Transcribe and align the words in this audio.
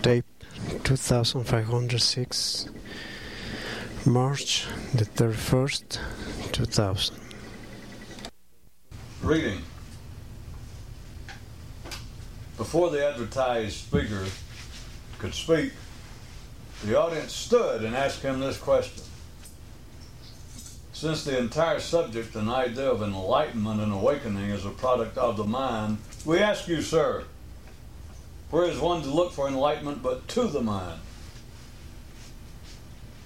tape 0.00 0.24
2506 0.84 2.68
March 4.06 4.66
the 4.94 5.04
31st 5.04 5.98
2000 6.52 7.16
Reading. 9.22 9.62
Before 12.56 12.90
the 12.90 13.06
advertised 13.06 13.76
speaker 13.76 14.24
could 15.18 15.34
speak, 15.34 15.72
the 16.84 16.98
audience 16.98 17.32
stood 17.32 17.84
and 17.84 17.94
asked 17.94 18.22
him 18.22 18.40
this 18.40 18.58
question. 18.58 19.04
Since 20.92 21.24
the 21.24 21.38
entire 21.38 21.80
subject 21.80 22.34
and 22.34 22.48
idea 22.48 22.90
of 22.90 23.02
enlightenment 23.02 23.80
and 23.80 23.92
awakening 23.92 24.50
is 24.50 24.64
a 24.64 24.70
product 24.70 25.16
of 25.18 25.36
the 25.36 25.44
mind, 25.44 25.98
we 26.24 26.38
ask 26.38 26.66
you, 26.66 26.82
sir, 26.82 27.24
where 28.52 28.64
is 28.66 28.78
one 28.78 29.00
to 29.00 29.08
look 29.08 29.32
for 29.32 29.48
enlightenment 29.48 30.02
but 30.02 30.28
to 30.28 30.42
the 30.42 30.60
mind? 30.60 31.00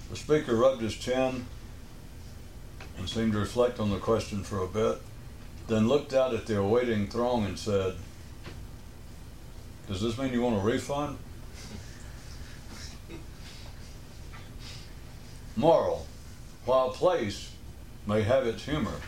The 0.09 0.15
speaker 0.15 0.55
rubbed 0.55 0.81
his 0.81 0.95
chin 0.95 1.47
and 2.97 3.09
seemed 3.09 3.33
to 3.33 3.39
reflect 3.39 3.77
on 3.77 3.89
the 3.89 3.97
question 3.97 4.45
for 4.45 4.63
a 4.63 4.67
bit, 4.67 5.01
then 5.67 5.89
looked 5.89 6.13
out 6.13 6.33
at 6.33 6.45
the 6.45 6.57
awaiting 6.57 7.07
throng 7.07 7.43
and 7.43 7.59
said, 7.59 7.95
Does 9.89 10.01
this 10.01 10.17
mean 10.17 10.31
you 10.31 10.41
want 10.41 10.55
a 10.55 10.59
refund? 10.59 11.17
Moral. 15.57 16.07
While 16.63 16.91
place 16.91 17.51
may 18.05 18.21
have 18.21 18.47
its 18.47 18.63
humor, 18.63 19.01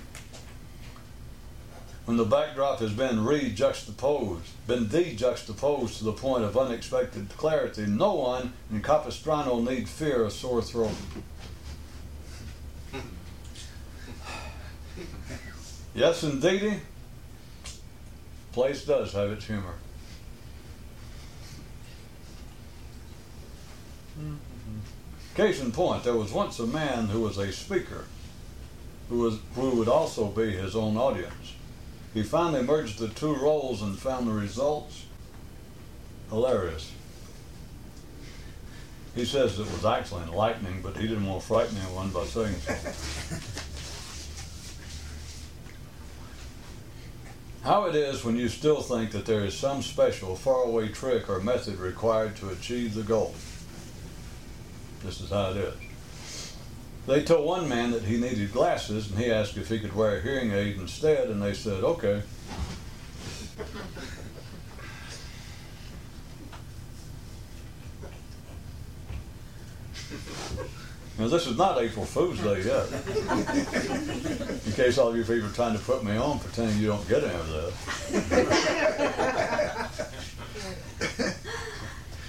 when 2.09 2.17
the 2.17 2.25
backdrop 2.25 2.79
has 2.79 2.91
been 2.91 3.23
re-juxtaposed, 3.23 4.49
been 4.65 4.87
de-juxtaposed 4.87 5.99
to 5.99 6.03
the 6.05 6.11
point 6.11 6.43
of 6.43 6.57
unexpected 6.57 7.29
clarity, 7.37 7.85
no 7.85 8.15
one 8.15 8.51
in 8.71 8.81
Capistrano 8.81 9.61
need 9.61 9.87
fear 9.87 10.25
a 10.25 10.31
sore 10.31 10.63
throat. 10.63 10.89
Yes, 15.93 16.23
indeedy, 16.23 16.79
place 18.53 18.83
does 18.85 19.13
have 19.13 19.29
its 19.29 19.45
humor. 19.45 19.75
Case 25.35 25.61
in 25.61 25.71
point, 25.71 26.03
there 26.03 26.15
was 26.15 26.31
once 26.31 26.57
a 26.57 26.65
man 26.65 27.05
who 27.09 27.21
was 27.21 27.37
a 27.37 27.51
speaker, 27.51 28.05
who 29.09 29.19
was 29.19 29.37
who 29.53 29.69
would 29.75 29.87
also 29.87 30.25
be 30.25 30.53
his 30.53 30.75
own 30.75 30.97
audience. 30.97 31.53
He 32.13 32.23
finally 32.23 32.63
merged 32.63 32.99
the 32.99 33.07
two 33.07 33.35
roles 33.35 33.81
and 33.81 33.97
found 33.97 34.27
the 34.27 34.33
results 34.33 35.05
hilarious. 36.29 36.91
He 39.15 39.25
says 39.25 39.59
it 39.59 39.71
was 39.71 39.85
actually 39.85 40.23
enlightening, 40.23 40.81
but 40.81 40.97
he 40.97 41.07
didn't 41.07 41.25
want 41.25 41.41
to 41.41 41.47
frighten 41.47 41.77
anyone 41.77 42.09
by 42.09 42.25
saying 42.25 42.55
so. 42.55 42.75
How 47.63 47.85
it 47.85 47.95
is 47.95 48.23
when 48.23 48.37
you 48.37 48.47
still 48.47 48.81
think 48.81 49.11
that 49.11 49.25
there 49.25 49.43
is 49.43 49.53
some 49.53 49.81
special 49.81 50.35
faraway 50.35 50.87
trick 50.89 51.29
or 51.29 51.39
method 51.41 51.77
required 51.77 52.35
to 52.37 52.49
achieve 52.49 52.93
the 52.93 53.03
goal. 53.03 53.35
This 55.03 55.19
is 55.21 55.29
how 55.29 55.51
it 55.51 55.57
is. 55.57 55.88
They 57.09 57.23
told 57.23 57.43
one 57.43 57.67
man 57.67 57.89
that 57.89 58.03
he 58.03 58.17
needed 58.17 58.53
glasses, 58.53 59.09
and 59.09 59.17
he 59.17 59.31
asked 59.31 59.57
if 59.57 59.67
he 59.67 59.79
could 59.79 59.95
wear 59.95 60.17
a 60.17 60.21
hearing 60.21 60.51
aid 60.51 60.77
instead, 60.77 61.29
and 61.29 61.41
they 61.41 61.55
said, 61.55 61.83
okay. 61.83 62.21
Now, 71.17 71.29
this 71.29 71.47
is 71.47 71.57
not 71.57 71.79
April 71.79 72.05
Fool's 72.05 72.39
Day 72.41 72.61
yet. 72.61 72.85
In 74.67 74.73
case 74.73 74.99
all 74.99 75.07
of 75.07 75.17
you 75.17 75.23
people 75.23 75.49
are 75.49 75.53
trying 75.53 75.75
to 75.75 75.83
put 75.83 76.03
me 76.03 76.15
on, 76.15 76.37
pretending 76.37 76.77
you 76.77 76.89
don't 76.89 77.09
get 77.09 77.23
any 77.23 77.33
of 77.33 77.49
that. 77.49 77.73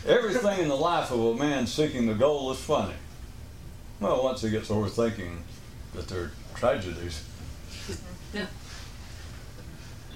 Everything 0.06 0.60
in 0.60 0.68
the 0.68 0.74
life 0.74 1.10
of 1.10 1.20
a 1.20 1.34
man 1.34 1.66
seeking 1.66 2.06
the 2.06 2.14
goal 2.14 2.50
is 2.50 2.58
funny. 2.58 2.94
Well, 4.00 4.24
once 4.24 4.40
he 4.40 4.50
gets 4.50 4.70
over 4.70 4.88
thinking 4.88 5.44
that 5.94 6.08
they're 6.08 6.32
tragedies. 6.54 7.22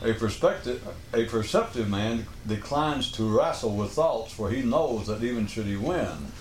A 0.02 0.12
perspective, 0.14 0.86
a 1.12 1.24
perceptive 1.24 1.88
man 1.88 2.26
declines 2.46 3.12
to 3.12 3.38
wrestle 3.38 3.76
with 3.76 3.92
thoughts, 3.92 4.32
for 4.32 4.50
he 4.50 4.62
knows 4.62 5.06
that 5.06 5.22
even 5.22 5.46
should 5.46 5.66
he 5.66 5.76
win, 5.76 6.32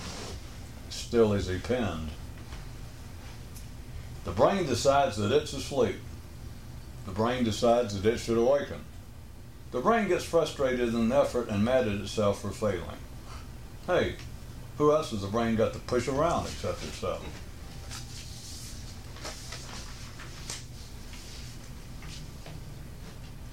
still 0.90 1.34
is 1.34 1.48
he 1.48 1.60
pinned. 1.60 2.10
The 4.26 4.32
brain 4.32 4.66
decides 4.66 5.18
that 5.18 5.32
it's 5.32 5.54
asleep. 5.54 5.98
The 7.06 7.12
brain 7.12 7.44
decides 7.44 8.02
that 8.02 8.12
it 8.12 8.20
should 8.20 8.38
awaken. 8.38 8.80
The 9.72 9.82
brain 9.82 10.08
gets 10.08 10.24
frustrated 10.24 10.94
in 10.94 11.10
the 11.10 11.16
effort 11.18 11.50
and 11.50 11.64
mad 11.64 11.88
at 11.88 11.96
itself 11.96 12.42
for 12.42 12.52
failing. 12.52 13.00
Hey, 13.88 14.16
who 14.78 14.92
else 14.92 15.12
has 15.12 15.22
the 15.22 15.28
brain 15.28 15.56
got 15.56 15.74
to 15.74 15.80
push 15.80 16.08
around 16.08 16.46
except 16.46 16.84
itself? 16.84 17.26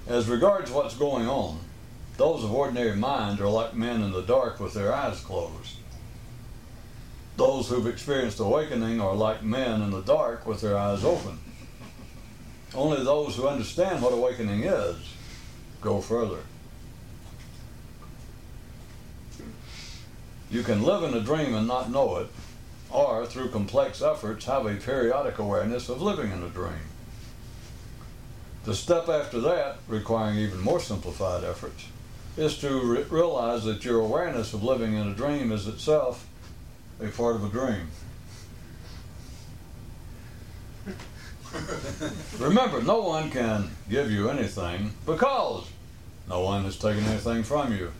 As 0.07 0.27
regards 0.27 0.71
what's 0.71 0.95
going 0.95 1.27
on, 1.27 1.59
those 2.17 2.43
of 2.43 2.51
ordinary 2.51 2.95
mind 2.95 3.39
are 3.39 3.47
like 3.47 3.75
men 3.75 4.01
in 4.01 4.11
the 4.11 4.21
dark 4.21 4.59
with 4.59 4.73
their 4.73 4.93
eyes 4.93 5.19
closed. 5.21 5.77
Those 7.37 7.69
who've 7.69 7.87
experienced 7.87 8.39
awakening 8.39 8.99
are 8.99 9.15
like 9.15 9.41
men 9.41 9.81
in 9.81 9.91
the 9.91 10.01
dark 10.01 10.45
with 10.45 10.61
their 10.61 10.77
eyes 10.77 11.03
open. 11.03 11.39
Only 12.75 13.03
those 13.03 13.35
who 13.35 13.47
understand 13.47 14.01
what 14.01 14.13
awakening 14.13 14.63
is 14.63 14.97
go 15.81 16.01
further. 16.01 16.41
You 20.51 20.63
can 20.63 20.83
live 20.83 21.03
in 21.03 21.13
a 21.13 21.21
dream 21.21 21.55
and 21.55 21.65
not 21.65 21.89
know 21.89 22.17
it, 22.17 22.27
or 22.89 23.25
through 23.25 23.51
complex 23.51 24.01
efforts 24.01 24.45
have 24.45 24.65
a 24.65 24.75
periodic 24.75 25.39
awareness 25.39 25.87
of 25.87 26.01
living 26.01 26.29
in 26.29 26.43
a 26.43 26.49
dream. 26.49 26.89
The 28.65 28.75
step 28.75 29.07
after 29.07 29.39
that, 29.39 29.77
requiring 29.87 30.37
even 30.37 30.59
more 30.59 30.81
simplified 30.81 31.45
efforts, 31.45 31.85
is 32.35 32.57
to 32.59 32.79
re- 32.81 33.03
realize 33.03 33.63
that 33.63 33.85
your 33.85 34.01
awareness 34.01 34.53
of 34.53 34.61
living 34.61 34.93
in 34.93 35.07
a 35.07 35.13
dream 35.13 35.53
is 35.53 35.67
itself 35.67 36.27
a 36.99 37.07
part 37.07 37.37
of 37.37 37.45
a 37.45 37.49
dream. 37.49 37.87
Remember, 42.39 42.81
no 42.81 43.01
one 43.01 43.31
can 43.31 43.71
give 43.89 44.11
you 44.11 44.29
anything 44.29 44.93
because 45.05 45.65
no 46.29 46.41
one 46.41 46.65
has 46.65 46.77
taken 46.77 47.03
anything 47.05 47.43
from 47.43 47.73
you. 47.73 47.91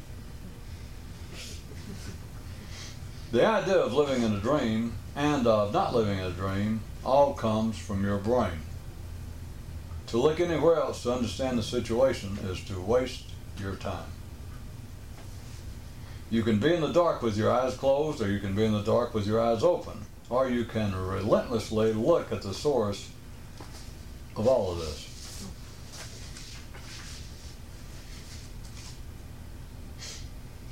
The 3.31 3.45
idea 3.45 3.77
of 3.77 3.93
living 3.93 4.23
in 4.23 4.33
a 4.33 4.39
dream 4.39 4.93
and 5.15 5.47
of 5.47 5.71
not 5.71 5.95
living 5.95 6.19
in 6.19 6.25
a 6.25 6.31
dream 6.31 6.81
all 7.05 7.33
comes 7.33 7.77
from 7.77 8.03
your 8.03 8.17
brain. 8.17 8.59
To 10.07 10.17
look 10.17 10.41
anywhere 10.41 10.75
else 10.75 11.03
to 11.03 11.13
understand 11.13 11.57
the 11.57 11.63
situation 11.63 12.37
is 12.43 12.61
to 12.65 12.77
waste 12.77 13.23
your 13.57 13.75
time. 13.75 14.09
You 16.29 16.43
can 16.43 16.59
be 16.59 16.73
in 16.73 16.81
the 16.81 16.91
dark 16.91 17.21
with 17.21 17.37
your 17.37 17.51
eyes 17.51 17.75
closed, 17.75 18.21
or 18.21 18.29
you 18.29 18.39
can 18.39 18.53
be 18.53 18.65
in 18.65 18.73
the 18.73 18.83
dark 18.83 19.13
with 19.13 19.25
your 19.25 19.39
eyes 19.39 19.63
open, 19.63 20.05
or 20.29 20.49
you 20.49 20.65
can 20.65 20.93
relentlessly 20.93 21.93
look 21.93 22.33
at 22.33 22.41
the 22.41 22.53
source 22.53 23.11
of 24.35 24.45
all 24.45 24.73
of 24.73 24.79
this. 24.79 25.07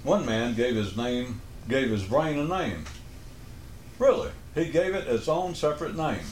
One 0.03 0.25
man 0.25 0.56
gave 0.56 0.75
his 0.75 0.98
name, 0.98 1.42
gave 1.69 1.90
his 1.90 2.03
brain 2.03 2.38
a 2.38 2.44
name. 2.44 2.83
Really, 4.00 4.31
he 4.56 4.66
gave 4.66 4.94
it 4.95 5.07
its 5.07 5.30
own 5.30 5.56
separate 5.56 5.95
name, 5.95 6.25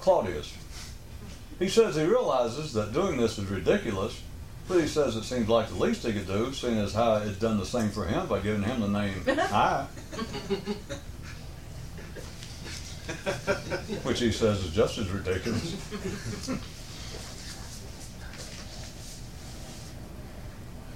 Claudius. 0.00 0.56
He 1.58 1.68
says 1.68 1.96
he 1.96 2.04
realizes 2.04 2.72
that 2.74 2.92
doing 2.92 3.18
this 3.18 3.36
is 3.38 3.46
ridiculous, 3.46 4.22
but 4.68 4.80
he 4.80 4.86
says 4.86 5.16
it 5.16 5.24
seems 5.24 5.48
like 5.48 5.68
the 5.68 5.74
least 5.74 6.06
he 6.06 6.12
could 6.12 6.28
do, 6.28 6.52
seeing 6.52 6.78
as 6.78 6.94
how 6.94 7.16
it's 7.16 7.38
done 7.38 7.58
the 7.58 7.66
same 7.66 7.90
for 7.90 8.04
him 8.04 8.26
by 8.28 8.38
giving 8.38 8.62
him 8.62 8.80
the 8.80 8.88
name 8.88 9.24
I. 9.28 9.86
Which 14.04 14.20
he 14.20 14.30
says 14.30 14.62
is 14.64 14.72
just 14.74 14.98
as 14.98 15.08
ridiculous. 15.10 15.74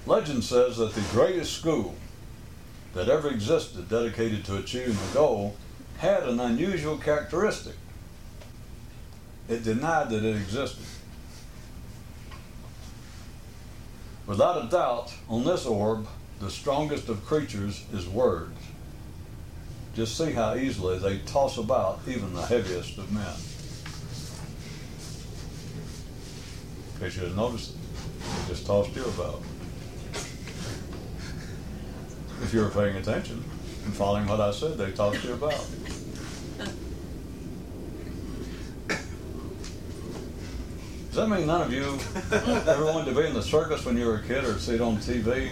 Legend 0.06 0.44
says 0.44 0.76
that 0.76 0.94
the 0.94 1.00
greatest 1.12 1.56
school 1.56 1.94
that 2.94 3.08
ever 3.08 3.28
existed 3.28 3.88
dedicated 3.88 4.44
to 4.44 4.56
achieving 4.56 4.94
the 4.94 5.14
goal 5.14 5.56
had 5.98 6.24
an 6.24 6.40
unusual 6.40 6.98
characteristic. 6.98 7.74
It 9.48 9.64
denied 9.64 10.10
that 10.10 10.24
it 10.24 10.36
existed. 10.36 10.84
Without 14.26 14.64
a 14.64 14.68
doubt, 14.68 15.12
on 15.28 15.44
this 15.44 15.66
orb, 15.66 16.06
the 16.40 16.50
strongest 16.50 17.08
of 17.08 17.24
creatures 17.24 17.84
is 17.92 18.08
words. 18.08 18.58
Just 19.94 20.16
see 20.16 20.32
how 20.32 20.54
easily 20.54 20.98
they 20.98 21.18
toss 21.18 21.58
about 21.58 22.00
even 22.06 22.32
the 22.32 22.42
heaviest 22.42 22.98
of 22.98 23.12
men. 23.12 23.34
In 26.94 27.00
case 27.00 27.16
you 27.16 27.22
didn't 27.22 27.36
notice 27.36 27.70
it, 27.70 27.76
they 28.46 28.54
just 28.54 28.66
tossed 28.66 28.94
you 28.96 29.04
about. 29.04 29.42
If 32.42 32.52
you 32.52 32.60
were 32.60 32.70
paying 32.70 32.96
attention 32.96 33.44
and 33.84 33.94
following 33.94 34.26
what 34.26 34.40
I 34.40 34.50
said, 34.50 34.76
they 34.76 34.90
talked 34.90 35.20
to 35.20 35.28
you 35.28 35.34
about. 35.34 35.64
Does 41.12 41.28
that 41.28 41.28
mean 41.28 41.46
none 41.46 41.60
of 41.60 41.72
you 41.72 41.98
ever 42.70 42.86
wanted 42.86 43.14
to 43.14 43.20
be 43.20 43.26
in 43.26 43.34
the 43.34 43.42
circus 43.42 43.84
when 43.84 43.96
you 43.96 44.06
were 44.06 44.16
a 44.16 44.22
kid 44.22 44.44
or 44.44 44.58
see 44.58 44.74
it 44.74 44.80
on 44.80 44.96
TV? 44.96 45.50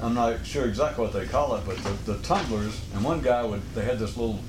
I'm 0.00 0.14
not 0.14 0.44
sure 0.44 0.66
exactly 0.66 1.04
what 1.04 1.12
they 1.12 1.24
call 1.24 1.54
it, 1.56 1.62
but 1.64 1.76
the, 1.78 2.12
the 2.12 2.18
tumblers, 2.22 2.80
and 2.92 3.04
one 3.04 3.22
guy 3.22 3.44
would, 3.44 3.62
they 3.74 3.84
had 3.84 3.98
this 3.98 4.16
little 4.16 4.40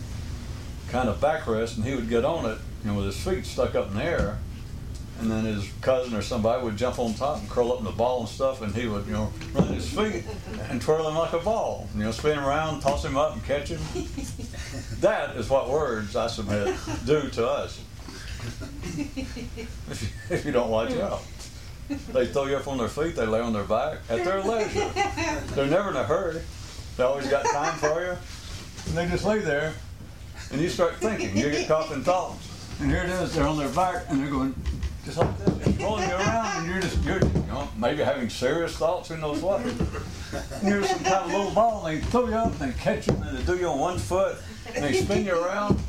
kind 0.89 1.07
of 1.07 1.19
backrest, 1.19 1.77
and 1.77 1.85
he 1.85 1.95
would 1.95 2.09
get 2.09 2.25
on 2.25 2.45
it, 2.45 2.57
and 2.83 2.97
with 2.97 3.05
his 3.05 3.17
feet 3.23 3.45
stuck 3.45 3.75
up 3.75 3.89
in 3.89 3.95
the 3.95 4.03
air, 4.03 4.39
and 5.19 5.31
then 5.31 5.45
his 5.45 5.69
cousin 5.81 6.15
or 6.15 6.21
somebody 6.21 6.63
would 6.63 6.77
jump 6.77 6.99
on 6.99 7.13
top 7.13 7.39
and 7.39 7.49
curl 7.49 7.71
up 7.71 7.79
in 7.79 7.85
the 7.85 7.91
ball 7.91 8.21
and 8.21 8.29
stuff, 8.29 8.61
and 8.61 8.73
he 8.75 8.87
would, 8.87 9.05
you 9.05 9.13
know, 9.13 9.31
run 9.53 9.67
his 9.67 9.89
feet 9.89 10.23
and 10.69 10.81
twirl 10.81 11.07
him 11.07 11.15
like 11.15 11.33
a 11.33 11.39
ball, 11.39 11.87
you 11.95 12.03
know, 12.03 12.11
spin 12.11 12.37
him 12.37 12.45
around, 12.45 12.81
toss 12.81 13.03
him 13.03 13.17
up, 13.17 13.33
and 13.33 13.43
catch 13.43 13.69
him. 13.69 13.81
That 14.99 15.35
is 15.35 15.47
what 15.47 15.69
words, 15.69 16.15
I 16.15 16.27
submit, 16.27 16.75
do 17.05 17.29
to 17.29 17.47
us. 17.47 17.79
If 18.97 20.01
you, 20.01 20.35
if 20.35 20.45
you 20.45 20.51
don't 20.51 20.69
watch 20.69 20.91
out. 20.93 21.21
They 22.11 22.25
throw 22.25 22.45
you 22.45 22.57
up 22.57 22.67
on 22.67 22.77
their 22.77 22.87
feet, 22.87 23.15
they 23.15 23.25
lay 23.25 23.39
on 23.39 23.53
their 23.53 23.63
back 23.63 23.99
at 24.09 24.23
their 24.25 24.41
leisure. 24.43 24.91
They're 25.55 25.67
never 25.67 25.89
in 25.89 25.95
a 25.95 26.03
hurry. 26.03 26.41
They 26.97 27.03
always 27.03 27.27
got 27.27 27.45
time 27.45 27.77
for 27.77 28.01
you. 28.01 28.17
And 28.87 28.97
they 28.97 29.07
just 29.07 29.23
lay 29.23 29.39
there 29.39 29.73
and 30.51 30.59
you 30.59 30.69
start 30.69 30.95
thinking. 30.97 31.35
You 31.37 31.49
get 31.51 31.67
caught 31.67 31.91
in 31.91 32.03
thoughts. 32.03 32.45
And 32.79 32.91
here 32.91 33.03
it 33.03 33.09
is, 33.09 33.33
they're 33.33 33.47
on 33.47 33.57
their 33.57 33.69
back 33.69 34.05
and 34.09 34.21
they're 34.21 34.31
going 34.31 34.55
rolling 35.15 36.09
you 36.09 36.15
around, 36.15 36.57
and 36.57 36.67
you're 36.69 36.81
just 36.81 37.01
you're 37.03 37.19
you 37.23 37.43
know, 37.47 37.69
maybe 37.77 38.03
having 38.03 38.29
serious 38.29 38.75
thoughts, 38.75 39.09
who 39.09 39.17
knows 39.17 39.41
what. 39.41 39.61
And 39.61 40.67
you're 40.67 40.83
some 40.83 41.03
kind 41.03 41.25
of 41.25 41.31
little 41.31 41.51
ball, 41.51 41.85
and 41.85 42.01
they 42.01 42.05
throw 42.07 42.27
you 42.27 42.35
up 42.35 42.59
and 42.59 42.73
they 42.73 42.77
catch 42.77 43.07
you 43.07 43.13
and 43.13 43.37
they 43.37 43.43
do 43.43 43.57
you 43.57 43.67
on 43.67 43.79
one 43.79 43.97
foot 43.97 44.37
and 44.75 44.83
they 44.83 44.93
spin 44.93 45.25
you 45.25 45.41
around. 45.41 45.79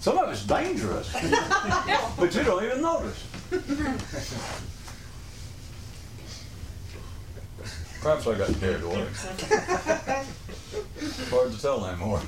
Some 0.00 0.18
of 0.18 0.30
it's 0.30 0.44
dangerous. 0.44 1.12
but 2.18 2.34
you 2.34 2.42
don't 2.42 2.64
even 2.64 2.82
notice. 2.82 3.24
Perhaps 8.02 8.26
I 8.26 8.38
got 8.38 8.60
carried 8.60 8.82
away. 8.82 9.06
Hard 11.30 11.52
to 11.52 11.60
tell 11.60 11.84
anymore. 11.86 12.20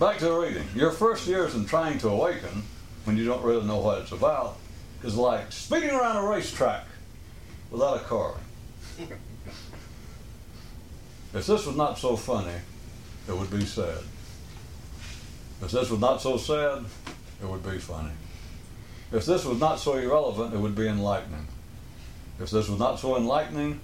Back 0.00 0.18
to 0.18 0.24
the 0.26 0.38
reading. 0.38 0.66
Your 0.74 0.90
first 0.90 1.26
years 1.26 1.54
in 1.54 1.66
trying 1.66 1.98
to 1.98 2.08
awaken, 2.08 2.62
when 3.06 3.16
you 3.16 3.24
don't 3.24 3.42
really 3.44 3.64
know 3.64 3.78
what 3.78 4.00
it's 4.00 4.12
about, 4.12 4.58
is 5.04 5.16
like 5.16 5.52
speeding 5.52 5.90
around 5.90 6.16
a 6.16 6.28
racetrack 6.28 6.84
without 7.70 7.98
a 7.98 8.00
car. 8.00 8.34
If 11.32 11.46
this 11.46 11.66
was 11.66 11.76
not 11.76 11.98
so 11.98 12.16
funny, 12.16 12.56
it 13.28 13.36
would 13.36 13.50
be 13.50 13.64
sad. 13.64 13.98
If 15.62 15.70
this 15.70 15.88
was 15.90 16.00
not 16.00 16.20
so 16.20 16.36
sad, 16.36 16.84
it 17.40 17.46
would 17.46 17.62
be 17.62 17.78
funny. 17.78 18.12
If 19.12 19.24
this 19.24 19.44
was 19.44 19.60
not 19.60 19.78
so 19.78 19.94
irrelevant, 19.94 20.52
it 20.52 20.58
would 20.58 20.74
be 20.74 20.88
enlightening. 20.88 21.46
If 22.40 22.50
this 22.50 22.68
was 22.68 22.78
not 22.78 22.98
so 22.98 23.16
enlightening, 23.16 23.80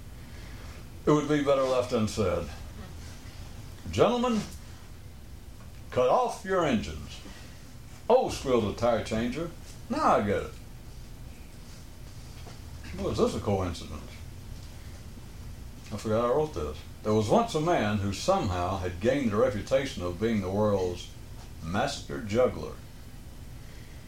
it 1.05 1.11
would 1.11 1.29
be 1.29 1.43
better 1.43 1.63
left 1.63 1.93
unsaid. 1.93 2.45
Gentlemen, 3.89 4.41
cut 5.91 6.09
off 6.09 6.43
your 6.43 6.65
engines. 6.65 7.02
Oh, 8.09 8.29
squealed 8.29 8.65
a 8.65 8.73
tire 8.73 9.03
changer. 9.03 9.49
Now 9.89 10.17
I 10.17 10.21
get 10.21 10.43
it. 10.43 10.51
Well, 12.97 13.09
is 13.09 13.17
this 13.17 13.35
a 13.35 13.39
coincidence? 13.39 14.01
I 15.91 15.97
forgot 15.97 16.25
I 16.25 16.29
wrote 16.29 16.53
this. 16.53 16.77
There 17.03 17.13
was 17.13 17.29
once 17.29 17.55
a 17.55 17.61
man 17.61 17.97
who 17.97 18.13
somehow 18.13 18.77
had 18.77 18.99
gained 18.99 19.31
the 19.31 19.37
reputation 19.37 20.03
of 20.03 20.21
being 20.21 20.41
the 20.41 20.49
world's 20.49 21.07
master 21.63 22.19
juggler. 22.19 22.73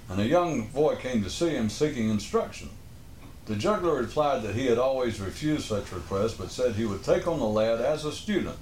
And 0.10 0.20
a 0.20 0.26
young 0.26 0.68
boy 0.68 0.96
came 0.96 1.24
to 1.24 1.30
see 1.30 1.50
him 1.50 1.70
seeking 1.70 2.10
instruction. 2.10 2.70
The 3.46 3.56
juggler 3.56 4.02
replied 4.02 4.44
that 4.44 4.56
he 4.56 4.68
had 4.68 4.78
always 4.78 5.20
refused 5.20 5.66
such 5.66 5.92
requests, 5.92 6.34
but 6.34 6.52
said 6.52 6.76
he 6.76 6.86
would 6.86 7.04
take 7.04 7.28
on 7.28 7.40
the 7.40 7.46
lad 7.46 7.82
as 7.82 8.06
a 8.06 8.12
student 8.12 8.58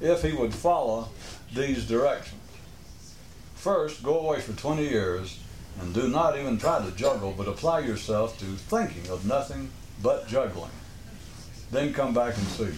if 0.00 0.22
he 0.22 0.32
would 0.32 0.54
follow 0.54 1.08
these 1.54 1.86
directions. 1.86 2.40
First, 3.60 4.02
go 4.02 4.18
away 4.20 4.40
for 4.40 4.54
20 4.54 4.88
years 4.88 5.38
and 5.78 5.92
do 5.92 6.08
not 6.08 6.38
even 6.38 6.56
try 6.56 6.82
to 6.82 6.90
juggle, 6.92 7.34
but 7.36 7.46
apply 7.46 7.80
yourself 7.80 8.38
to 8.38 8.46
thinking 8.46 9.12
of 9.12 9.26
nothing 9.26 9.70
but 10.02 10.26
juggling. 10.26 10.70
Then 11.70 11.92
come 11.92 12.14
back 12.14 12.38
and 12.38 12.46
see. 12.46 12.72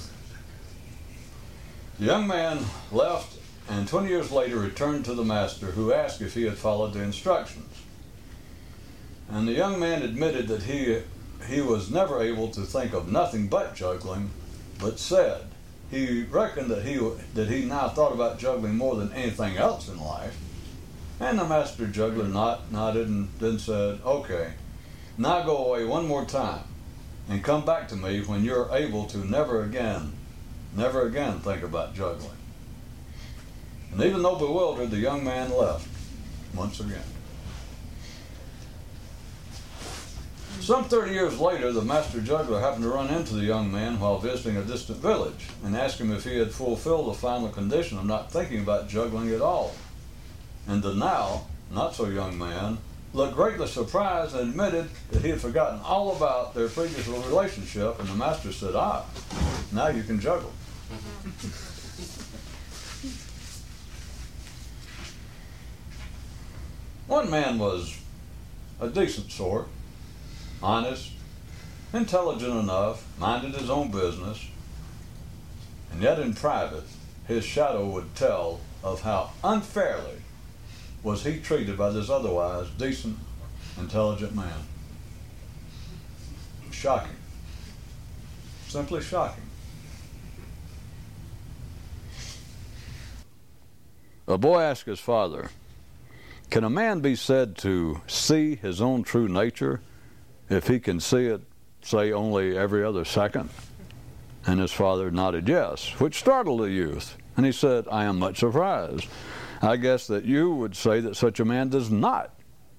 The 2.00 2.04
young 2.04 2.26
man 2.26 2.64
left 2.90 3.38
and 3.70 3.86
20 3.86 4.08
years 4.08 4.32
later 4.32 4.58
returned 4.58 5.04
to 5.04 5.14
the 5.14 5.24
master, 5.24 5.66
who 5.66 5.92
asked 5.92 6.20
if 6.20 6.34
he 6.34 6.42
had 6.42 6.58
followed 6.58 6.94
the 6.94 7.02
instructions. 7.02 7.72
And 9.28 9.46
the 9.46 9.52
young 9.52 9.78
man 9.78 10.02
admitted 10.02 10.48
that 10.48 10.64
he, 10.64 11.02
he 11.46 11.60
was 11.60 11.92
never 11.92 12.20
able 12.20 12.48
to 12.48 12.62
think 12.62 12.92
of 12.92 13.10
nothing 13.10 13.46
but 13.46 13.76
juggling, 13.76 14.30
but 14.80 14.98
said 14.98 15.42
he 15.92 16.24
reckoned 16.24 16.72
that 16.72 16.84
he, 16.84 16.98
that 17.34 17.48
he 17.48 17.66
now 17.66 17.88
thought 17.88 18.12
about 18.12 18.40
juggling 18.40 18.74
more 18.74 18.96
than 18.96 19.12
anything 19.12 19.56
else 19.56 19.88
in 19.88 20.00
life. 20.00 20.36
And 21.22 21.38
the 21.38 21.44
master 21.44 21.86
juggler 21.86 22.26
not, 22.26 22.72
nodded 22.72 23.06
and 23.06 23.28
then 23.38 23.56
said, 23.56 24.00
Okay, 24.04 24.54
now 25.16 25.44
go 25.44 25.66
away 25.66 25.84
one 25.84 26.08
more 26.08 26.24
time 26.24 26.64
and 27.28 27.44
come 27.44 27.64
back 27.64 27.86
to 27.88 27.96
me 27.96 28.22
when 28.22 28.42
you're 28.42 28.68
able 28.72 29.04
to 29.06 29.18
never 29.18 29.62
again, 29.62 30.14
never 30.76 31.06
again 31.06 31.38
think 31.38 31.62
about 31.62 31.94
juggling. 31.94 32.36
And 33.92 34.02
even 34.02 34.20
though 34.20 34.34
bewildered, 34.34 34.90
the 34.90 34.98
young 34.98 35.22
man 35.22 35.52
left 35.56 35.86
once 36.56 36.80
again. 36.80 37.04
Some 40.58 40.84
30 40.86 41.12
years 41.12 41.38
later, 41.38 41.70
the 41.70 41.82
master 41.82 42.20
juggler 42.20 42.58
happened 42.58 42.82
to 42.82 42.88
run 42.88 43.14
into 43.14 43.34
the 43.34 43.44
young 43.44 43.70
man 43.70 44.00
while 44.00 44.18
visiting 44.18 44.56
a 44.56 44.64
distant 44.64 44.98
village 44.98 45.46
and 45.64 45.76
asked 45.76 46.00
him 46.00 46.12
if 46.12 46.24
he 46.24 46.38
had 46.38 46.50
fulfilled 46.50 47.06
the 47.06 47.18
final 47.18 47.48
condition 47.48 47.96
of 47.98 48.06
not 48.06 48.32
thinking 48.32 48.58
about 48.58 48.88
juggling 48.88 49.30
at 49.30 49.40
all. 49.40 49.72
And 50.66 50.82
the 50.82 50.94
now, 50.94 51.46
not 51.70 51.94
so 51.94 52.08
young 52.08 52.38
man, 52.38 52.78
looked 53.12 53.34
greatly 53.34 53.66
surprised 53.66 54.34
and 54.34 54.50
admitted 54.50 54.88
that 55.10 55.22
he 55.22 55.30
had 55.30 55.40
forgotten 55.40 55.80
all 55.80 56.16
about 56.16 56.54
their 56.54 56.68
previous 56.68 57.06
relationship, 57.06 57.98
and 57.98 58.08
the 58.08 58.14
master 58.14 58.52
said, 58.52 58.74
Ah, 58.74 59.04
now 59.70 59.88
you 59.88 60.02
can 60.02 60.20
juggle. 60.20 60.52
One 67.06 67.30
man 67.30 67.58
was 67.58 67.98
a 68.80 68.88
decent 68.88 69.30
sort, 69.30 69.68
honest, 70.62 71.10
intelligent 71.92 72.54
enough, 72.54 73.06
minded 73.18 73.54
his 73.54 73.68
own 73.68 73.90
business, 73.90 74.46
and 75.92 76.00
yet 76.00 76.18
in 76.18 76.32
private, 76.32 76.84
his 77.28 77.44
shadow 77.44 77.84
would 77.86 78.14
tell 78.14 78.60
of 78.82 79.02
how 79.02 79.32
unfairly 79.44 80.21
was 81.02 81.24
he 81.24 81.38
treated 81.40 81.76
by 81.76 81.90
this 81.90 82.08
otherwise 82.08 82.68
decent, 82.78 83.16
intelligent 83.78 84.34
man. 84.34 84.52
Shocking. 86.70 87.16
Simply 88.68 89.02
shocking. 89.02 89.42
A 94.28 94.38
boy 94.38 94.60
asked 94.60 94.86
his 94.86 95.00
father, 95.00 95.50
Can 96.50 96.64
a 96.64 96.70
man 96.70 97.00
be 97.00 97.16
said 97.16 97.56
to 97.58 98.00
see 98.06 98.54
his 98.54 98.80
own 98.80 99.02
true 99.02 99.28
nature 99.28 99.80
if 100.48 100.68
he 100.68 100.78
can 100.78 101.00
see 101.00 101.26
it, 101.26 101.42
say, 101.82 102.12
only 102.12 102.56
every 102.56 102.84
other 102.84 103.04
second? 103.04 103.50
And 104.46 104.60
his 104.60 104.72
father 104.72 105.10
nodded 105.10 105.48
yes, 105.48 106.00
which 106.00 106.18
startled 106.18 106.60
the 106.60 106.70
youth. 106.70 107.16
And 107.36 107.46
he 107.46 107.52
said, 107.52 107.86
I 107.90 108.04
am 108.04 108.18
much 108.18 108.38
surprised. 108.38 109.06
I 109.62 109.76
guess 109.76 110.08
that 110.08 110.24
you 110.24 110.50
would 110.50 110.74
say 110.74 111.00
that 111.00 111.16
such 111.16 111.38
a 111.38 111.44
man 111.44 111.68
does 111.68 111.88
not 111.88 112.34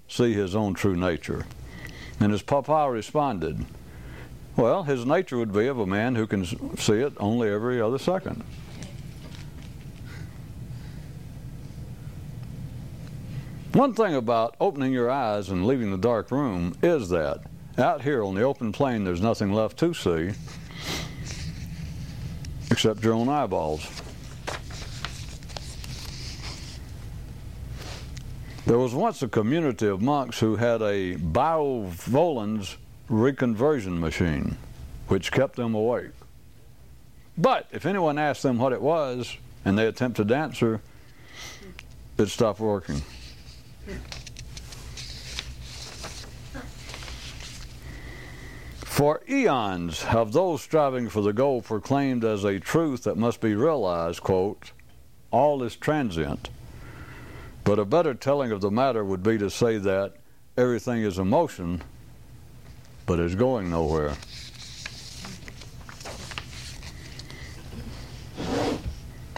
see 0.10 0.34
his 0.34 0.54
own 0.54 0.74
true 0.74 0.98
nature. 0.98 1.46
And 2.20 2.32
his 2.32 2.42
papa 2.42 2.90
responded, 2.92 3.66
Well, 4.58 4.84
his 4.84 5.06
nature 5.06 5.38
would 5.38 5.54
be 5.54 5.68
of 5.68 5.80
a 5.80 5.88
man 5.88 6.16
who 6.16 6.28
can 6.28 6.46
see 6.78 6.96
it 6.96 7.14
only 7.18 7.50
every 7.50 7.80
other 7.82 7.98
second. 7.98 8.44
One 13.72 13.94
thing 13.94 14.14
about 14.14 14.56
opening 14.60 14.92
your 14.92 15.10
eyes 15.10 15.50
and 15.50 15.66
leaving 15.66 15.90
the 15.90 15.98
dark 15.98 16.30
room 16.32 16.78
is 16.84 17.10
that 17.10 17.40
out 17.78 18.04
here 18.04 18.24
on 18.24 18.36
the 18.36 18.44
open 18.44 18.72
plain 18.72 19.04
there's 19.04 19.22
nothing 19.22 19.52
left 19.52 19.78
to 19.80 19.94
see. 19.94 20.32
except 22.70 23.04
your 23.04 23.14
own 23.14 23.30
eyeballs. 23.30 23.88
There 28.66 28.78
was 28.78 28.94
once 28.94 29.22
a 29.22 29.28
community 29.28 29.88
of 29.88 30.02
monks 30.02 30.40
who 30.40 30.56
had 30.56 30.82
a 30.82 31.16
Bio-Volans 31.18 32.78
reconversion 33.10 34.00
machine, 34.00 34.58
which 35.10 35.34
kept 35.34 35.58
them 35.58 35.76
awake. 35.76 36.12
But 37.38 37.68
if 37.72 37.86
anyone 37.86 38.18
asked 38.18 38.42
them 38.42 38.58
what 38.60 38.72
it 38.72 38.82
was 38.82 39.36
and 39.66 39.78
they 39.78 39.86
attempted 39.86 40.30
to 40.30 40.36
answer, 40.38 40.82
it 42.18 42.28
stopped 42.28 42.62
working. 42.62 43.02
For 48.86 49.22
eons 49.28 50.04
have 50.04 50.32
those 50.32 50.62
striving 50.62 51.10
for 51.10 51.22
the 51.22 51.34
goal 51.34 51.62
proclaimed 51.62 52.24
as 52.24 52.46
a 52.46 52.62
truth 52.62 53.04
that 53.04 53.18
must 53.18 53.42
be 53.42 53.56
realized, 53.56 54.22
quote, 54.22 54.72
all 55.32 55.64
is 55.64 55.76
transient. 55.76 56.50
But 57.64 57.80
a 57.80 57.86
better 57.86 58.14
telling 58.14 58.52
of 58.52 58.62
the 58.62 58.72
matter 58.72 59.04
would 59.04 59.24
be 59.24 59.38
to 59.38 59.50
say 59.50 59.78
that 59.78 60.16
everything 60.58 61.02
is 61.02 61.18
a 61.18 61.26
motion, 61.26 61.82
but 63.06 63.20
is 63.20 63.36
going 63.36 63.70
nowhere. 63.70 64.16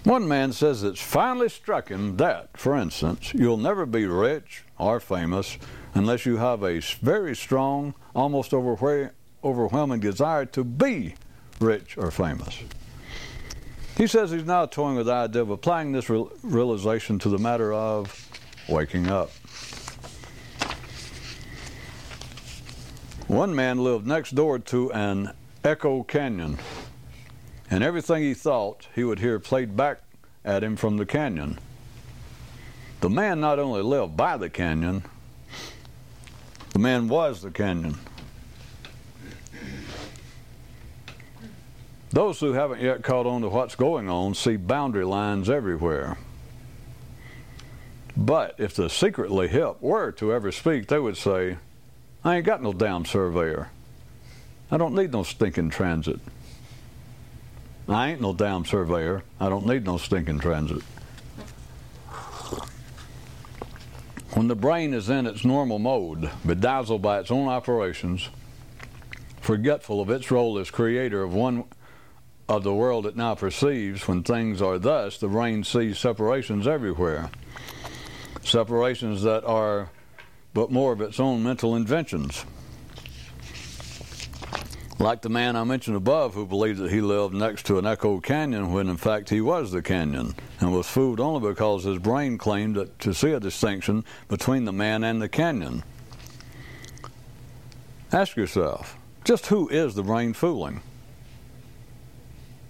One 0.04 0.28
man 0.28 0.54
says 0.54 0.84
it's 0.84 1.02
finally 1.02 1.50
struck 1.50 1.90
him 1.90 2.18
that, 2.18 2.58
for 2.58 2.78
instance, 2.78 3.34
you'll 3.34 3.58
never 3.58 3.88
be 3.88 4.06
rich 4.06 4.64
or 4.78 5.00
famous 5.00 5.58
unless 5.96 6.28
you 6.28 6.38
have 6.38 6.64
a 6.64 6.80
very 7.02 7.36
strong, 7.36 7.96
almost 8.14 8.54
overwhelming 8.54 10.00
desire 10.00 10.46
to 10.46 10.64
be 10.64 11.16
rich 11.60 11.98
or 11.98 12.12
famous. 12.12 12.60
He 13.98 14.08
says 14.08 14.32
he's 14.32 14.46
now 14.46 14.66
toying 14.66 14.98
with 14.98 15.06
the 15.06 15.14
idea 15.14 15.42
of 15.42 15.50
applying 15.50 15.94
this 15.94 16.10
realization 16.10 17.18
to 17.20 17.30
the 17.30 17.38
matter 17.38 17.72
of 17.72 18.30
waking 18.68 19.08
up. 19.08 19.32
One 23.28 23.56
man 23.56 23.84
lived 23.84 24.06
next 24.06 24.36
door 24.36 24.60
to 24.60 24.92
an 24.92 25.32
Echo 25.64 26.04
Canyon 26.04 26.58
and 27.72 27.84
everything 27.84 28.22
he 28.22 28.34
thought 28.34 28.88
he 28.94 29.04
would 29.04 29.20
hear 29.20 29.40
played 29.40 29.76
back 29.76 30.02
at 30.44 30.64
him 30.64 30.76
from 30.76 30.98
the 30.98 31.06
canyon. 31.06 31.58
The 33.02 33.10
man 33.10 33.40
not 33.40 33.60
only 33.60 33.82
lived 33.82 34.16
by 34.16 34.38
the 34.38 34.50
canyon, 34.50 35.04
the 36.72 36.80
man 36.80 37.08
was 37.08 37.42
the 37.42 37.52
canyon. 37.52 37.98
Those 42.16 42.40
who 42.40 42.54
haven't 42.54 42.80
yet 42.80 43.04
caught 43.04 43.26
on 43.26 43.42
to 43.42 43.50
what's 43.50 43.76
going 43.76 44.08
on 44.08 44.36
see 44.36 44.56
boundary 44.56 45.04
lines 45.04 45.50
everywhere. 45.50 46.18
But 48.16 48.56
if 48.58 48.74
the 48.74 48.90
secretly 48.90 49.50
hip 49.50 49.82
were 49.82 50.14
to 50.14 50.32
ever 50.32 50.54
speak, 50.54 50.88
they 50.88 50.98
would 50.98 51.18
say, 51.18 51.58
I 52.24 52.38
ain't 52.38 52.46
got 52.46 52.64
no 52.64 52.72
damn 52.72 53.04
surveyor. 53.04 53.68
I 54.72 54.78
don't 54.78 54.96
need 54.96 55.12
no 55.12 55.24
stinking 55.24 55.72
transit. 55.72 56.22
I 57.90 58.12
ain't 58.12 58.22
no 58.22 58.34
damn 58.34 58.64
surveyor. 58.64 59.24
I 59.38 59.50
don't 59.50 59.66
need 59.66 59.84
no 59.84 59.98
stinking 59.98 60.40
transit. 60.40 60.84
When 64.36 64.48
the 64.48 64.56
brain 64.56 64.94
is 64.94 65.10
in 65.10 65.28
its 65.28 65.44
normal 65.44 65.80
mode, 65.80 66.30
bedazzled 66.46 67.02
by 67.02 67.20
its 67.20 67.30
own 67.30 67.50
operations, 67.50 68.30
forgetful 69.42 70.00
of 70.00 70.10
its 70.10 70.32
role 70.32 70.58
as 70.58 70.72
creator 70.72 71.22
of 71.22 71.34
one 71.34 71.66
of 72.48 72.64
the 72.64 72.74
world 72.74 73.06
it 73.06 73.16
now 73.16 73.36
perceives, 73.36 74.08
when 74.08 74.24
things 74.24 74.62
are 74.62 74.78
thus, 74.78 75.18
the 75.18 75.28
brain 75.28 75.64
sees 75.64 75.98
separations 75.98 76.68
everywhere. 76.68 77.30
Separations 78.44 79.24
that 79.24 79.44
are 79.46 79.90
but 80.54 80.72
more 80.72 80.94
of 80.94 81.02
its 81.02 81.20
own 81.20 81.44
mental 81.44 81.76
inventions. 81.76 82.46
Like 84.98 85.22
the 85.22 85.30
man 85.30 85.58
I 85.58 85.66
mentioned 85.66 85.98
above 85.98 86.34
who 86.34 86.46
believed 86.46 86.80
that 86.80 86.92
he 86.92 87.02
lived 87.02 87.34
next 87.34 87.66
to 87.66 87.78
an 87.78 87.86
echo 87.86 88.22
canyon 88.22 88.72
when 88.72 88.88
in 88.88 88.96
fact 88.96 89.30
he 89.30 89.42
was 89.42 89.72
the 89.72 89.82
canyon 89.82 90.34
and 90.62 90.74
was 90.74 90.88
fooled 90.88 91.20
only 91.20 91.50
because 91.50 91.84
his 91.84 92.00
brain 92.00 92.38
claimed 92.38 92.78
that, 92.78 92.98
to 93.00 93.14
see 93.14 93.32
a 93.32 93.40
distinction 93.40 94.06
between 94.30 94.64
the 94.64 94.72
man 94.72 95.04
and 95.04 95.22
the 95.22 95.28
canyon. 95.28 95.84
Ask 98.14 98.38
yourself, 98.38 98.98
just 99.26 99.48
who 99.48 99.68
is 99.68 99.96
the 99.96 100.04
brain 100.04 100.34
fooling? 100.34 100.82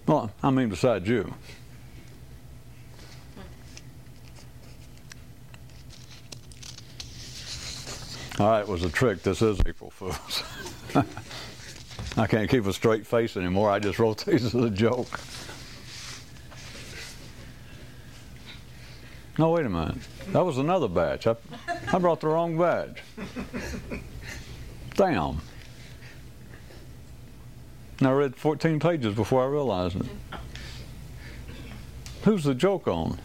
Well, 0.06 0.30
I 0.42 0.50
mean 0.50 0.68
besides 0.68 1.08
you. 1.08 1.34
All 8.38 8.50
right, 8.50 8.60
it 8.60 8.68
was 8.68 8.84
a 8.84 8.90
trick. 8.90 9.22
This 9.22 9.40
is 9.40 9.58
April 9.66 9.90
Fool's. 9.90 10.42
I 12.18 12.26
can't 12.26 12.50
keep 12.50 12.66
a 12.66 12.72
straight 12.72 13.06
face 13.06 13.36
anymore. 13.36 13.70
I 13.70 13.78
just 13.78 13.98
wrote 13.98 14.24
these 14.26 14.44
as 14.44 14.54
a 14.54 14.70
joke. 14.70 15.18
No, 19.38 19.50
wait 19.50 19.66
a 19.66 19.70
minute. 19.70 19.96
That 20.28 20.44
was 20.44 20.58
another 20.58 20.88
batch. 20.88 21.26
I, 21.26 21.36
I 21.92 21.98
brought 21.98 22.20
the 22.20 22.28
wrong 22.28 22.58
batch. 22.58 23.02
Damn. 24.94 25.40
And 27.98 28.08
I 28.08 28.12
read 28.12 28.36
14 28.36 28.78
pages 28.78 29.14
before 29.14 29.42
I 29.42 29.46
realized 29.46 29.96
it. 29.96 30.06
Who's 32.24 32.44
the 32.44 32.54
joke 32.54 32.88
on? 32.88 33.18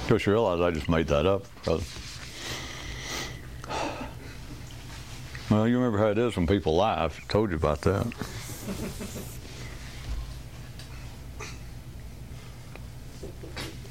Of 0.00 0.08
course, 0.08 0.26
you 0.26 0.32
realize 0.32 0.60
I 0.60 0.70
just 0.72 0.88
made 0.88 1.06
that 1.08 1.26
up. 1.26 1.46
Well, 5.52 5.68
you 5.68 5.76
remember 5.76 5.98
how 5.98 6.06
it 6.06 6.16
is 6.18 6.34
when 6.34 6.46
people 6.46 6.76
lie. 6.76 7.04
I've 7.04 7.28
told 7.28 7.50
you 7.50 7.56
about 7.56 7.82
that. 7.82 8.06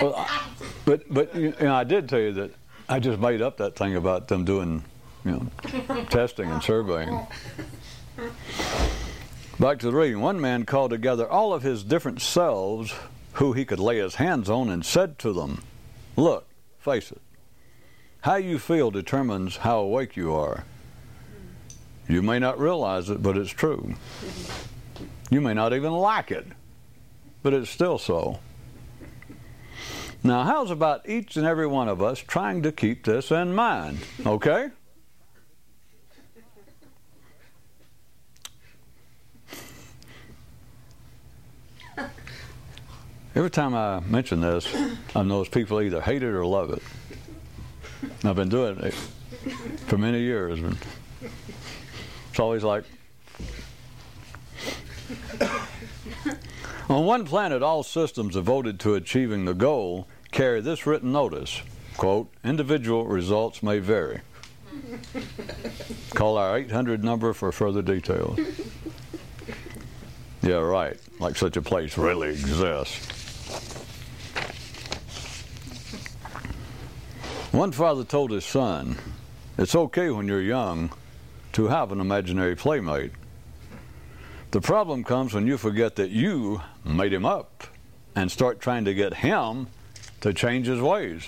well, 0.02 0.16
I, 0.18 0.42
but 0.86 1.04
but 1.14 1.36
you 1.36 1.54
know, 1.62 1.76
I 1.76 1.84
did 1.84 2.10
tell 2.10 2.20
you 2.20 2.34
that 2.34 2.52
I 2.90 3.00
just 3.00 3.20
made 3.20 3.44
up 3.44 3.58
that 3.58 3.76
thing 3.76 3.96
about 3.96 4.28
them 4.28 4.44
doing, 4.44 4.84
you 5.26 5.32
know, 5.32 6.04
testing 6.06 6.50
and 6.50 6.62
surveying. 6.64 7.26
Back 9.60 9.80
to 9.80 9.92
the 9.92 9.96
reading. 9.96 10.22
One 10.22 10.42
man 10.42 10.66
called 10.66 10.92
together 10.92 11.30
all 11.30 11.54
of 11.54 11.62
his 11.64 11.84
different 11.84 12.22
selves 12.22 12.94
who 13.34 13.54
he 13.54 13.66
could 13.66 13.80
lay 13.80 14.00
his 14.00 14.16
hands 14.16 14.50
on 14.50 14.70
and 14.70 14.86
said 14.86 15.20
to 15.20 15.34
them, 15.34 15.64
Look, 16.16 16.48
face 16.80 17.12
it. 17.12 17.22
How 18.22 18.36
you 18.36 18.60
feel 18.60 18.92
determines 18.92 19.58
how 19.58 19.80
awake 19.80 20.16
you 20.16 20.34
are. 20.34 20.64
You 22.08 22.22
may 22.22 22.40
not 22.40 22.60
realize 22.60 23.10
it, 23.10 23.24
but 23.24 23.38
it's 23.38 23.52
true. 23.52 23.96
You 25.30 25.42
may 25.42 25.54
not 25.54 25.74
even 25.74 25.94
like 25.94 26.30
it, 26.30 26.48
but 27.42 27.54
it's 27.54 27.70
still 27.70 27.98
so. 27.98 28.40
Now, 30.24 30.44
how's 30.44 30.70
about 30.70 31.08
each 31.10 31.36
and 31.38 31.48
every 31.48 31.66
one 31.66 31.88
of 31.88 32.02
us 32.02 32.20
trying 32.20 32.62
to 32.64 32.72
keep 32.72 33.06
this 33.06 33.32
in 33.32 33.56
mind? 33.56 34.00
Okay? 34.26 34.70
Every 43.34 43.50
time 43.50 43.74
I 43.74 44.02
mention 44.02 44.42
this, 44.42 44.68
I 45.16 45.24
know 45.24 45.44
people 45.46 45.82
either 45.82 46.02
hate 46.02 46.22
it 46.22 46.34
or 46.34 46.46
love 46.46 46.72
it. 46.72 46.84
I've 48.24 48.36
been 48.36 48.50
doing 48.50 48.78
it 48.80 48.94
for 49.88 49.98
many 49.98 50.20
years. 50.20 50.60
And 50.60 50.78
It's 52.30 52.40
always 52.40 52.64
like. 52.64 52.84
On 56.90 57.06
one 57.06 57.26
planet, 57.26 57.64
all 57.64 57.84
systems 57.84 58.34
devoted 58.34 58.80
to 58.82 58.96
achieving 58.96 59.46
the 59.46 59.54
goal 59.54 60.08
carry 60.32 60.60
this 60.62 60.86
written 60.86 61.12
notice 61.12 61.62
quote, 61.98 62.34
individual 62.44 63.06
results 63.06 63.62
may 63.62 63.78
vary. 63.78 64.22
Call 66.16 66.38
our 66.38 66.58
800 66.58 67.04
number 67.04 67.32
for 67.34 67.52
further 67.52 67.82
details. 67.84 68.40
Yeah, 70.42 70.56
right. 70.56 70.98
Like 71.20 71.36
such 71.36 71.58
a 71.58 71.62
place 71.62 71.98
really 71.98 72.30
exists. 72.30 73.21
One 77.52 77.72
father 77.72 78.04
told 78.04 78.32
his 78.32 78.46
son, 78.46 78.98
It's 79.58 79.76
okay 79.76 80.10
when 80.10 80.28
you're 80.28 80.42
young 80.42 80.92
to 81.54 81.68
have 81.68 81.92
an 81.92 82.00
imaginary 82.00 82.56
playmate. 82.56 83.12
The 84.52 84.62
problem 84.62 85.04
comes 85.04 85.34
when 85.34 85.48
you 85.48 85.58
forget 85.58 85.96
that 85.98 86.12
you 86.12 86.62
made 86.86 87.14
him 87.14 87.26
up 87.26 87.66
and 88.16 88.32
start 88.32 88.62
trying 88.62 88.86
to 88.86 88.94
get 88.94 89.14
him 89.16 89.68
to 90.22 90.34
change 90.34 90.68
his 90.68 90.82
ways. 90.82 91.28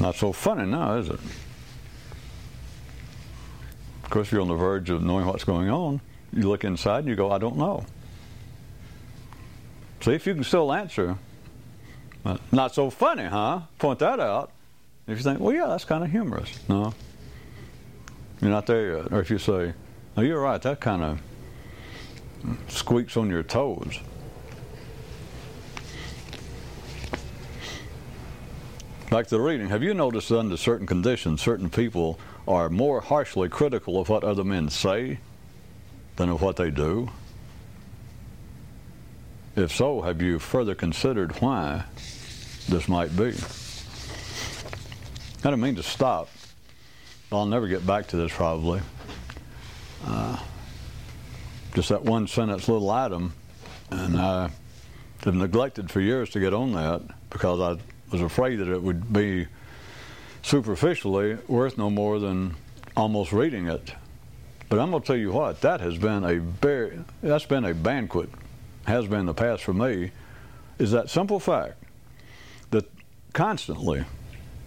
Not 0.00 0.14
so 0.14 0.32
funny 0.32 0.66
now, 0.66 0.96
is 0.98 1.08
it? 1.08 1.18
Of 4.04 4.10
course, 4.10 4.30
you're 4.30 4.40
on 4.40 4.48
the 4.48 4.54
verge 4.54 4.90
of 4.90 5.02
knowing 5.02 5.26
what's 5.26 5.44
going 5.44 5.68
on. 5.68 6.00
You 6.32 6.48
look 6.48 6.64
inside 6.64 7.00
and 7.00 7.08
you 7.08 7.16
go, 7.16 7.30
I 7.30 7.38
don't 7.38 7.56
know. 7.56 7.84
See 10.00 10.12
if 10.12 10.26
you 10.26 10.34
can 10.34 10.44
still 10.44 10.72
answer. 10.72 11.16
Not 12.52 12.74
so 12.74 12.90
funny, 12.90 13.24
huh? 13.24 13.60
Point 13.78 14.00
that 14.00 14.20
out. 14.20 14.52
If 15.06 15.16
you 15.18 15.24
think, 15.24 15.40
well, 15.40 15.54
yeah, 15.54 15.66
that's 15.66 15.84
kind 15.84 16.04
of 16.04 16.10
humorous. 16.10 16.58
No, 16.68 16.92
you're 18.42 18.50
not 18.50 18.66
there 18.66 18.98
yet. 18.98 19.12
Or 19.12 19.20
if 19.20 19.30
you 19.30 19.38
say, 19.38 19.72
no, 20.16 20.22
you're 20.22 20.40
right, 20.40 20.60
that 20.60 20.80
kind 20.80 21.02
of 21.02 21.20
squeaks 22.68 23.16
on 23.16 23.30
your 23.30 23.42
toes. 23.42 23.98
Back 29.10 29.28
to 29.28 29.36
the 29.36 29.40
reading. 29.40 29.68
Have 29.68 29.82
you 29.82 29.94
noticed 29.94 30.28
that 30.28 30.38
under 30.38 30.58
certain 30.58 30.86
conditions, 30.86 31.40
certain 31.40 31.70
people 31.70 32.20
are 32.46 32.68
more 32.68 33.00
harshly 33.00 33.48
critical 33.48 33.98
of 33.98 34.10
what 34.10 34.22
other 34.22 34.44
men 34.44 34.68
say 34.68 35.18
than 36.18 36.28
of 36.28 36.42
what 36.42 36.56
they 36.56 36.70
do? 36.70 37.08
If 39.54 39.72
so, 39.72 40.02
have 40.02 40.20
you 40.20 40.40
further 40.40 40.74
considered 40.74 41.40
why 41.40 41.84
this 42.68 42.88
might 42.88 43.16
be? 43.16 43.34
I 45.44 45.50
don't 45.50 45.60
mean 45.60 45.76
to 45.76 45.82
stop. 45.82 46.28
I'll 47.30 47.46
never 47.46 47.68
get 47.68 47.86
back 47.86 48.08
to 48.08 48.16
this 48.16 48.32
probably. 48.32 48.80
Uh, 50.04 50.38
just 51.74 51.88
that 51.90 52.02
one 52.02 52.26
sentence 52.26 52.68
little 52.68 52.90
item, 52.90 53.32
and 53.90 54.18
I 54.18 54.50
have 55.24 55.34
neglected 55.34 55.88
for 55.88 56.00
years 56.00 56.30
to 56.30 56.40
get 56.40 56.52
on 56.52 56.72
that 56.72 57.02
because 57.30 57.60
I 57.60 57.80
was 58.10 58.22
afraid 58.22 58.56
that 58.56 58.68
it 58.68 58.82
would 58.82 59.12
be 59.12 59.46
superficially 60.42 61.38
worth 61.46 61.78
no 61.78 61.90
more 61.90 62.18
than 62.18 62.56
almost 62.96 63.32
reading 63.32 63.68
it. 63.68 63.92
But 64.68 64.78
I'm 64.80 64.90
going 64.90 65.02
to 65.02 65.06
tell 65.06 65.16
you 65.16 65.32
what, 65.32 65.62
that 65.62 65.80
has 65.80 65.96
been 65.96 66.24
a 66.24 66.38
very, 66.38 67.00
that's 67.22 67.46
been 67.46 67.64
a 67.64 67.72
banquet, 67.72 68.28
has 68.86 69.06
been 69.06 69.26
the 69.26 69.34
past 69.34 69.62
for 69.64 69.72
me, 69.72 70.10
is 70.78 70.90
that 70.92 71.08
simple 71.08 71.40
fact 71.40 71.82
that 72.70 72.84
constantly 73.32 74.04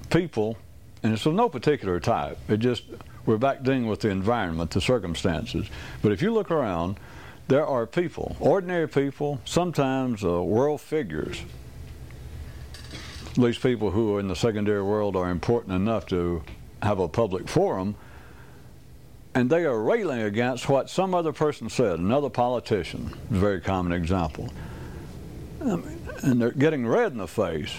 people, 0.10 0.58
and 1.03 1.13
it's 1.13 1.25
of 1.25 1.34
no 1.34 1.50
particular 1.50 2.00
type, 2.00 2.38
it 2.50 2.58
just, 2.58 2.84
we're 3.25 3.38
back 3.38 3.62
dealing 3.62 3.88
with 3.88 4.01
the 4.01 4.10
environment, 4.10 4.72
the 4.72 4.81
circumstances. 4.81 5.67
But 6.01 6.12
if 6.12 6.22
you 6.22 6.34
look 6.34 6.50
around, 6.50 7.00
there 7.48 7.65
are 7.65 7.86
people, 7.86 8.36
ordinary 8.39 8.88
people, 8.88 9.39
sometimes 9.46 10.24
uh, 10.24 10.41
world 10.41 10.81
figures, 10.81 11.43
these 13.36 13.58
people 13.58 13.91
who 13.91 14.15
are 14.15 14.20
in 14.20 14.27
the 14.27 14.36
secondary 14.36 14.81
world 14.81 15.15
are 15.15 15.29
important 15.29 15.75
enough 15.75 16.08
to 16.08 16.43
have 16.81 17.00
a 17.00 17.08
public 17.08 17.48
forum, 17.48 17.96
and 19.34 19.50
they 19.50 19.66
are 19.66 19.80
railing 19.80 20.22
against 20.22 20.68
what 20.68 20.90
some 20.90 21.16
other 21.16 21.32
person 21.32 21.70
said, 21.70 22.00
another 22.00 22.30
politician, 22.30 23.14
a 23.30 23.34
very 23.34 23.62
common 23.62 23.94
example. 23.94 24.50
Um, 25.62 25.84
and 26.24 26.42
they're 26.42 26.52
getting 26.52 26.86
red 26.88 27.12
in 27.12 27.18
the 27.18 27.28
face 27.28 27.74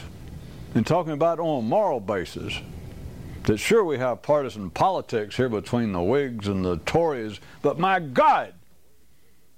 and 0.75 0.87
talking 0.87 1.13
about 1.13 1.39
on 1.39 1.59
a 1.59 1.63
moral 1.63 2.01
basis 2.01 2.59
that 3.45 3.59
sure 3.59 3.85
we 3.85 3.99
have 3.99 4.23
partisan 4.23 4.71
politics 4.71 5.37
here 5.37 5.49
between 5.49 5.93
the 5.93 6.03
Whigs 6.03 6.47
and 6.47 6.65
the 6.65 6.77
Tories, 6.79 7.41
but 7.61 7.79
my 7.79 7.99
God, 7.99 8.55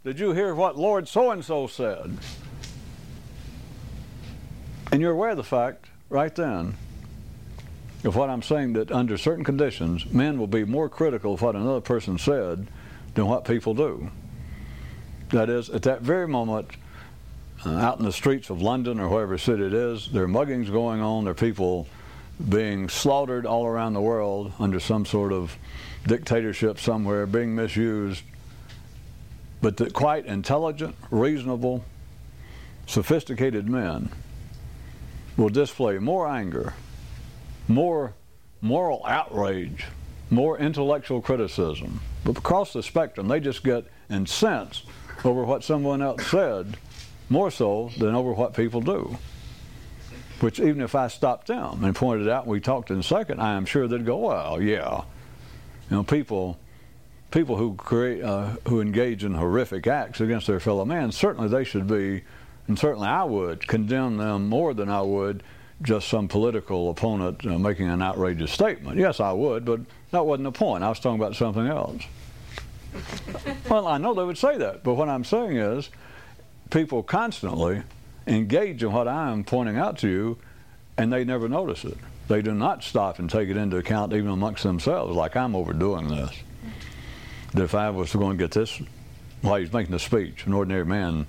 did 0.05 0.19
you 0.19 0.33
hear 0.33 0.55
what 0.55 0.77
Lord 0.77 1.07
so 1.07 1.31
and 1.31 1.45
so 1.45 1.67
said? 1.67 2.17
And 4.91 5.01
you're 5.01 5.13
aware 5.13 5.31
of 5.31 5.37
the 5.37 5.45
fact, 5.45 5.87
right 6.09 6.35
then, 6.35 6.77
of 8.05 8.17
what 8.17 8.29
I'm 8.31 8.43
saying 8.43 8.75
that 8.75 8.93
under 8.93 9.17
certain 9.17 9.45
conditions, 9.45 10.07
men 10.13 10.39
will 10.39 10.47
be 10.47 10.65
more 10.65 10.89
critical 10.89 11.35
of 11.35 11.43
what 11.43 11.57
another 11.57 11.81
person 11.81 12.19
said 12.19 12.69
than 13.15 13.27
what 13.27 13.45
people 13.45 13.75
do. 13.75 14.11
That 15.31 15.49
is, 15.49 15.71
at 15.71 15.83
that 15.83 16.03
very 16.03 16.29
moment, 16.29 16.69
uh, 17.65 17.71
out 17.71 17.99
in 17.99 18.05
the 18.05 18.13
streets 18.13 18.51
of 18.51 18.61
London 18.61 19.01
or 19.01 19.09
wherever 19.09 19.39
city 19.39 19.65
it 19.65 19.73
is, 19.73 20.09
there 20.13 20.25
are 20.25 20.29
muggings 20.29 20.71
going 20.71 21.01
on, 21.01 21.25
there 21.25 21.31
are 21.31 21.35
people 21.35 21.87
being 22.49 22.89
slaughtered 22.89 23.47
all 23.47 23.65
around 23.65 23.95
the 23.95 24.01
world 24.01 24.53
under 24.59 24.81
some 24.81 25.07
sort 25.07 25.33
of 25.33 25.57
dictatorship 26.07 26.79
somewhere, 26.79 27.27
being 27.27 27.55
misused. 27.55 28.23
But 29.63 29.79
that 29.79 29.95
quite 29.95 30.27
intelligent, 30.27 30.95
reasonable, 31.11 31.85
sophisticated 32.87 33.69
men 33.69 34.11
will 35.37 35.49
display 35.49 35.99
more 35.99 36.29
anger, 36.29 36.75
more 37.69 38.15
moral 38.61 39.05
outrage, 39.07 39.87
more 40.31 40.59
intellectual 40.59 41.21
criticism. 41.21 42.01
But 42.25 42.39
across 42.39 42.73
the 42.73 42.83
spectrum, 42.83 43.29
they 43.29 43.41
just 43.41 43.63
get 43.63 43.85
incensed 44.11 44.87
over 45.25 45.45
what 45.45 45.65
someone 45.65 46.03
else 46.03 46.27
said 46.27 46.77
more 47.29 47.51
so 47.51 47.91
than 47.99 48.15
over 48.15 48.33
what 48.33 48.55
people 48.55 48.81
do. 48.81 49.17
Which, 50.41 50.61
even 50.61 50.81
if 50.81 50.95
I 50.95 51.09
stopped 51.09 51.47
them 51.47 51.85
and 51.85 51.95
pointed 51.95 52.29
out 52.29 52.47
we 52.47 52.61
talked 52.61 52.91
in 52.91 52.99
a 52.99 53.03
second, 53.03 53.41
I 53.41 53.55
am 53.55 53.65
sure 53.65 53.87
they'd 53.87 54.05
go, 54.05 54.19
well, 54.19 54.61
yeah. 54.61 55.03
You 55.91 55.97
know, 55.97 56.03
people 56.03 56.59
people 57.31 57.57
who 57.57 57.75
create 57.75 58.23
uh, 58.23 58.57
who 58.69 58.81
engage 58.81 59.25
in 59.25 59.35
horrific 59.35 59.87
acts 59.89 60.21
against 60.21 60.47
their 60.47 60.61
fellow 60.61 60.85
man 60.85 61.11
certainly 61.11 61.49
they 61.49 61.65
should 61.65 61.85
be 61.85 62.23
and 62.69 62.79
certainly 62.79 63.09
I 63.09 63.25
would 63.25 63.67
condemn 63.67 64.19
them 64.19 64.49
more 64.49 64.73
than 64.73 64.89
I 64.89 65.03
would 65.03 65.43
just 65.83 66.09
some 66.09 66.29
political 66.29 66.91
opponent 66.91 67.45
uh, 67.47 67.59
making 67.59 67.89
an 67.89 68.03
outrageous 68.03 68.53
statement. 68.53 68.99
Yes, 68.99 69.21
I 69.21 69.33
would, 69.33 69.65
but 69.65 69.81
that 70.13 70.25
wasn't 70.25 70.45
the 70.45 70.53
point. 70.53 70.85
I 70.85 70.89
was 70.89 71.01
talking 71.01 71.21
about 71.21 71.35
something 71.35 71.67
else. 71.67 72.03
well, 73.71 73.87
I 73.87 73.99
know 73.99 74.15
they 74.15 74.25
would 74.25 74.39
say 74.39 74.57
that, 74.59 74.85
but 74.85 74.95
what 74.95 75.09
I'm 75.09 75.25
saying 75.25 75.57
is 75.57 75.91
people 76.71 77.03
constantly 77.03 77.83
engage 78.27 78.83
in 78.83 78.93
what 78.93 79.09
I 79.09 79.31
am 79.31 79.45
pointing 79.45 79.77
out 79.77 79.99
to 79.99 80.09
you, 80.09 80.39
and 80.97 81.13
they 81.13 81.25
never 81.25 81.49
notice 81.49 81.85
it. 81.85 81.99
They 82.29 82.41
do 82.41 82.53
not 82.53 82.83
stop 82.83 83.19
and 83.19 83.29
take 83.29 83.49
it 83.49 83.57
into 83.57 83.77
account 83.77 84.13
even 84.13 84.31
amongst 84.31 84.63
themselves, 84.63 85.15
like 85.15 85.37
I'm 85.37 85.55
overdoing 85.55 86.09
this. 86.09 86.35
That 87.53 87.65
if 87.65 87.75
I 87.75 87.91
was 87.91 88.13
going 88.13 88.39
to 88.39 88.43
get 88.43 88.53
this 88.53 88.81
while 89.43 89.57
he's 89.57 89.73
making 89.73 89.93
the 89.93 89.99
speech, 89.99 90.47
an 90.47 90.55
ordinary 90.55 90.87
man 90.87 91.27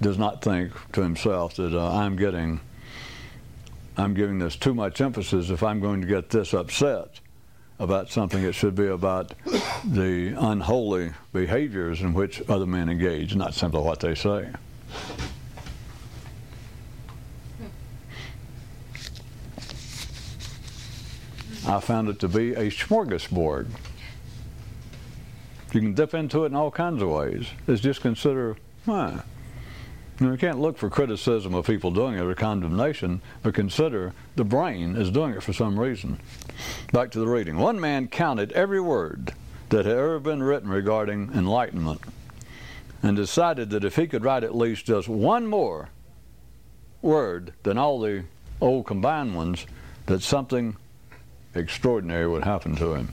does 0.00 0.18
not 0.18 0.42
think 0.42 0.72
to 0.92 1.02
himself 1.02 1.56
that 1.56 1.74
uh, 1.74 1.90
I'm 1.90 2.16
getting, 2.16 2.60
I'm 3.96 4.14
giving 4.14 4.38
this 4.38 4.56
too 4.56 4.74
much 4.74 5.00
emphasis 5.00 5.48
if 5.50 5.62
I'm 5.62 5.80
going 5.80 6.02
to 6.02 6.06
get 6.06 6.28
this 6.30 6.52
upset 6.52 7.20
about 7.78 8.10
something 8.10 8.42
it 8.42 8.54
should 8.54 8.74
be 8.74 8.86
about 8.86 9.34
the 9.84 10.34
unholy 10.38 11.12
behaviors 11.32 12.00
in 12.00 12.12
which 12.14 12.42
other 12.48 12.66
men 12.66 12.88
engage, 12.88 13.34
not 13.36 13.54
simply 13.54 13.80
what 13.80 14.00
they 14.00 14.14
say. 14.14 14.50
I 21.68 21.80
found 21.80 22.08
it 22.08 22.20
to 22.20 22.28
be 22.28 22.52
a 22.54 22.70
smorgasbord. 22.70 23.66
You 25.72 25.80
can 25.80 25.94
dip 25.94 26.14
into 26.14 26.44
it 26.44 26.48
in 26.48 26.54
all 26.54 26.70
kinds 26.70 27.02
of 27.02 27.08
ways. 27.08 27.46
It's 27.66 27.80
just 27.80 28.00
consider, 28.00 28.56
huh, 28.84 29.22
you, 30.20 30.36
can't 30.36 30.60
look 30.60 30.78
for 30.78 30.88
criticism 30.90 31.54
of 31.54 31.66
people 31.66 31.90
doing 31.90 32.14
it 32.14 32.20
or 32.20 32.34
condemnation, 32.34 33.20
but 33.42 33.54
consider 33.54 34.12
the 34.34 34.44
brain 34.44 34.96
is 34.96 35.10
doing 35.10 35.34
it 35.34 35.42
for 35.42 35.52
some 35.52 35.78
reason. 35.78 36.18
Back 36.92 37.10
to 37.12 37.18
the 37.18 37.26
reading. 37.26 37.58
One 37.58 37.80
man 37.80 38.08
counted 38.08 38.52
every 38.52 38.80
word 38.80 39.32
that 39.68 39.86
had 39.86 39.96
ever 39.96 40.18
been 40.18 40.42
written 40.42 40.68
regarding 40.68 41.32
enlightenment 41.34 42.00
and 43.02 43.16
decided 43.16 43.70
that 43.70 43.84
if 43.84 43.96
he 43.96 44.06
could 44.06 44.24
write 44.24 44.44
at 44.44 44.56
least 44.56 44.86
just 44.86 45.08
one 45.08 45.46
more 45.46 45.90
word 47.02 47.52
than 47.62 47.78
all 47.78 48.00
the 48.00 48.24
old 48.60 48.86
combined 48.86 49.34
ones, 49.34 49.66
that 50.06 50.22
something 50.22 50.76
extraordinary 51.54 52.28
would 52.28 52.44
happen 52.44 52.76
to 52.76 52.94
him. 52.94 53.08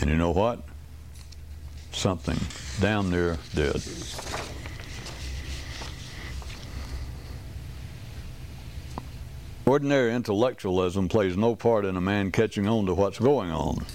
And 0.00 0.10
you 0.10 0.16
know 0.16 0.32
what? 0.32 0.62
Something 1.94 2.38
down 2.82 3.10
there 3.10 3.38
dead. 3.54 3.82
Ordinary 9.64 10.12
intellectualism 10.12 11.08
plays 11.08 11.36
no 11.36 11.56
part 11.56 11.86
in 11.86 11.96
a 11.96 12.00
man 12.00 12.30
catching 12.30 12.68
on 12.68 12.84
to 12.86 12.94
what's 12.94 13.18
going 13.18 13.50
on, 13.50 13.86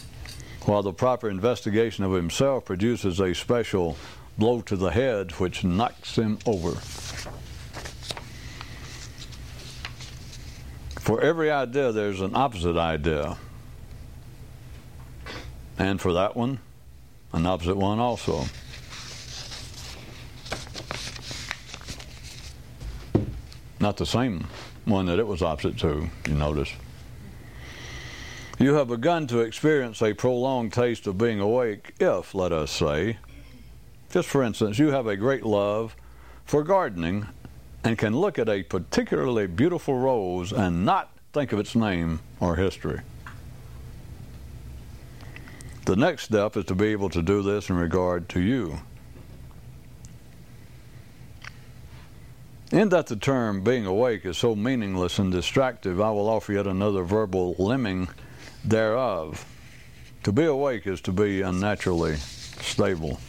while 0.65 0.81
the 0.81 0.93
proper 0.93 1.29
investigation 1.29 2.03
of 2.03 2.13
himself 2.13 2.65
produces 2.65 3.19
a 3.19 3.35
special 3.35 3.95
blow 4.37 4.61
to 4.61 4.75
the 4.75 4.89
head 4.89 5.31
which 5.33 5.63
knocks 5.63 6.15
him 6.15 6.39
over. 6.45 6.71
For 10.99 11.21
every 11.21 11.51
idea, 11.51 11.91
there's 11.91 12.21
an 12.21 12.35
opposite 12.35 12.77
idea. 12.77 13.37
And 15.77 16.01
for 16.01 16.13
that 16.13 16.35
one, 16.35 16.59
an 17.33 17.45
opposite 17.45 17.77
one 17.77 17.99
also. 17.99 18.45
Not 23.79 23.97
the 23.97 24.05
same 24.05 24.47
one 24.85 25.05
that 25.05 25.19
it 25.19 25.27
was 25.27 25.41
opposite 25.41 25.77
to, 25.79 26.09
you 26.27 26.33
notice. 26.33 26.71
You 28.59 28.73
have 28.73 28.89
begun 28.89 29.25
to 29.27 29.39
experience 29.39 30.01
a 30.01 30.13
prolonged 30.13 30.73
taste 30.73 31.07
of 31.07 31.17
being 31.17 31.39
awake 31.39 31.93
if, 31.99 32.35
let 32.35 32.51
us 32.51 32.71
say, 32.71 33.17
just 34.11 34.27
for 34.27 34.43
instance, 34.43 34.79
you 34.79 34.91
have 34.91 35.07
a 35.07 35.15
great 35.15 35.45
love 35.45 35.95
for 36.43 36.63
gardening 36.63 37.27
and 37.83 37.97
can 37.97 38.17
look 38.17 38.37
at 38.37 38.49
a 38.49 38.63
particularly 38.63 39.47
beautiful 39.47 39.97
rose 39.97 40.51
and 40.51 40.83
not 40.83 41.15
think 41.31 41.53
of 41.53 41.59
its 41.59 41.75
name 41.75 42.19
or 42.39 42.57
history. 42.57 42.99
The 45.89 45.95
next 45.95 46.25
step 46.25 46.55
is 46.55 46.65
to 46.65 46.75
be 46.75 46.89
able 46.89 47.09
to 47.09 47.23
do 47.23 47.41
this 47.41 47.67
in 47.67 47.75
regard 47.75 48.29
to 48.29 48.39
you. 48.39 48.79
In 52.71 52.89
that 52.89 53.07
the 53.07 53.15
term 53.15 53.63
being 53.63 53.87
awake 53.87 54.23
is 54.23 54.37
so 54.37 54.55
meaningless 54.55 55.17
and 55.17 55.31
distractive, 55.31 55.99
I 55.99 56.11
will 56.11 56.29
offer 56.29 56.53
yet 56.53 56.67
another 56.67 57.01
verbal 57.01 57.55
limning 57.55 58.07
thereof. 58.63 59.43
To 60.25 60.31
be 60.31 60.45
awake 60.45 60.85
is 60.85 61.01
to 61.01 61.11
be 61.11 61.41
unnaturally 61.41 62.17
stable. 62.17 63.19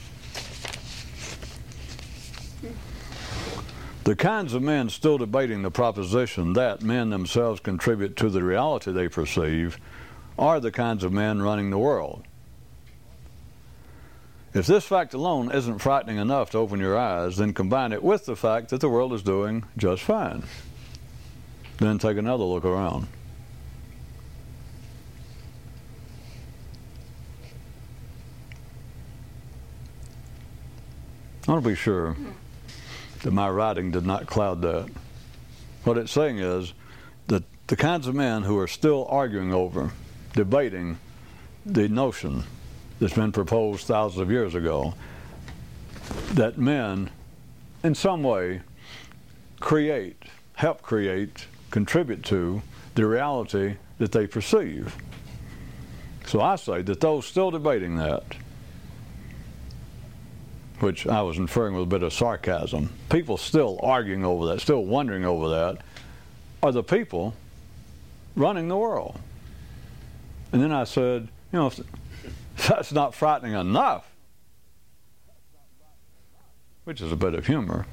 The 4.04 4.16
kinds 4.16 4.52
of 4.52 4.60
men 4.60 4.90
still 4.90 5.16
debating 5.16 5.62
the 5.62 5.70
proposition 5.70 6.52
that 6.52 6.82
men 6.82 7.08
themselves 7.08 7.58
contribute 7.60 8.16
to 8.16 8.28
the 8.28 8.44
reality 8.44 8.92
they 8.92 9.08
perceive 9.08 9.78
are 10.38 10.60
the 10.60 10.70
kinds 10.70 11.02
of 11.02 11.10
men 11.10 11.40
running 11.40 11.70
the 11.70 11.78
world. 11.78 12.26
If 14.52 14.66
this 14.66 14.84
fact 14.84 15.14
alone 15.14 15.52
isn't 15.52 15.78
frightening 15.78 16.16
enough 16.16 16.50
to 16.50 16.58
open 16.58 16.80
your 16.80 16.98
eyes, 16.98 17.36
then 17.36 17.54
combine 17.54 17.92
it 17.92 18.02
with 18.02 18.26
the 18.26 18.34
fact 18.34 18.70
that 18.70 18.80
the 18.80 18.88
world 18.88 19.12
is 19.12 19.22
doing 19.22 19.64
just 19.76 20.02
fine. 20.02 20.42
Then 21.78 21.98
take 21.98 22.16
another 22.16 22.42
look 22.42 22.64
around. 22.64 23.06
I 31.46 31.52
want 31.52 31.64
to 31.64 31.70
be 31.70 31.76
sure 31.76 32.16
that 33.22 33.30
my 33.30 33.48
writing 33.48 33.92
did 33.92 34.04
not 34.04 34.26
cloud 34.26 34.62
that. 34.62 34.88
What 35.84 35.96
it's 35.96 36.12
saying 36.12 36.38
is 36.38 36.74
that 37.28 37.44
the 37.68 37.76
kinds 37.76 38.08
of 38.08 38.16
men 38.16 38.42
who 38.42 38.58
are 38.58 38.68
still 38.68 39.06
arguing 39.08 39.54
over, 39.54 39.92
debating 40.34 40.98
the 41.64 41.88
notion 41.88 42.44
that's 43.00 43.14
been 43.14 43.32
proposed 43.32 43.86
thousands 43.86 44.20
of 44.20 44.30
years 44.30 44.54
ago, 44.54 44.94
that 46.34 46.58
men, 46.58 47.10
in 47.82 47.94
some 47.94 48.22
way, 48.22 48.60
create, 49.58 50.22
help 50.54 50.82
create, 50.82 51.46
contribute 51.70 52.22
to 52.24 52.62
the 52.94 53.06
reality 53.06 53.76
that 53.98 54.12
they 54.12 54.26
perceive. 54.26 54.94
So 56.26 56.40
I 56.40 56.56
say 56.56 56.82
that 56.82 57.00
those 57.00 57.26
still 57.26 57.50
debating 57.50 57.96
that, 57.96 58.22
which 60.80 61.06
I 61.06 61.22
was 61.22 61.38
inferring 61.38 61.74
with 61.74 61.84
a 61.84 61.86
bit 61.86 62.02
of 62.02 62.12
sarcasm, 62.12 62.90
people 63.08 63.36
still 63.36 63.80
arguing 63.82 64.24
over 64.24 64.46
that, 64.46 64.60
still 64.60 64.84
wondering 64.84 65.24
over 65.24 65.48
that, 65.48 65.78
are 66.62 66.72
the 66.72 66.82
people 66.82 67.34
running 68.36 68.68
the 68.68 68.76
world. 68.76 69.18
And 70.52 70.62
then 70.62 70.72
I 70.72 70.84
said, 70.84 71.28
you 71.52 71.58
know, 71.58 71.72
that's 72.68 72.92
not 72.92 73.14
frightening 73.14 73.54
enough, 73.54 74.10
which 76.84 77.00
is 77.00 77.12
a 77.12 77.16
bit 77.16 77.34
of 77.34 77.46
humor, 77.46 77.86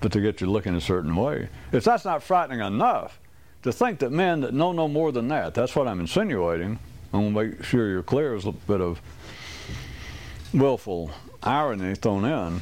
but 0.00 0.12
to 0.12 0.20
get 0.20 0.40
you 0.40 0.46
looking 0.48 0.74
a 0.74 0.80
certain 0.80 1.14
way, 1.14 1.48
if 1.72 1.84
that's 1.84 2.04
not 2.04 2.22
frightening 2.22 2.60
enough, 2.60 3.18
to 3.62 3.72
think 3.72 3.98
that 4.00 4.10
men 4.10 4.42
that 4.42 4.52
know 4.52 4.72
no 4.72 4.88
more 4.88 5.10
than 5.10 5.28
that, 5.28 5.54
that's 5.54 5.74
what 5.74 5.88
I'm 5.88 6.00
insinuating. 6.00 6.78
I 7.12 7.16
want 7.16 7.34
to 7.34 7.44
make 7.44 7.64
sure 7.64 7.88
you're 7.88 8.02
clear. 8.02 8.34
is 8.34 8.44
a 8.44 8.52
bit 8.52 8.80
of 8.80 9.00
willful 10.52 11.10
irony 11.42 11.94
thrown 11.94 12.24
in 12.24 12.60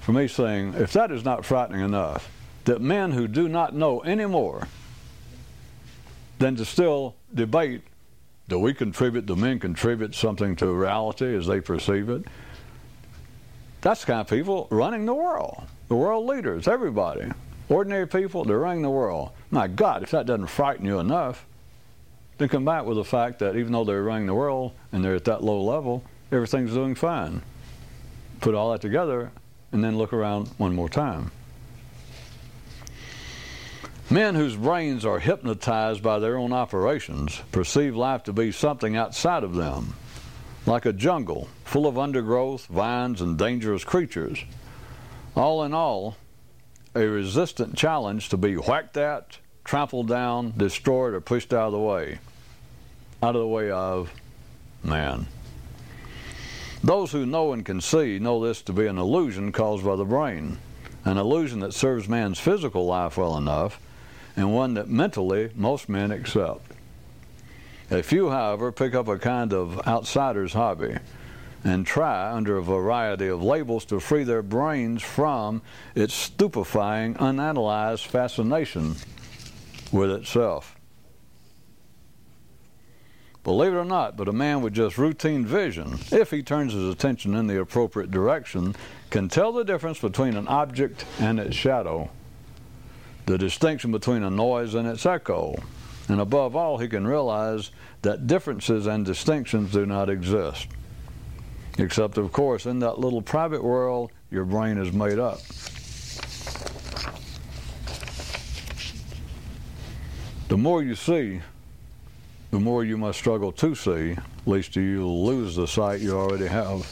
for 0.00 0.12
me 0.12 0.28
saying, 0.28 0.74
if 0.74 0.92
that 0.92 1.10
is 1.10 1.24
not 1.24 1.44
frightening 1.44 1.80
enough, 1.80 2.30
that 2.64 2.80
men 2.80 3.12
who 3.12 3.26
do 3.26 3.48
not 3.48 3.74
know 3.74 4.00
any 4.00 4.26
more 4.26 4.68
than 6.38 6.54
to 6.56 6.64
still 6.64 7.16
debate 7.34 7.82
do 8.48 8.58
we 8.58 8.74
contribute, 8.74 9.26
do 9.26 9.36
men 9.36 9.58
contribute 9.58 10.14
something 10.14 10.56
to 10.56 10.66
reality 10.72 11.36
as 11.36 11.46
they 11.46 11.60
perceive 11.60 12.08
it? 12.08 12.24
That's 13.80 14.00
the 14.00 14.06
kind 14.06 14.20
of 14.20 14.28
people 14.28 14.68
running 14.70 15.06
the 15.06 15.14
world. 15.14 15.64
The 15.88 15.96
world 15.96 16.26
leaders, 16.26 16.66
everybody. 16.66 17.30
Ordinary 17.68 18.06
people, 18.06 18.44
they're 18.44 18.58
running 18.58 18.82
the 18.82 18.90
world. 18.90 19.30
My 19.50 19.66
God, 19.66 20.02
if 20.02 20.10
that 20.10 20.26
doesn't 20.26 20.46
frighten 20.46 20.84
you 20.84 20.98
enough, 20.98 21.46
then 22.38 22.48
come 22.48 22.64
back 22.64 22.84
with 22.84 22.96
the 22.96 23.04
fact 23.04 23.38
that 23.40 23.56
even 23.56 23.72
though 23.72 23.84
they're 23.84 24.02
running 24.02 24.26
the 24.26 24.34
world 24.34 24.72
and 24.92 25.04
they're 25.04 25.14
at 25.14 25.24
that 25.24 25.42
low 25.42 25.62
level, 25.62 26.04
everything's 26.30 26.72
doing 26.72 26.94
fine 26.94 27.42
put 28.40 28.54
all 28.54 28.70
that 28.72 28.80
together, 28.80 29.30
and 29.72 29.82
then 29.82 29.96
look 29.98 30.12
around 30.12 30.48
one 30.58 30.74
more 30.74 30.88
time. 30.88 31.30
Men 34.08 34.36
whose 34.36 34.54
brains 34.54 35.04
are 35.04 35.18
hypnotized 35.18 36.00
by 36.00 36.20
their 36.20 36.36
own 36.36 36.52
operations 36.52 37.42
perceive 37.50 37.96
life 37.96 38.22
to 38.24 38.32
be 38.32 38.52
something 38.52 38.96
outside 38.96 39.42
of 39.42 39.56
them, 39.56 39.94
like 40.64 40.86
a 40.86 40.92
jungle 40.92 41.48
full 41.64 41.88
of 41.88 41.98
undergrowth, 41.98 42.66
vines, 42.66 43.20
and 43.20 43.36
dangerous 43.36 43.82
creatures. 43.82 44.44
All 45.34 45.64
in 45.64 45.74
all, 45.74 46.16
a 46.94 47.04
resistant 47.04 47.76
challenge 47.76 48.28
to 48.28 48.36
be 48.36 48.54
whacked 48.54 48.96
at, 48.96 49.38
trampled 49.64 50.06
down, 50.06 50.54
destroyed, 50.56 51.12
or 51.12 51.20
pushed 51.20 51.52
out 51.52 51.66
of 51.66 51.72
the 51.72 51.78
way. 51.80 52.20
Out 53.20 53.34
of 53.34 53.40
the 53.40 53.48
way 53.48 53.72
of 53.72 54.12
man. 54.84 55.26
Those 56.84 57.10
who 57.10 57.26
know 57.26 57.52
and 57.52 57.64
can 57.64 57.80
see 57.80 58.20
know 58.20 58.40
this 58.40 58.62
to 58.62 58.72
be 58.72 58.86
an 58.86 58.98
illusion 58.98 59.50
caused 59.50 59.84
by 59.84 59.96
the 59.96 60.04
brain, 60.04 60.58
an 61.04 61.18
illusion 61.18 61.58
that 61.60 61.74
serves 61.74 62.08
man's 62.08 62.38
physical 62.38 62.86
life 62.86 63.16
well 63.16 63.36
enough, 63.36 63.80
and 64.36 64.54
one 64.54 64.74
that 64.74 64.88
mentally 64.88 65.50
most 65.54 65.88
men 65.88 66.10
accept. 66.10 66.72
A 67.90 68.02
few, 68.02 68.30
however, 68.30 68.70
pick 68.72 68.94
up 68.94 69.08
a 69.08 69.18
kind 69.18 69.52
of 69.52 69.86
outsider's 69.86 70.52
hobby 70.52 70.96
and 71.64 71.86
try, 71.86 72.32
under 72.32 72.58
a 72.58 72.62
variety 72.62 73.26
of 73.26 73.42
labels, 73.42 73.84
to 73.86 73.98
free 73.98 74.24
their 74.24 74.42
brains 74.42 75.02
from 75.02 75.62
its 75.94 76.14
stupefying, 76.14 77.14
unanalyzed 77.14 78.06
fascination 78.06 78.94
with 79.90 80.10
itself. 80.10 80.76
Believe 83.42 83.72
it 83.72 83.76
or 83.76 83.84
not, 83.84 84.16
but 84.16 84.28
a 84.28 84.32
man 84.32 84.60
with 84.60 84.74
just 84.74 84.98
routine 84.98 85.46
vision, 85.46 85.98
if 86.10 86.32
he 86.32 86.42
turns 86.42 86.72
his 86.72 86.88
attention 86.92 87.34
in 87.34 87.46
the 87.46 87.60
appropriate 87.60 88.10
direction, 88.10 88.74
can 89.10 89.28
tell 89.28 89.52
the 89.52 89.64
difference 89.64 90.00
between 90.00 90.36
an 90.36 90.48
object 90.48 91.04
and 91.20 91.38
its 91.38 91.54
shadow, 91.54 92.10
the 93.26 93.36
distinction 93.36 93.90
between 93.90 94.22
a 94.22 94.30
noise 94.30 94.74
and 94.74 94.88
its 94.88 95.04
echo, 95.04 95.54
and 96.08 96.20
above 96.20 96.54
all, 96.54 96.78
he 96.78 96.88
can 96.88 97.06
realize 97.06 97.72
that 98.02 98.26
differences 98.26 98.86
and 98.86 99.04
distinctions 99.04 99.72
do 99.72 99.84
not 99.84 100.08
exist. 100.08 100.68
Except, 101.78 102.16
of 102.16 102.32
course, 102.32 102.64
in 102.64 102.78
that 102.78 102.98
little 102.98 103.20
private 103.20 103.62
world 103.62 104.10
your 104.30 104.44
brain 104.44 104.78
is 104.78 104.92
made 104.92 105.18
up. 105.18 105.40
The 110.48 110.56
more 110.56 110.82
you 110.82 110.94
see, 110.94 111.40
the 112.52 112.60
more 112.60 112.84
you 112.84 112.96
must 112.96 113.18
struggle 113.18 113.50
to 113.52 113.74
see, 113.74 114.16
least 114.46 114.76
you'll 114.76 115.26
lose 115.26 115.56
the 115.56 115.66
sight 115.66 116.00
you 116.00 116.16
already 116.16 116.46
have. 116.46 116.86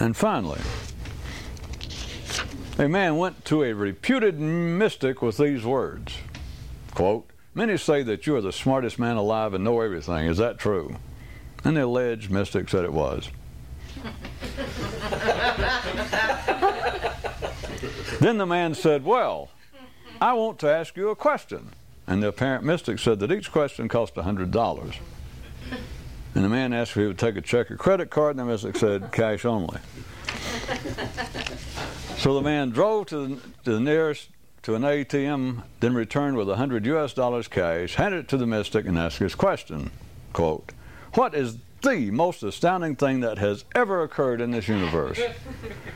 And 0.00 0.14
finally, 0.14 0.60
a 2.78 2.88
man 2.88 3.16
went 3.16 3.44
to 3.46 3.62
a 3.62 3.72
reputed 3.72 4.38
mystic 4.38 5.22
with 5.22 5.38
these 5.38 5.64
words 5.64 6.18
quote, 6.96 7.28
Many 7.54 7.76
say 7.76 8.02
that 8.02 8.26
you 8.26 8.34
are 8.36 8.40
the 8.40 8.52
smartest 8.52 8.98
man 8.98 9.16
alive 9.16 9.54
and 9.54 9.62
know 9.62 9.80
everything. 9.80 10.26
Is 10.26 10.38
that 10.38 10.58
true? 10.58 10.96
And 11.62 11.76
the 11.76 11.84
alleged 11.84 12.30
mystic 12.30 12.68
said 12.68 12.84
it 12.84 12.92
was. 12.92 13.28
then 18.20 18.38
the 18.38 18.46
man 18.46 18.74
said, 18.74 19.04
Well, 19.04 19.50
I 20.20 20.32
want 20.34 20.58
to 20.60 20.68
ask 20.68 20.96
you 20.96 21.10
a 21.10 21.16
question. 21.16 21.70
And 22.06 22.22
the 22.22 22.28
apparent 22.28 22.64
mystic 22.64 22.98
said 22.98 23.20
that 23.20 23.32
each 23.32 23.52
question 23.52 23.88
cost 23.88 24.14
$100. 24.14 24.96
And 26.34 26.44
the 26.44 26.48
man 26.48 26.72
asked 26.72 26.92
if 26.92 26.96
he 26.96 27.06
would 27.06 27.18
take 27.18 27.36
a 27.36 27.40
check 27.40 27.70
or 27.70 27.76
credit 27.76 28.10
card, 28.10 28.36
and 28.36 28.40
the 28.40 28.44
mystic 28.44 28.76
said, 28.76 29.12
cash 29.12 29.44
only. 29.44 29.78
So 32.18 32.34
the 32.34 32.42
man 32.42 32.70
drove 32.70 33.06
to 33.06 33.26
the, 33.26 33.36
to 33.64 33.72
the 33.72 33.80
nearest 33.80 34.30
to 34.62 34.74
an 34.74 34.82
ATM, 34.82 35.62
then 35.78 35.94
returned 35.94 36.36
with 36.36 36.48
100 36.48 36.86
US 36.86 37.12
dollars 37.12 37.46
cash, 37.46 37.94
handed 37.94 38.24
it 38.24 38.28
to 38.28 38.36
the 38.36 38.46
mystic, 38.46 38.86
and 38.86 38.98
asked 38.98 39.18
his 39.18 39.34
question, 39.34 39.90
quote, 40.32 40.72
What 41.14 41.34
is 41.34 41.58
the 41.82 42.10
most 42.10 42.42
astounding 42.42 42.96
thing 42.96 43.20
that 43.20 43.38
has 43.38 43.64
ever 43.76 44.02
occurred 44.02 44.40
in 44.40 44.50
this 44.50 44.68
universe? 44.68 45.20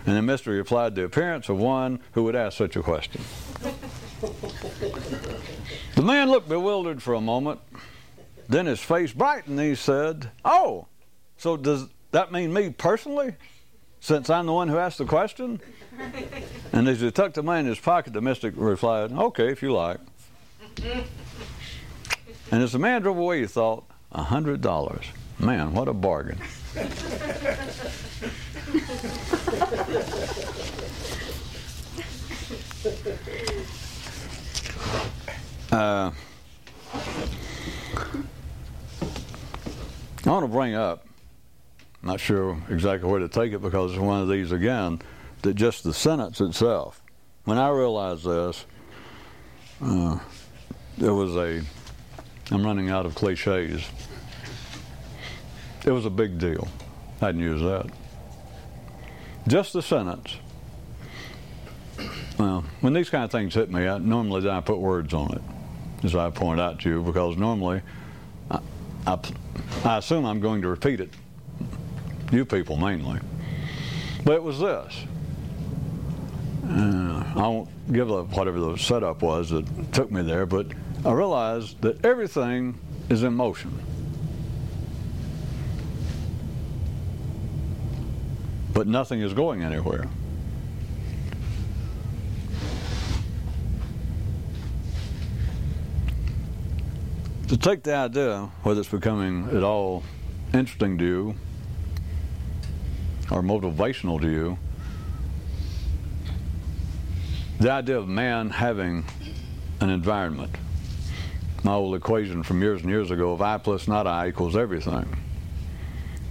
And 0.07 0.17
the 0.17 0.23
mystic 0.23 0.53
replied, 0.53 0.95
The 0.95 1.05
appearance 1.05 1.49
of 1.49 1.59
one 1.59 2.01
who 2.13 2.25
would 2.25 2.35
ask 2.35 2.57
such 2.57 2.75
a 2.75 2.83
question. 2.83 3.23
The 5.95 6.03
man 6.03 6.31
looked 6.31 6.49
bewildered 6.49 7.03
for 7.03 7.15
a 7.15 7.21
moment. 7.21 7.61
Then 8.49 8.67
his 8.67 8.81
face 8.81 9.13
brightened 9.13 9.59
and 9.59 9.69
he 9.69 9.75
said, 9.75 10.31
Oh, 10.45 10.87
so 11.37 11.57
does 11.57 11.89
that 12.13 12.33
mean 12.33 12.53
me 12.53 12.71
personally? 12.71 13.35
Since 14.01 14.31
I'm 14.31 14.47
the 14.47 14.53
one 14.53 14.69
who 14.69 14.79
asked 14.79 14.99
the 14.99 15.05
question? 15.05 15.61
And 16.73 16.89
as 16.89 17.01
he 17.01 17.11
tucked 17.11 17.35
the 17.35 17.43
money 17.43 17.61
in 17.61 17.67
his 17.67 17.81
pocket, 17.81 18.13
the 18.13 18.21
mystic 18.21 18.55
replied, 18.57 19.13
Okay, 19.13 19.51
if 19.51 19.61
you 19.61 19.73
like. 19.73 19.99
And 22.53 22.63
as 22.63 22.73
the 22.73 22.79
man 22.79 23.03
drove 23.03 23.19
away, 23.19 23.41
he 23.41 23.47
thought, 23.47 23.85
a 24.13 24.23
hundred 24.23 24.61
dollars. 24.61 25.05
Man, 25.39 25.75
what 25.75 25.89
a 25.89 25.93
bargain. 25.93 26.39
Uh, 35.73 36.11
I 40.27 40.31
want 40.31 40.45
to 40.45 40.49
bring 40.49 40.75
up, 40.75 41.07
not 42.03 42.21
sure 42.21 42.57
exactly 42.69 43.09
where 43.09 43.21
to 43.21 43.29
take 43.29 43.53
it 43.53 43.61
because 43.61 43.93
it's 43.93 44.01
one 44.01 44.21
of 44.23 44.29
these 44.29 44.53
again, 44.53 45.01
that 45.43 45.55
just 45.55 45.85
the 45.85 45.95
sentence 45.95 46.41
itself, 46.41 47.03
when 47.45 47.59
I 47.59 47.69
realized 47.71 48.25
this, 48.25 48.67
uh, 49.83 50.19
there 50.99 51.15
was 51.15 51.37
a, 51.37 51.63
I'm 52.51 52.65
running 52.65 52.91
out 52.91 53.07
of 53.07 53.15
cliches. 53.15 53.89
It 55.85 55.91
was 55.91 56.05
a 56.05 56.11
big 56.11 56.39
deal. 56.39 56.69
I 57.23 57.27
didn't 57.27 57.43
use 57.43 57.63
that. 57.63 57.87
Just 59.49 59.73
the 59.73 59.83
sentence. 59.83 60.37
Well, 62.39 62.65
when 62.81 62.93
these 62.93 63.11
kind 63.11 63.25
of 63.25 63.31
things 63.31 63.55
hit 63.55 63.71
me, 63.71 63.87
I, 63.87 63.99
normally 63.99 64.49
I 64.49 64.61
put 64.61 64.79
words 64.79 65.13
on 65.13 65.33
it 65.35 65.43
as 66.05 66.15
I 66.15 66.31
point 66.31 66.61
out 66.61 66.81
to 66.81 66.89
you, 66.89 67.03
because 67.03 67.37
normally 67.37 67.83
I, 68.51 68.61
I, 69.07 69.19
I 69.85 69.99
assume 69.99 70.25
I'm 70.25 70.41
going 70.41 70.63
to 70.63 70.69
repeat 70.69 71.01
it, 71.01 71.11
you 72.31 72.45
people 72.45 72.77
mainly. 72.77 73.21
But 74.25 74.35
it 74.35 74.43
was 74.43 74.59
this. 74.61 75.05
Uh, 76.69 77.25
I 77.37 77.49
won't 77.49 77.93
give 77.93 78.13
up 78.13 78.31
whatever 78.37 78.61
the 78.61 78.77
setup 78.77 79.23
was 79.23 79.51
that 79.51 79.93
took 79.93 80.11
me 80.11 80.23
there, 80.23 80.47
but 80.47 80.69
I 81.05 81.13
realized 81.13 81.81
that 81.83 82.05
everything 82.05 82.79
is 83.09 83.23
in 83.23 83.35
motion. 83.35 83.77
But 88.73 88.87
nothing 88.87 89.21
is 89.21 89.33
going 89.33 89.63
anywhere. 89.63 90.09
to 97.51 97.57
take 97.57 97.83
the 97.83 97.93
idea, 97.93 98.49
whether 98.63 98.79
it's 98.79 98.89
becoming 98.89 99.49
at 99.49 99.65
all 99.65 100.05
interesting 100.55 100.97
to 100.97 101.05
you 101.05 101.35
or 103.31 103.43
motivational 103.43 104.21
to 104.21 104.29
you, 104.29 104.59
the 107.59 107.71
idea 107.71 107.99
of 107.99 108.09
man 108.09 108.51
having 108.51 109.05
an 109.81 109.91
environment. 109.91 110.55
My 111.63 111.73
old 111.73 111.95
equation 111.95 112.43
from 112.43 112.63
years 112.63 112.81
and 112.81 112.91
years 112.91 113.11
ago 113.11 113.33
of 113.33 113.43
I 113.43 113.59
plus 113.59 113.87
not 113.87 114.07
I 114.07 114.29
equals 114.29 114.57
everything. 114.57 115.17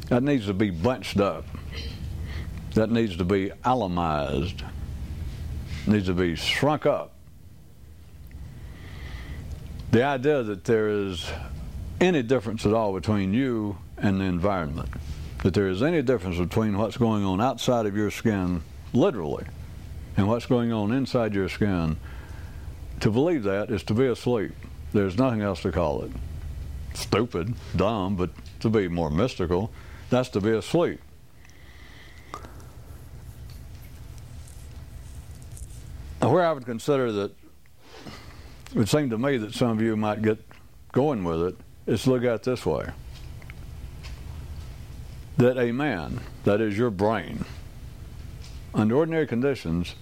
That 0.07 0.23
needs 0.23 0.47
to 0.47 0.53
be 0.53 0.71
bunched 0.71 1.19
up. 1.19 1.45
That 2.73 2.89
needs 2.89 3.17
to 3.17 3.25
be 3.25 3.51
atomized. 3.63 4.63
Needs 5.85 6.07
to 6.07 6.13
be 6.13 6.35
shrunk 6.35 6.85
up 6.85 7.13
the 9.91 10.03
idea 10.03 10.43
that 10.43 10.65
there 10.65 10.87
is 10.87 11.29
any 11.99 12.21
difference 12.21 12.65
at 12.65 12.73
all 12.73 12.93
between 12.93 13.33
you 13.33 13.77
and 13.97 14.21
the 14.21 14.25
environment, 14.25 14.89
that 15.43 15.53
there 15.53 15.67
is 15.67 15.81
any 15.81 16.01
difference 16.01 16.37
between 16.37 16.77
what's 16.77 16.97
going 16.97 17.23
on 17.23 17.39
outside 17.39 17.85
of 17.85 17.95
your 17.95 18.11
skin, 18.11 18.61
literally, 18.93 19.45
and 20.17 20.27
what's 20.27 20.45
going 20.45 20.71
on 20.71 20.91
inside 20.91 21.33
your 21.33 21.47
skin, 21.47 21.97
to 22.99 23.09
believe 23.09 23.43
that 23.43 23.69
is 23.69 23.83
to 23.83 23.93
be 23.93 24.05
asleep. 24.05 24.51
There's 24.91 25.17
nothing 25.17 25.41
else 25.41 25.61
to 25.61 25.71
call 25.71 26.03
it. 26.03 26.11
Stupid, 26.93 27.53
dumb, 27.75 28.15
but 28.15 28.31
to 28.59 28.69
be 28.69 28.87
more 28.89 29.09
mystical, 29.09 29.71
that's 30.09 30.29
to 30.29 30.41
be 30.41 30.51
asleep. 30.51 30.99
Where 36.19 36.45
I 36.45 36.51
would 36.51 36.65
consider 36.65 37.11
that 37.13 37.31
it 38.71 38.75
would 38.75 38.89
seem 38.89 39.09
to 39.09 39.17
me 39.17 39.37
that 39.37 39.53
some 39.53 39.69
of 39.69 39.81
you 39.81 39.95
might 39.95 40.21
get 40.21 40.37
going 40.91 41.23
with 41.23 41.41
it 41.41 41.55
is 41.87 42.05
look 42.05 42.23
at 42.23 42.35
it 42.35 42.43
this 42.43 42.65
way 42.65 42.89
that 45.39 45.57
a 45.57 45.71
man, 45.71 46.19
that 46.43 46.59
is 46.59 46.77
your 46.77 46.89
brain, 46.89 47.45
under 48.73 48.95
ordinary 48.95 49.25
conditions, 49.25 49.95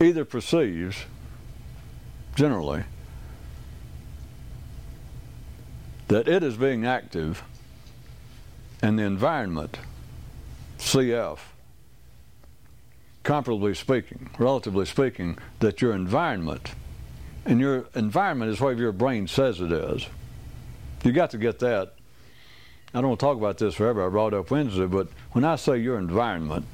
either 0.00 0.24
perceives, 0.24 1.04
generally, 2.34 2.84
that 6.08 6.26
it 6.26 6.42
is 6.42 6.56
being 6.56 6.86
active 6.86 7.42
and 8.80 8.98
the 8.98 9.02
environment, 9.02 9.78
CF, 10.78 11.38
comparably 13.24 13.76
speaking, 13.76 14.30
relatively 14.38 14.86
speaking, 14.86 15.36
that 15.60 15.82
your 15.82 15.92
environment 15.92 16.70
and 17.44 17.60
your 17.60 17.86
environment 17.94 18.50
is 18.50 18.62
whatever 18.62 18.80
your 18.80 18.92
brain 18.92 19.26
says 19.26 19.60
it 19.60 19.72
is. 19.72 20.06
You 21.04 21.12
got 21.12 21.32
to 21.32 21.38
get 21.38 21.58
that. 21.58 21.97
I 22.94 23.00
don't 23.00 23.18
talk 23.18 23.36
about 23.36 23.58
this 23.58 23.74
forever. 23.74 24.06
I 24.06 24.08
brought 24.08 24.34
up 24.34 24.50
Wednesday, 24.50 24.86
but 24.86 25.08
when 25.32 25.44
I 25.44 25.56
say 25.56 25.78
your 25.78 25.98
environment, 25.98 26.66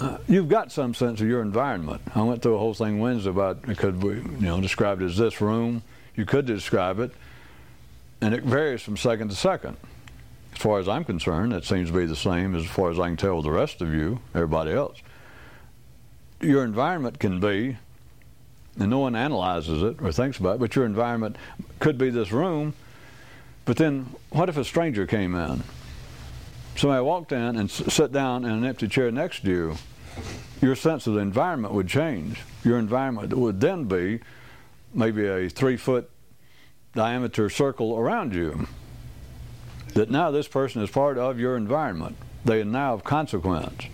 uh, 0.00 0.18
you've 0.26 0.48
got 0.48 0.72
some 0.72 0.94
sense 0.94 1.20
of 1.20 1.28
your 1.28 1.42
environment. 1.42 2.02
I 2.14 2.22
went 2.22 2.42
through 2.42 2.56
a 2.56 2.58
whole 2.58 2.74
thing 2.74 3.00
Wednesday 3.00 3.30
about 3.30 3.62
could 3.76 4.02
we, 4.02 4.14
you 4.14 4.40
know, 4.40 4.60
describe 4.60 5.00
it 5.00 5.04
as 5.04 5.16
this 5.16 5.40
room. 5.40 5.82
You 6.16 6.24
could 6.24 6.46
describe 6.46 6.98
it, 7.00 7.12
and 8.20 8.34
it 8.34 8.44
varies 8.44 8.82
from 8.82 8.96
second 8.96 9.28
to 9.28 9.36
second. 9.36 9.76
As 10.54 10.58
far 10.58 10.78
as 10.78 10.88
I'm 10.88 11.04
concerned, 11.04 11.52
it 11.52 11.64
seems 11.64 11.90
to 11.90 11.96
be 11.96 12.06
the 12.06 12.16
same 12.16 12.54
as 12.54 12.64
far 12.64 12.90
as 12.90 12.98
I 12.98 13.08
can 13.08 13.16
tell 13.16 13.42
the 13.42 13.50
rest 13.50 13.82
of 13.82 13.92
you, 13.92 14.20
everybody 14.34 14.72
else. 14.72 14.98
Your 16.40 16.64
environment 16.64 17.18
can 17.18 17.40
be 17.40 17.76
and 18.78 18.90
no 18.90 18.98
one 18.98 19.14
analyzes 19.14 19.82
it 19.82 19.96
or 20.00 20.12
thinks 20.12 20.38
about 20.38 20.56
it, 20.56 20.60
but 20.60 20.74
your 20.74 20.84
environment 20.84 21.36
could 21.78 21.96
be 21.96 22.10
this 22.10 22.32
room. 22.32 22.74
But 23.64 23.76
then, 23.76 24.10
what 24.30 24.48
if 24.48 24.56
a 24.56 24.64
stranger 24.64 25.06
came 25.06 25.34
in? 25.34 25.62
Somebody 26.76 27.02
walked 27.02 27.32
in 27.32 27.56
and 27.56 27.70
s- 27.70 27.92
sat 27.92 28.12
down 28.12 28.44
in 28.44 28.50
an 28.50 28.64
empty 28.64 28.88
chair 28.88 29.10
next 29.10 29.42
to 29.44 29.48
you. 29.50 29.76
Your 30.60 30.74
sense 30.74 31.06
of 31.06 31.14
the 31.14 31.20
environment 31.20 31.72
would 31.74 31.88
change. 31.88 32.40
Your 32.62 32.78
environment 32.78 33.32
would 33.32 33.60
then 33.60 33.84
be 33.84 34.20
maybe 34.92 35.26
a 35.26 35.48
three 35.48 35.76
foot 35.76 36.10
diameter 36.94 37.48
circle 37.50 37.96
around 37.96 38.34
you. 38.34 38.66
That 39.94 40.10
now 40.10 40.30
this 40.30 40.48
person 40.48 40.82
is 40.82 40.90
part 40.90 41.18
of 41.18 41.38
your 41.38 41.56
environment. 41.56 42.16
They 42.44 42.60
are 42.60 42.64
now 42.64 42.94
of 42.94 43.04
consequence. 43.04 43.84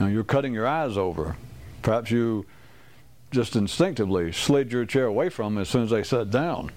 Now 0.00 0.06
you're 0.06 0.24
cutting 0.24 0.54
your 0.54 0.66
eyes 0.66 0.96
over. 0.96 1.36
Perhaps 1.82 2.10
you 2.10 2.46
just 3.30 3.56
instinctively 3.56 4.32
slid 4.32 4.72
your 4.72 4.84
chair 4.86 5.06
away 5.06 5.28
from 5.28 5.54
them 5.54 5.62
as 5.62 5.68
soon 5.68 5.84
as 5.84 5.90
they 5.90 6.02
sat 6.02 6.30
down. 6.30 6.70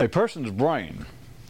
A 0.00 0.08
person's 0.08 0.52
brain, 0.52 1.06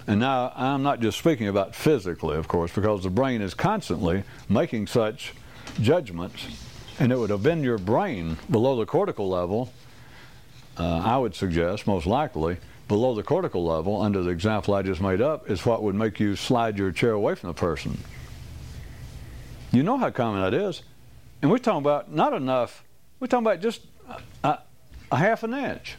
and 0.07 0.21
now 0.21 0.53
I'm 0.57 0.83
not 0.83 1.01
just 1.01 1.19
speaking 1.19 1.49
about 1.49 1.75
physically, 1.75 2.37
of 2.37 2.49
course, 2.49 2.73
because 2.75 3.03
the 3.03 3.11
brain 3.11 3.43
is 3.43 3.53
constantly 3.53 4.25
making 4.49 4.87
such 4.87 5.35
judgments, 5.83 6.47
and 6.99 7.13
it 7.13 7.19
would 7.19 7.29
have 7.29 7.43
been 7.43 7.63
your 7.63 7.77
brain 7.77 8.39
below 8.51 8.77
the 8.77 8.87
cortical 8.87 9.29
level, 9.29 9.71
uh, 10.79 11.03
I 11.05 11.19
would 11.19 11.35
suggest, 11.35 11.87
most 11.87 12.07
likely, 12.07 12.57
below 12.89 13.15
the 13.15 13.23
cortical 13.23 13.67
level, 13.67 14.01
under 14.01 14.23
the 14.23 14.31
example 14.31 14.73
I 14.73 14.81
just 14.81 15.03
made 15.03 15.21
up, 15.21 15.51
is 15.51 15.67
what 15.67 15.83
would 15.83 15.95
make 15.95 16.19
you 16.19 16.35
slide 16.35 16.79
your 16.79 16.91
chair 16.91 17.13
away 17.13 17.35
from 17.35 17.49
the 17.49 17.55
person. 17.55 17.99
You 19.73 19.83
know 19.83 19.99
how 19.99 20.09
common 20.09 20.41
that 20.41 20.55
is. 20.55 20.83
And 21.43 21.51
we're 21.51 21.59
talking 21.59 21.83
about 21.83 22.11
not 22.11 22.33
enough, 22.33 22.83
we're 23.21 23.27
talking 23.27 23.47
about 23.47 23.61
just 23.61 23.83
a, 24.43 24.59
a 25.13 25.17
half 25.17 25.43
an 25.43 25.53
inch. 25.53 25.97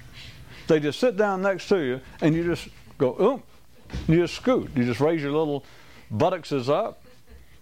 They 0.69 0.79
just 0.79 0.99
sit 0.99 1.17
down 1.17 1.41
next 1.41 1.67
to 1.69 1.79
you 1.79 1.99
and 2.21 2.35
you 2.35 2.43
just 2.43 2.69
go, 2.99 3.15
oh, 3.17 3.33
oop, 3.33 3.43
you 4.07 4.17
just 4.17 4.35
scoot. 4.35 4.69
You 4.75 4.85
just 4.85 4.99
raise 4.99 5.19
your 5.19 5.31
little 5.31 5.65
buttocks 6.11 6.51
up 6.69 7.03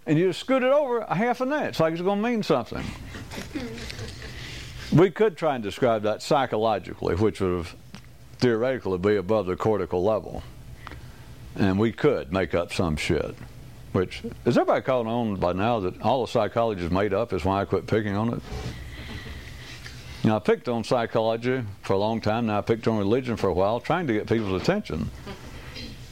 and 0.06 0.18
you 0.18 0.28
just 0.28 0.40
scoot 0.40 0.62
it 0.62 0.70
over 0.70 0.98
a 0.98 1.14
half 1.14 1.40
an 1.40 1.50
inch 1.50 1.80
like 1.80 1.94
it's 1.94 2.02
going 2.02 2.22
to 2.22 2.28
mean 2.28 2.42
something. 2.42 2.84
we 4.92 5.10
could 5.10 5.38
try 5.38 5.54
and 5.54 5.64
describe 5.64 6.02
that 6.02 6.22
psychologically, 6.22 7.14
which 7.14 7.40
would 7.40 7.56
have 7.56 7.74
theoretically 8.40 8.98
be 8.98 9.16
above 9.16 9.46
the 9.46 9.56
cortical 9.56 10.04
level. 10.04 10.42
And 11.56 11.78
we 11.78 11.92
could 11.92 12.30
make 12.30 12.54
up 12.54 12.74
some 12.74 12.96
shit. 12.96 13.34
Which 13.92 14.22
is 14.44 14.58
everybody 14.58 14.82
caught 14.82 15.06
on 15.06 15.36
by 15.36 15.54
now 15.54 15.80
that 15.80 16.02
all 16.02 16.26
the 16.26 16.30
psychology 16.30 16.84
is 16.84 16.90
made 16.90 17.14
up? 17.14 17.32
Is 17.32 17.42
why 17.42 17.62
I 17.62 17.64
quit 17.64 17.86
picking 17.86 18.14
on 18.14 18.34
it. 18.34 18.42
Know, 20.28 20.36
I 20.36 20.40
picked 20.40 20.68
on 20.68 20.84
psychology 20.84 21.64
for 21.80 21.94
a 21.94 21.96
long 21.96 22.20
time. 22.20 22.44
Now 22.44 22.58
I 22.58 22.60
picked 22.60 22.86
on 22.86 22.98
religion 22.98 23.38
for 23.38 23.48
a 23.48 23.52
while, 23.54 23.80
trying 23.80 24.06
to 24.08 24.12
get 24.12 24.26
people's 24.26 24.60
attention. 24.60 25.10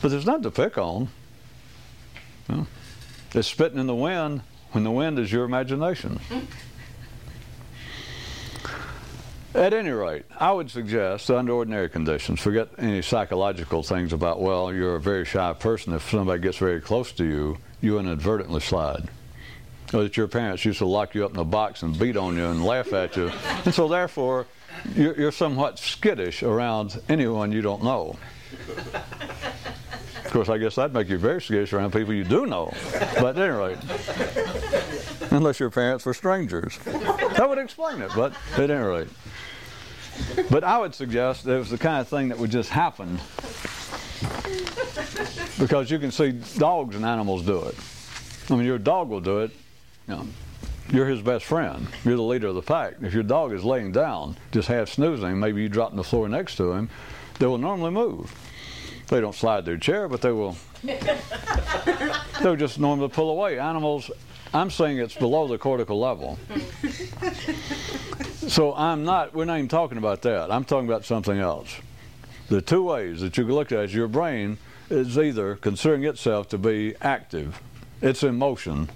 But 0.01 0.11
there's 0.11 0.25
nothing 0.25 0.45
to 0.45 0.51
pick 0.51 0.79
on. 0.79 1.09
It's 3.35 3.47
spitting 3.49 3.79
in 3.79 3.87
the 3.87 3.95
wind 3.95 4.41
when 4.73 4.85
the 4.85 4.91
wind 4.91 5.19
is 5.19 5.31
your 5.31 5.45
imagination. 5.45 6.19
At 9.55 9.75
any 9.75 9.91
rate, 9.91 10.25
I 10.41 10.51
would 10.51 10.71
suggest, 10.71 11.31
under 11.31 11.53
ordinary 11.53 11.91
conditions, 11.91 12.41
forget 12.41 12.71
any 12.79 13.03
psychological 13.03 13.83
things 13.83 14.15
about, 14.15 14.41
well, 14.41 14.73
you're 14.73 14.97
a 14.97 15.01
very 15.01 15.27
shy 15.27 15.53
person. 15.53 15.93
If 15.93 16.09
somebody 16.09 16.41
gets 16.41 16.57
very 16.57 16.81
close 16.81 17.13
to 17.13 17.25
you, 17.27 17.59
you 17.83 17.99
inadvertently 17.99 18.61
slide. 18.61 19.11
That 19.93 20.17
your 20.17 20.29
parents 20.29 20.65
used 20.65 20.79
to 20.79 20.87
lock 20.87 21.15
you 21.15 21.25
up 21.25 21.33
in 21.33 21.39
a 21.39 21.45
box 21.45 21.83
and 21.83 21.99
beat 21.99 22.17
on 22.17 22.37
you 22.37 22.47
and 22.47 22.65
laugh 22.65 22.93
at 22.93 23.17
you. 23.17 23.31
And 23.65 23.73
so, 23.73 23.89
therefore, 23.89 24.47
you're, 24.95 25.17
you're 25.19 25.33
somewhat 25.33 25.79
skittish 25.79 26.43
around 26.43 27.01
anyone 27.09 27.53
you 27.53 27.63
don't 27.63 27.85
know. 27.85 28.17
Of 30.25 30.33
course, 30.33 30.49
I 30.49 30.59
guess 30.59 30.75
that'd 30.75 30.93
make 30.93 31.09
you 31.09 31.19
very 31.19 31.41
skittish 31.41 31.73
around 31.73 31.93
people 31.93 32.13
you 32.13 32.25
do 32.25 32.47
know. 32.47 32.73
But 33.21 33.39
at 33.39 33.39
any 33.39 33.53
rate, 33.53 33.79
unless 35.31 35.61
your 35.61 35.71
parents 35.71 36.05
were 36.05 36.15
strangers. 36.15 36.79
That 36.79 37.47
would 37.49 37.59
explain 37.59 38.03
it, 38.03 38.11
but 38.15 38.35
at 38.57 38.71
any 38.71 38.85
rate. 38.85 39.09
But 40.51 40.65
I 40.65 40.79
would 40.79 40.95
suggest 40.95 41.47
it 41.47 41.57
was 41.57 41.71
the 41.71 41.79
kind 41.79 42.01
of 42.01 42.09
thing 42.09 42.29
that 42.29 42.39
would 42.39 42.51
just 42.51 42.71
happen 42.71 43.19
because 45.59 45.91
you 45.91 45.99
can 45.99 46.11
see 46.11 46.33
dogs 46.59 46.97
and 46.97 47.05
animals 47.05 47.43
do 47.43 47.65
it. 47.65 47.75
I 48.51 48.57
mean, 48.57 48.67
your 48.67 48.79
dog 48.79 49.09
will 49.09 49.21
do 49.21 49.41
it. 49.41 49.51
You 50.09 50.15
know, 50.15 50.27
you're 50.91 51.07
his 51.07 51.23
best 51.23 51.45
friend. 51.45 51.87
You're 52.05 52.17
the 52.17 52.23
leader 52.23 52.49
of 52.49 52.55
the 52.55 52.63
pack. 52.63 52.95
If 53.03 53.13
your 53.13 53.23
dog 53.23 53.53
is 53.53 53.65
laying 53.65 53.93
down, 53.93 54.37
just 54.53 54.69
half 54.69 54.89
snoozing, 54.89 55.39
maybe 55.39 55.63
you 55.63 55.69
drop 55.69 55.91
on 55.91 55.97
the 55.97 56.05
floor 56.05 56.29
next 56.29 56.57
to 56.57 56.73
him, 56.73 56.89
they 57.39 57.47
will 57.47 57.59
normally 57.59 57.91
move. 57.91 58.33
They 59.09 59.21
don't 59.21 59.35
slide 59.35 59.65
their 59.65 59.77
chair, 59.77 60.09
but 60.09 60.21
they 60.23 60.33
will. 60.33 60.57
they'll 62.43 62.57
just 62.57 62.79
normally 62.79 63.09
pull 63.09 63.31
away. 63.31 63.59
Animals, 63.59 64.11
I'm 64.55 64.71
saying 64.71 64.99
it's 64.99 65.15
below 65.15 65.47
the 65.49 65.59
cortical 65.59 65.99
level. 65.99 66.39
So 68.49 68.75
I'm 68.75 69.05
not, 69.05 69.35
we're 69.35 69.45
not 69.45 69.57
even 69.59 69.69
talking 69.69 69.99
about 69.99 70.23
that. 70.23 70.53
I'm 70.53 70.65
talking 70.65 70.89
about 70.89 71.05
something 71.05 71.39
else. 71.39 71.75
The 72.49 72.63
two 72.63 72.85
ways 72.85 73.21
that 73.21 73.37
you 73.37 73.45
can 73.45 73.55
look 73.55 73.73
at 73.73 73.81
it 73.81 73.85
is 73.87 73.95
your 73.95 74.07
brain 74.07 74.59
is 74.89 75.19
either 75.19 75.57
considering 75.57 76.05
itself 76.05 76.49
to 76.51 76.59
be 76.59 76.95
active, 77.01 77.61
it's 78.01 78.23
in 78.23 78.37
motion, 78.37 78.89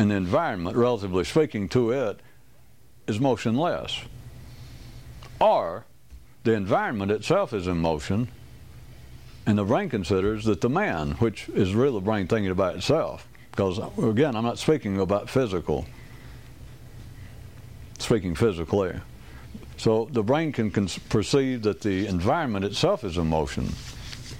and 0.00 0.10
the 0.10 0.14
environment, 0.14 0.78
relatively 0.78 1.24
speaking 1.24 1.68
to 1.68 1.90
it, 1.90 2.20
is 3.06 3.20
motionless. 3.20 4.00
Or 5.38 5.84
the 6.42 6.54
environment 6.54 7.12
itself 7.12 7.52
is 7.52 7.66
in 7.66 7.76
motion, 7.76 8.28
and 9.44 9.58
the 9.58 9.64
brain 9.64 9.90
considers 9.90 10.46
that 10.46 10.62
the 10.62 10.70
man, 10.70 11.10
which 11.18 11.50
is 11.50 11.74
really 11.74 11.92
the 11.92 12.00
brain 12.00 12.26
thinking 12.26 12.50
about 12.50 12.76
itself, 12.76 13.28
because 13.50 13.78
again, 14.02 14.36
I'm 14.36 14.44
not 14.44 14.58
speaking 14.58 14.98
about 14.98 15.28
physical 15.28 15.84
speaking 17.98 18.34
physically. 18.34 18.98
So 19.76 20.08
the 20.12 20.22
brain 20.22 20.50
can 20.52 20.70
perceive 21.10 21.60
that 21.64 21.82
the 21.82 22.06
environment 22.06 22.64
itself 22.64 23.04
is 23.04 23.18
in 23.18 23.26
motion. 23.26 23.68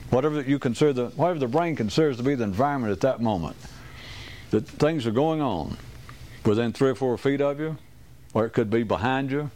Whatever 0.09 0.41
you 0.41 0.59
consider 0.59 0.95
the, 0.95 1.07
whatever 1.09 1.39
the 1.39 1.49
brain 1.49 1.77
considers 1.77 2.17
to 2.17 2.23
be 2.23 2.35
the 2.35 2.45
environment 2.45 2.93
at 2.93 3.01
that 3.03 3.21
moment, 3.21 3.57
that 4.51 4.67
things 4.67 5.07
are 5.07 5.13
going 5.13 5.41
on 5.41 5.77
within 6.45 6.73
three 6.73 6.91
or 6.91 6.95
four 6.95 7.17
feet 7.19 7.41
of 7.41 7.61
you, 7.61 7.77
or 8.35 8.47
it 8.47 8.51
could 8.51 8.71
be 8.71 8.83
behind 8.83 9.31
you, 9.31 9.51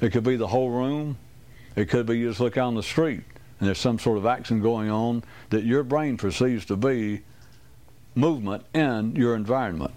it 0.00 0.10
could 0.10 0.24
be 0.24 0.36
the 0.36 0.48
whole 0.48 0.70
room, 0.70 1.16
it 1.76 1.88
could 1.88 2.06
be 2.06 2.18
you 2.18 2.28
just 2.28 2.40
look 2.40 2.56
out 2.56 2.66
on 2.66 2.74
the 2.74 2.82
street 2.82 3.22
and 3.60 3.68
there's 3.68 3.78
some 3.78 3.98
sort 3.98 4.18
of 4.18 4.26
action 4.26 4.60
going 4.60 4.90
on 4.90 5.22
that 5.50 5.62
your 5.62 5.84
brain 5.84 6.16
perceives 6.16 6.64
to 6.66 6.76
be 6.76 7.20
movement 8.14 8.64
in 8.74 9.14
your 9.14 9.36
environment. 9.36 9.94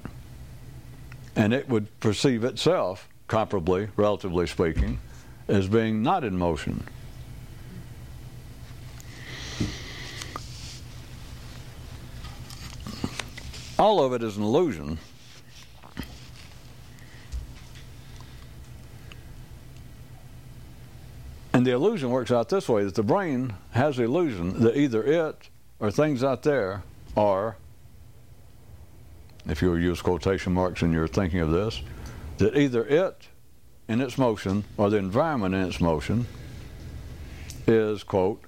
And 1.36 1.54
it 1.54 1.68
would 1.68 2.00
perceive 2.00 2.44
itself 2.44 3.10
comparably, 3.28 3.90
relatively 3.98 4.48
speaking, 4.48 5.00
as 5.48 5.68
being 5.68 6.04
not 6.04 6.24
in 6.24 6.38
motion. 6.38 6.84
All 13.78 14.04
of 14.04 14.14
it 14.14 14.24
is 14.24 14.38
an 14.38 14.44
illusion. 14.44 14.98
And 21.54 21.66
the 21.66 21.72
illusion 21.72 22.10
works 22.10 22.32
out 22.32 22.50
this 22.50 22.68
way 22.68 22.84
that 22.84 22.96
the 22.96 23.04
brain 23.04 23.54
has 23.72 23.98
the 23.98 24.04
illusion 24.04 24.62
that 24.62 24.78
either 24.78 25.04
it 25.04 25.50
or 25.80 25.92
things 25.92 26.24
out 26.24 26.44
there 26.44 26.84
are, 27.16 27.58
if 29.48 29.62
you 29.62 29.76
use 29.76 30.02
quotation 30.02 30.54
marks 30.54 30.82
and 30.82 30.94
you're 30.94 31.08
thinking 31.08 31.40
of 31.40 31.52
this, 31.52 31.82
that 32.38 32.58
either 32.58 32.86
it 32.86 33.28
in 33.88 34.02
its 34.02 34.18
motion 34.18 34.64
or 34.78 34.90
the 34.90 34.98
environment 34.98 35.56
in 35.56 35.62
its 35.62 35.80
motion 35.80 36.26
is, 37.68 38.04
quote, 38.04 38.42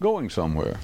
going 0.00 0.28
somewhere. 0.30 0.78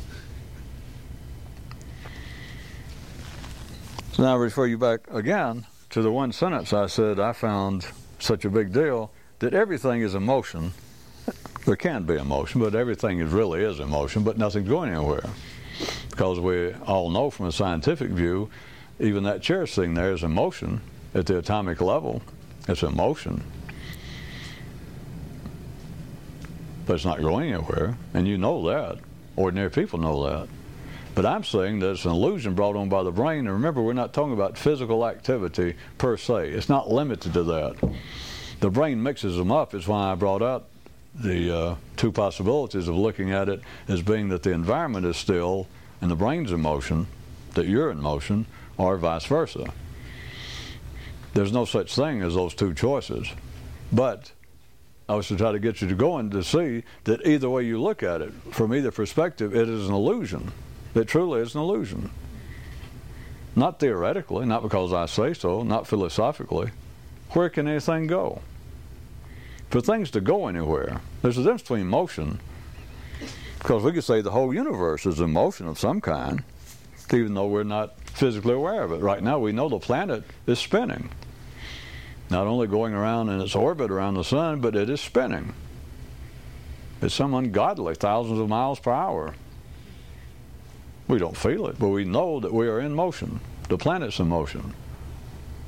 So 4.16 4.22
now 4.22 4.32
I 4.32 4.36
refer 4.36 4.64
you 4.64 4.78
back 4.78 5.00
again 5.10 5.66
to 5.90 6.00
the 6.00 6.10
one 6.10 6.32
sentence 6.32 6.72
I 6.72 6.86
said 6.86 7.20
I 7.20 7.34
found 7.34 7.86
such 8.18 8.46
a 8.46 8.48
big 8.48 8.72
deal 8.72 9.10
that 9.40 9.52
everything 9.52 10.00
is 10.00 10.14
emotion. 10.14 10.72
There 11.66 11.76
can 11.76 12.04
be 12.04 12.14
emotion, 12.14 12.62
but 12.62 12.74
everything 12.74 13.18
is 13.18 13.30
really 13.30 13.62
is 13.62 13.78
emotion, 13.78 14.22
but 14.22 14.38
nothing's 14.38 14.70
going 14.70 14.88
anywhere. 14.88 15.28
Because 16.08 16.40
we 16.40 16.72
all 16.86 17.10
know 17.10 17.28
from 17.28 17.44
a 17.44 17.52
scientific 17.52 18.08
view, 18.08 18.48
even 18.98 19.24
that 19.24 19.42
chair 19.42 19.66
sitting 19.66 19.92
there 19.92 20.12
is 20.12 20.22
emotion 20.22 20.80
at 21.12 21.26
the 21.26 21.36
atomic 21.36 21.82
level. 21.82 22.22
It's 22.68 22.82
emotion. 22.82 23.44
But 26.86 26.94
it's 26.94 27.04
not 27.04 27.20
going 27.20 27.52
anywhere, 27.52 27.98
and 28.14 28.26
you 28.26 28.38
know 28.38 28.66
that. 28.66 28.96
Ordinary 29.36 29.70
people 29.70 29.98
know 29.98 30.24
that. 30.24 30.48
But 31.16 31.24
I'm 31.24 31.44
saying 31.44 31.78
that 31.78 31.92
it's 31.92 32.04
an 32.04 32.10
illusion 32.10 32.54
brought 32.54 32.76
on 32.76 32.90
by 32.90 33.02
the 33.02 33.10
brain. 33.10 33.38
And 33.38 33.52
remember, 33.52 33.80
we're 33.80 33.94
not 33.94 34.12
talking 34.12 34.34
about 34.34 34.58
physical 34.58 35.06
activity 35.06 35.74
per 35.96 36.18
se. 36.18 36.50
It's 36.50 36.68
not 36.68 36.90
limited 36.90 37.32
to 37.32 37.42
that. 37.42 37.96
The 38.60 38.68
brain 38.68 39.02
mixes 39.02 39.34
them 39.36 39.50
up. 39.50 39.74
Is 39.74 39.88
why 39.88 40.12
I 40.12 40.14
brought 40.14 40.42
up 40.42 40.68
the 41.14 41.56
uh, 41.56 41.74
two 41.96 42.12
possibilities 42.12 42.86
of 42.86 42.96
looking 42.96 43.32
at 43.32 43.48
it 43.48 43.62
as 43.88 44.02
being 44.02 44.28
that 44.28 44.42
the 44.42 44.52
environment 44.52 45.06
is 45.06 45.16
still 45.16 45.66
and 46.02 46.10
the 46.10 46.16
brain's 46.16 46.52
in 46.52 46.60
motion, 46.60 47.06
that 47.54 47.66
you're 47.66 47.90
in 47.90 47.98
motion, 47.98 48.44
or 48.76 48.98
vice 48.98 49.24
versa. 49.24 49.72
There's 51.32 51.50
no 51.52 51.64
such 51.64 51.94
thing 51.94 52.20
as 52.20 52.34
those 52.34 52.52
two 52.52 52.74
choices. 52.74 53.26
But 53.90 54.32
I 55.08 55.14
was 55.14 55.28
to 55.28 55.36
try 55.36 55.52
to 55.52 55.58
get 55.58 55.80
you 55.80 55.88
to 55.88 55.94
go 55.94 56.18
in 56.18 56.28
to 56.32 56.44
see 56.44 56.84
that 57.04 57.26
either 57.26 57.48
way 57.48 57.62
you 57.62 57.80
look 57.80 58.02
at 58.02 58.20
it, 58.20 58.34
from 58.50 58.74
either 58.74 58.90
perspective, 58.90 59.56
it 59.56 59.66
is 59.66 59.88
an 59.88 59.94
illusion. 59.94 60.52
It 60.96 61.08
truly 61.08 61.40
is 61.40 61.54
an 61.54 61.60
illusion. 61.60 62.10
Not 63.54 63.78
theoretically, 63.78 64.46
not 64.46 64.62
because 64.62 64.92
I 64.92 65.06
say 65.06 65.34
so, 65.34 65.62
not 65.62 65.86
philosophically. 65.86 66.70
Where 67.30 67.48
can 67.48 67.68
anything 67.68 68.06
go? 68.06 68.42
For 69.70 69.80
things 69.80 70.10
to 70.12 70.20
go 70.20 70.48
anywhere, 70.48 71.00
there's 71.22 71.38
a 71.38 71.42
difference 71.42 71.62
between 71.62 71.86
motion, 71.86 72.40
because 73.58 73.82
we 73.82 73.92
could 73.92 74.04
say 74.04 74.20
the 74.20 74.30
whole 74.30 74.54
universe 74.54 75.06
is 75.06 75.20
in 75.20 75.32
motion 75.32 75.68
of 75.68 75.78
some 75.78 76.00
kind, 76.00 76.42
even 77.12 77.34
though 77.34 77.46
we're 77.46 77.62
not 77.62 77.98
physically 78.10 78.54
aware 78.54 78.82
of 78.82 78.92
it. 78.92 79.00
Right 79.00 79.22
now, 79.22 79.38
we 79.38 79.52
know 79.52 79.68
the 79.68 79.78
planet 79.78 80.24
is 80.46 80.58
spinning 80.58 81.10
not 82.30 82.46
only 82.46 82.66
going 82.66 82.94
around 82.94 83.28
in 83.28 83.40
its 83.40 83.54
orbit 83.54 83.90
around 83.90 84.14
the 84.14 84.24
sun, 84.24 84.60
but 84.60 84.74
it 84.74 84.90
is 84.90 85.00
spinning. 85.00 85.54
It's 87.00 87.14
some 87.14 87.34
ungodly 87.34 87.94
thousands 87.94 88.38
of 88.38 88.48
miles 88.48 88.80
per 88.80 88.92
hour. 88.92 89.34
We 91.08 91.18
don't 91.18 91.36
feel 91.36 91.68
it, 91.68 91.78
but 91.78 91.88
we 91.88 92.04
know 92.04 92.40
that 92.40 92.52
we 92.52 92.66
are 92.68 92.80
in 92.80 92.94
motion. 92.94 93.40
The 93.68 93.78
planet's 93.78 94.18
in 94.18 94.28
motion. 94.28 94.74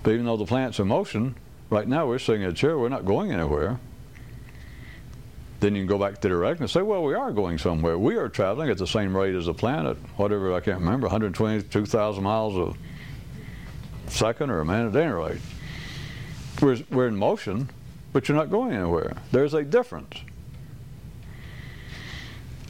But 0.03 0.13
even 0.13 0.27
though 0.27 0.37
the 0.37 0.47
planet's 0.47 0.79
in 0.79 0.89
motion, 0.89 1.37
right 1.71 1.87
now 1.87 2.07
we're 2.07 2.19
sitting 2.19 2.43
in 2.43 2.51
a 2.51 2.53
chair, 2.53 2.79
we're 2.79 2.89
not 2.89 3.05
going 3.05 3.33
anywhere. 3.33 3.79
Then 5.61 5.75
you 5.75 5.83
can 5.83 5.89
go 5.89 5.99
back 5.99 6.15
to 6.15 6.21
the 6.21 6.29
direct 6.29 6.61
and 6.61 6.71
say, 6.71 6.83
well, 6.83 7.03
we 7.03 7.15
are 7.15 7.33
going 7.33 7.59
somewhere. 7.59 7.99
We 7.99 8.17
are 8.17 8.29
traveling 8.29 8.71
at 8.71 8.79
the 8.79 8.87
same 8.87 9.17
rate 9.17 9.35
as 9.35 9.47
the 9.47 9.55
planet, 9.55 9.97
whatever, 10.17 10.55
I 10.55 10.61
can't 10.61 10.79
remember, 10.79 11.07
122,000 11.07 12.23
miles 12.23 12.57
a 12.57 14.11
second 14.11 14.51
or 14.51 14.61
a 14.61 14.65
minute, 14.65 14.95
at 14.95 15.03
any 15.03 15.13
rate. 15.13 15.41
We're, 16.63 16.79
we're 16.91 17.09
in 17.09 17.17
motion, 17.17 17.69
but 18.13 18.29
you're 18.29 18.37
not 18.37 18.51
going 18.51 18.73
anywhere. 18.73 19.17
There's 19.33 19.55
a 19.55 19.63
difference. 19.63 20.17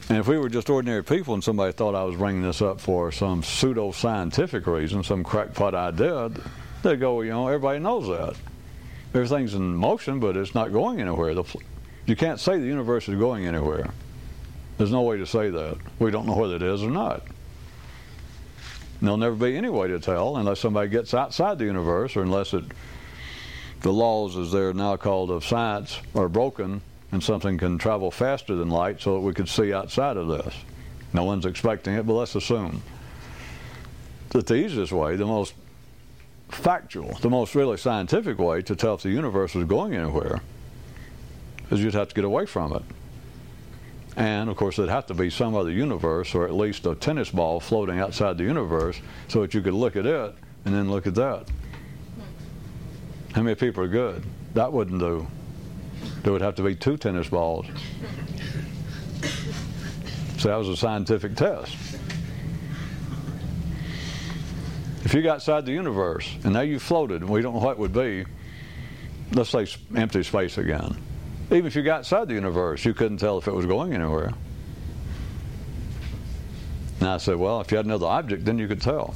And 0.09 0.17
if 0.17 0.27
we 0.27 0.39
were 0.39 0.49
just 0.49 0.71
ordinary 0.71 1.03
people 1.03 1.35
and 1.35 1.43
somebody 1.43 1.71
thought 1.71 1.93
I 1.93 2.03
was 2.03 2.15
bringing 2.15 2.41
this 2.41 2.63
up 2.63 2.81
for 2.81 3.11
some 3.11 3.43
pseudo 3.43 3.91
scientific 3.91 4.65
reason, 4.65 5.03
some 5.03 5.23
crackpot 5.23 5.75
idea, 5.75 6.31
they'd 6.81 6.99
go, 6.99 7.21
you 7.21 7.29
know, 7.29 7.47
everybody 7.47 7.77
knows 7.77 8.07
that. 8.07 8.35
Everything's 9.13 9.53
in 9.53 9.75
motion, 9.75 10.19
but 10.19 10.35
it's 10.35 10.55
not 10.55 10.71
going 10.71 10.99
anywhere. 10.99 11.35
You 12.07 12.15
can't 12.15 12.39
say 12.39 12.57
the 12.57 12.65
universe 12.65 13.07
is 13.07 13.19
going 13.19 13.45
anywhere. 13.45 13.91
There's 14.79 14.91
no 14.91 15.03
way 15.03 15.17
to 15.17 15.27
say 15.27 15.51
that. 15.51 15.77
We 15.99 16.09
don't 16.09 16.25
know 16.25 16.37
whether 16.37 16.55
it 16.55 16.63
is 16.63 16.81
or 16.81 16.89
not. 16.89 17.21
And 18.99 19.07
there'll 19.07 19.17
never 19.17 19.35
be 19.35 19.55
any 19.55 19.69
way 19.69 19.89
to 19.89 19.99
tell 19.99 20.37
unless 20.37 20.59
somebody 20.59 20.89
gets 20.89 21.13
outside 21.13 21.59
the 21.59 21.65
universe 21.65 22.15
or 22.15 22.23
unless 22.23 22.55
it, 22.55 22.63
the 23.81 23.93
laws, 23.93 24.37
as 24.37 24.51
they're 24.51 24.73
now 24.73 24.97
called, 24.97 25.29
of 25.29 25.45
science 25.45 25.99
are 26.15 26.27
broken 26.27 26.81
and 27.11 27.23
something 27.23 27.57
can 27.57 27.77
travel 27.77 28.11
faster 28.11 28.55
than 28.55 28.69
light 28.69 29.01
so 29.01 29.15
that 29.15 29.21
we 29.21 29.33
could 29.33 29.49
see 29.49 29.73
outside 29.73 30.17
of 30.17 30.27
this. 30.27 30.53
No 31.13 31.23
one's 31.23 31.45
expecting 31.45 31.95
it, 31.95 32.05
but 32.05 32.13
let's 32.13 32.35
assume 32.35 32.83
that 34.29 34.45
the 34.45 34.55
easiest 34.55 34.91
way, 34.91 35.15
the 35.15 35.25
most 35.25 35.55
factual, 36.49 37.17
the 37.21 37.29
most 37.29 37.55
really 37.55 37.77
scientific 37.77 38.37
way 38.37 38.61
to 38.61 38.75
tell 38.75 38.95
if 38.95 39.01
the 39.01 39.09
universe 39.09 39.55
is 39.55 39.65
going 39.65 39.95
anywhere 39.95 40.41
is 41.71 41.81
you'd 41.83 41.93
have 41.93 42.09
to 42.09 42.15
get 42.15 42.25
away 42.25 42.45
from 42.45 42.73
it. 42.73 42.83
And 44.15 44.49
of 44.49 44.57
course, 44.57 44.75
there'd 44.75 44.89
have 44.89 45.05
to 45.07 45.13
be 45.13 45.29
some 45.29 45.55
other 45.55 45.71
universe, 45.71 46.35
or 46.35 46.45
at 46.45 46.53
least 46.53 46.85
a 46.85 46.95
tennis 46.95 47.29
ball 47.29 47.59
floating 47.59 47.99
outside 47.99 48.37
the 48.37 48.43
universe, 48.43 48.99
so 49.27 49.41
that 49.41 49.53
you 49.53 49.61
could 49.61 49.73
look 49.73 49.95
at 49.95 50.05
it 50.05 50.35
and 50.65 50.73
then 50.73 50.91
look 50.91 51.07
at 51.07 51.15
that. 51.15 51.47
How 53.33 53.43
many 53.43 53.55
people 53.55 53.83
are 53.83 53.87
good? 53.87 54.23
That 54.55 54.73
wouldn't 54.73 54.99
do. 54.99 55.27
There 56.23 56.33
would 56.33 56.41
have 56.41 56.55
to 56.55 56.63
be 56.63 56.75
two 56.75 56.97
tennis 56.97 57.29
balls. 57.29 57.65
So 60.37 60.49
that 60.49 60.55
was 60.55 60.69
a 60.69 60.77
scientific 60.77 61.35
test. 61.35 61.75
If 65.03 65.13
you 65.13 65.21
got 65.21 65.35
outside 65.35 65.65
the 65.65 65.71
universe 65.71 66.29
and 66.43 66.53
now 66.53 66.61
you 66.61 66.79
floated, 66.79 67.21
and 67.21 67.29
we 67.29 67.41
don't 67.41 67.53
know 67.53 67.61
what 67.61 67.77
would 67.79 67.93
be, 67.93 68.25
let's 69.31 69.49
say 69.49 69.65
empty 69.95 70.23
space 70.23 70.57
again. 70.57 70.97
Even 71.51 71.65
if 71.65 71.75
you 71.75 71.81
got 71.81 71.99
outside 71.99 72.27
the 72.27 72.35
universe, 72.35 72.85
you 72.85 72.93
couldn't 72.93 73.17
tell 73.17 73.37
if 73.37 73.47
it 73.47 73.53
was 73.53 73.65
going 73.65 73.93
anywhere. 73.93 74.33
And 76.99 77.09
I 77.09 77.17
said, 77.17 77.37
well, 77.37 77.61
if 77.61 77.71
you 77.71 77.77
had 77.77 77.85
another 77.85 78.05
object, 78.05 78.45
then 78.45 78.59
you 78.59 78.67
could 78.67 78.81
tell. 78.81 79.15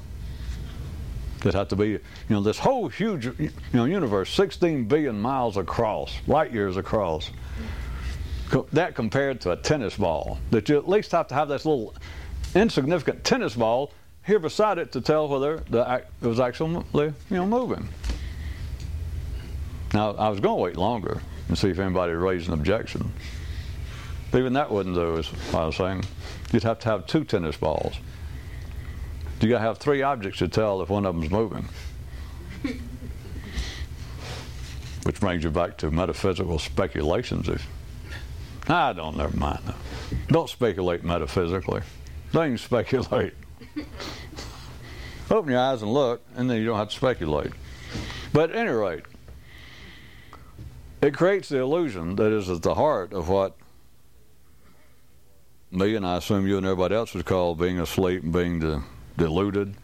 It'd 1.43 1.55
have 1.55 1.67
to 1.69 1.75
be, 1.75 1.89
you 1.89 1.99
know, 2.29 2.41
this 2.41 2.57
whole 2.57 2.87
huge, 2.87 3.25
you 3.25 3.51
know, 3.73 3.83
universe, 3.83 4.29
16 4.31 4.85
billion 4.85 5.19
miles 5.21 5.57
across, 5.57 6.15
light 6.25 6.53
years 6.53 6.77
across. 6.77 7.31
That 8.71 8.95
compared 8.95 9.41
to 9.41 9.51
a 9.51 9.57
tennis 9.57 9.97
ball, 9.97 10.37
that 10.51 10.69
you 10.69 10.77
at 10.77 10.87
least 10.87 11.11
have 11.11 11.27
to 11.27 11.33
have 11.33 11.49
this 11.49 11.65
little 11.65 11.95
insignificant 12.55 13.23
tennis 13.23 13.55
ball 13.55 13.91
here 14.25 14.39
beside 14.39 14.77
it 14.77 14.91
to 14.93 15.01
tell 15.01 15.27
whether 15.27 15.57
the, 15.69 16.03
it 16.21 16.25
was 16.25 16.39
actually, 16.39 16.83
you 16.93 17.13
know, 17.29 17.45
moving. 17.45 17.89
Now, 19.93 20.11
I 20.11 20.29
was 20.29 20.39
going 20.39 20.55
to 20.57 20.61
wait 20.61 20.77
longer 20.77 21.21
and 21.49 21.57
see 21.57 21.69
if 21.69 21.79
anybody 21.79 22.13
raised 22.13 22.47
an 22.47 22.53
objection. 22.53 23.11
Even 24.33 24.53
that 24.53 24.71
wouldn't 24.71 24.95
do, 24.95 25.17
as 25.17 25.29
I 25.53 25.65
was 25.65 25.75
saying. 25.75 26.05
You'd 26.51 26.63
have 26.63 26.79
to 26.79 26.89
have 26.89 27.05
two 27.05 27.23
tennis 27.23 27.57
balls. 27.57 27.95
You 29.43 29.49
got 29.49 29.57
to 29.57 29.65
have 29.65 29.77
three 29.77 30.01
objects 30.01 30.39
to 30.39 30.47
tell 30.47 30.81
if 30.81 30.89
one 30.89 31.05
of 31.05 31.13
them's 31.13 31.29
moving. 31.29 31.67
Which 35.03 35.19
brings 35.19 35.43
you 35.43 35.49
back 35.49 35.77
to 35.79 35.91
metaphysical 35.91 36.59
speculations. 36.59 37.49
If 37.49 37.67
I 38.69 38.93
don't, 38.93 39.17
never 39.17 39.35
mind. 39.35 39.59
Don't 40.27 40.49
speculate 40.49 41.03
metaphysically. 41.03 41.81
Don't 42.31 42.45
even 42.45 42.57
speculate. 42.57 43.33
Open 45.29 45.51
your 45.51 45.59
eyes 45.59 45.81
and 45.81 45.93
look, 45.93 46.21
and 46.37 46.49
then 46.49 46.59
you 46.59 46.65
don't 46.65 46.77
have 46.77 46.87
to 46.87 46.95
speculate. 46.95 47.51
But 48.31 48.51
at 48.51 48.55
any 48.55 48.69
rate, 48.69 49.03
it 51.01 51.13
creates 51.13 51.49
the 51.49 51.57
illusion 51.57 52.15
that 52.15 52.31
is 52.31 52.49
at 52.49 52.61
the 52.61 52.75
heart 52.75 53.11
of 53.11 53.27
what 53.27 53.57
me 55.69 55.97
and 55.97 56.07
I 56.07 56.15
assume 56.15 56.47
you 56.47 56.55
and 56.55 56.65
everybody 56.65 56.95
else 56.95 57.13
would 57.13 57.25
call 57.25 57.55
being 57.55 57.77
asleep 57.77 58.23
and 58.23 58.31
being 58.31 58.59
de- 58.61 58.81
deluded. 59.17 59.75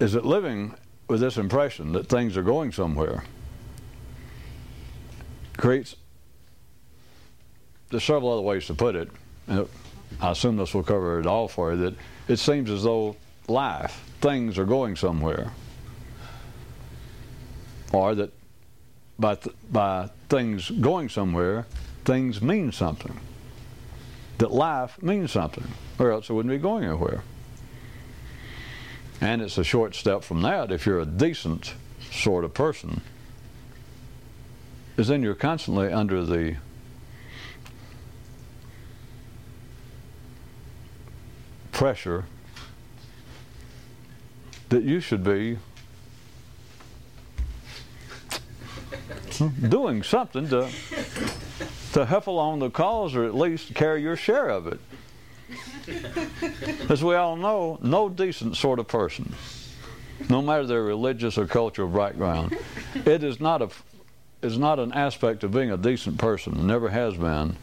Is 0.00 0.14
it 0.14 0.24
living 0.24 0.74
with 1.08 1.20
this 1.20 1.36
impression 1.36 1.92
that 1.92 2.08
things 2.08 2.36
are 2.36 2.42
going 2.42 2.72
somewhere 2.72 3.24
creates 5.56 5.96
there's 7.90 8.04
several 8.04 8.32
other 8.32 8.42
ways 8.42 8.66
to 8.66 8.74
put 8.74 8.94
it. 8.94 9.08
Uh, 9.48 9.64
I 10.20 10.32
assume 10.32 10.56
this 10.56 10.74
will 10.74 10.82
cover 10.82 11.20
it 11.20 11.26
all 11.26 11.48
for 11.48 11.72
you. 11.72 11.78
That 11.78 11.94
it 12.28 12.36
seems 12.38 12.70
as 12.70 12.82
though 12.82 13.16
life, 13.48 14.04
things 14.20 14.58
are 14.58 14.64
going 14.64 14.96
somewhere, 14.96 15.52
or 17.92 18.14
that 18.14 18.30
by, 19.18 19.36
th- 19.36 19.56
by 19.70 20.10
things 20.28 20.70
going 20.70 21.08
somewhere, 21.08 21.66
things 22.04 22.42
mean 22.42 22.72
something. 22.72 23.18
That 24.38 24.52
life 24.52 25.02
means 25.02 25.32
something, 25.32 25.66
or 25.98 26.12
else 26.12 26.30
it 26.30 26.32
wouldn't 26.32 26.52
be 26.52 26.58
going 26.58 26.84
anywhere. 26.84 27.22
And 29.20 29.42
it's 29.42 29.58
a 29.58 29.64
short 29.64 29.94
step 29.94 30.22
from 30.22 30.42
that 30.42 30.70
if 30.70 30.86
you're 30.86 31.00
a 31.00 31.06
decent 31.06 31.74
sort 32.10 32.44
of 32.44 32.54
person, 32.54 33.00
is 34.96 35.08
then 35.08 35.22
you're 35.22 35.34
constantly 35.34 35.92
under 35.92 36.24
the 36.24 36.56
pressure 41.72 42.24
that 44.68 44.82
you 44.82 45.00
should 45.00 45.22
be 45.22 45.58
doing 49.68 50.02
something 50.02 50.48
to 50.48 50.68
to 51.92 52.04
help 52.04 52.26
along 52.26 52.58
the 52.58 52.70
cause 52.70 53.14
or 53.14 53.24
at 53.24 53.34
least 53.34 53.74
carry 53.74 54.02
your 54.02 54.16
share 54.16 54.48
of 54.48 54.66
it. 54.66 54.80
As 56.88 57.02
we 57.02 57.14
all 57.14 57.36
know, 57.36 57.78
no 57.82 58.08
decent 58.08 58.56
sort 58.56 58.78
of 58.78 58.88
person, 58.88 59.34
no 60.28 60.42
matter 60.42 60.66
their 60.66 60.82
religious 60.82 61.38
or 61.38 61.46
cultural 61.46 61.88
background, 61.88 62.56
it 62.94 63.22
is 63.22 63.40
not 63.40 63.62
a 63.62 63.68
is 64.40 64.56
not 64.56 64.78
an 64.78 64.92
aspect 64.92 65.42
of 65.42 65.50
being 65.50 65.70
a 65.72 65.76
decent 65.76 66.16
person, 66.16 66.66
never 66.66 66.88
has 66.90 67.14
been, 67.16 67.56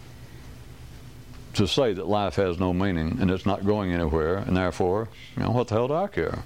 to 1.53 1.65
say 1.67 1.93
that 1.93 2.05
life 2.05 2.35
has 2.35 2.59
no 2.59 2.73
meaning 2.73 3.17
and 3.21 3.31
it's 3.31 3.45
not 3.45 3.65
going 3.65 3.93
anywhere, 3.93 4.35
and 4.37 4.57
therefore, 4.57 5.07
you 5.37 5.43
know, 5.43 5.51
what 5.51 5.69
the 5.69 5.75
hell 5.75 5.87
do 5.87 5.93
I 5.93 6.07
care? 6.07 6.43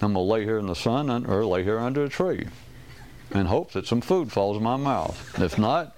I'm 0.00 0.14
gonna 0.14 0.22
lay 0.22 0.42
here 0.42 0.58
in 0.58 0.66
the 0.66 0.74
sun 0.74 1.08
or 1.26 1.44
lay 1.44 1.62
here 1.62 1.78
under 1.78 2.02
a 2.02 2.08
tree 2.08 2.46
and 3.30 3.46
hope 3.46 3.72
that 3.72 3.86
some 3.86 4.00
food 4.00 4.32
falls 4.32 4.56
in 4.56 4.62
my 4.62 4.76
mouth. 4.76 5.40
If 5.40 5.56
not, 5.56 5.94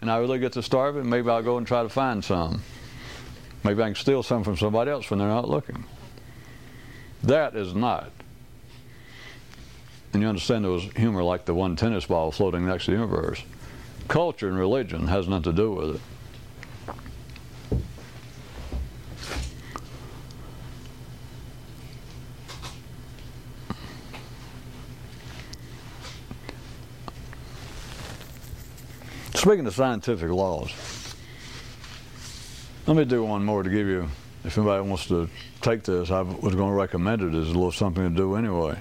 and 0.00 0.10
I 0.10 0.18
really 0.18 0.40
get 0.40 0.52
to 0.54 0.62
starving, 0.62 1.08
maybe 1.08 1.30
I'll 1.30 1.42
go 1.42 1.56
and 1.56 1.66
try 1.66 1.82
to 1.84 1.88
find 1.88 2.24
some. 2.24 2.62
Maybe 3.64 3.82
I 3.82 3.86
can 3.86 3.94
steal 3.94 4.22
some 4.22 4.44
from 4.44 4.58
somebody 4.58 4.90
else 4.90 5.08
when 5.08 5.18
they're 5.18 5.26
not 5.26 5.48
looking. 5.48 5.84
That 7.22 7.56
is 7.56 7.74
not. 7.74 8.12
And 10.12 10.22
you 10.22 10.28
understand 10.28 10.64
there 10.64 10.70
was 10.70 10.84
humor 10.96 11.24
like 11.24 11.46
the 11.46 11.54
one 11.54 11.74
tennis 11.74 12.04
ball 12.04 12.30
floating 12.30 12.66
next 12.66 12.84
to 12.84 12.90
the 12.90 12.98
universe. 12.98 13.42
Culture 14.06 14.48
and 14.48 14.58
religion 14.58 15.08
has 15.08 15.26
nothing 15.26 15.44
to 15.44 15.52
do 15.52 15.72
with 15.72 15.96
it. 15.96 16.00
Speaking 29.34 29.66
of 29.66 29.74
scientific 29.74 30.30
laws, 30.30 30.93
let 32.86 32.96
me 32.96 33.04
do 33.04 33.24
one 33.24 33.44
more 33.44 33.62
to 33.62 33.70
give 33.70 33.86
you, 33.86 34.08
if 34.44 34.58
anybody 34.58 34.86
wants 34.86 35.06
to 35.06 35.28
take 35.62 35.84
this, 35.84 36.10
I 36.10 36.20
was 36.20 36.54
going 36.54 36.70
to 36.70 36.76
recommend 36.76 37.22
it 37.22 37.34
as 37.34 37.48
a 37.48 37.52
little 37.52 37.72
something 37.72 38.02
to 38.02 38.14
do 38.14 38.36
anyway. 38.36 38.78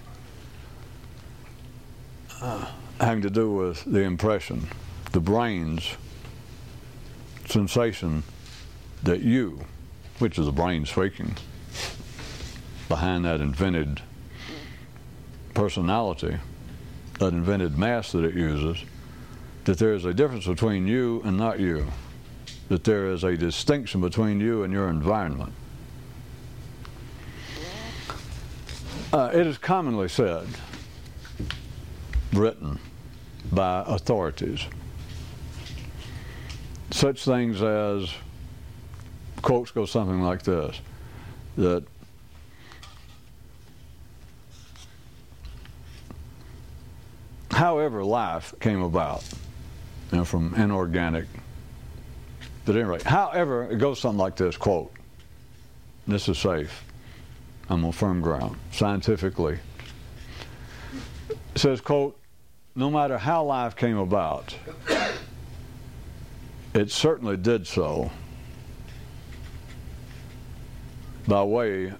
Uh, 2.41 2.65
having 2.99 3.21
to 3.21 3.29
do 3.29 3.51
with 3.51 3.83
the 3.85 4.01
impression, 4.01 4.67
the 5.13 5.21
brain's 5.21 5.95
sensation 7.45 8.23
that 9.03 9.21
you, 9.21 9.63
which 10.19 10.37
is 10.37 10.47
the 10.47 10.51
brain 10.51 10.85
speaking, 10.85 11.37
behind 12.89 13.23
that 13.23 13.39
invented 13.39 14.01
personality, 15.53 16.37
that 17.19 17.31
invented 17.31 17.77
mass 17.77 18.11
that 18.11 18.25
it 18.25 18.35
uses, 18.35 18.83
that 19.63 19.77
there 19.77 19.93
is 19.93 20.03
a 20.03 20.13
difference 20.13 20.45
between 20.45 20.87
you 20.87 21.21
and 21.23 21.37
not 21.37 21.57
you, 21.61 21.87
that 22.69 22.83
there 22.83 23.07
is 23.07 23.23
a 23.23 23.35
distinction 23.35 24.01
between 24.01 24.39
you 24.39 24.63
and 24.63 24.73
your 24.73 24.89
environment. 24.89 25.53
Uh, 29.11 29.29
it 29.33 29.45
is 29.45 29.57
commonly 29.59 30.07
said, 30.07 30.47
written 32.31 32.79
by 33.51 33.83
authorities, 33.85 34.61
such 36.89 37.23
things 37.23 37.61
as 37.61 38.11
quotes 39.43 39.71
go 39.71 39.85
something 39.85 40.21
like 40.21 40.41
this 40.43 40.79
that 41.57 41.83
however 47.51 48.03
life 48.03 48.53
came 48.59 48.81
about 48.81 49.23
you 50.11 50.19
know, 50.19 50.25
from 50.25 50.53
inorganic. 50.55 51.25
But 52.65 52.75
anyway, 52.75 53.01
however, 53.03 53.63
it 53.69 53.77
goes 53.77 53.99
something 53.99 54.19
like 54.19 54.35
this 54.35 54.57
quote, 54.57 54.91
this 56.07 56.29
is 56.29 56.37
safe. 56.37 56.83
I'm 57.69 57.83
on 57.85 57.91
firm 57.91 58.21
ground, 58.21 58.57
scientifically. 58.71 59.59
It 61.29 61.37
says, 61.59 61.81
quote, 61.81 62.19
no 62.75 62.89
matter 62.89 63.17
how 63.17 63.43
life 63.43 63.75
came 63.75 63.97
about, 63.97 64.55
it 66.73 66.91
certainly 66.91 67.37
did 67.37 67.67
so 67.67 68.11
by 71.27 71.43
way 71.43 71.93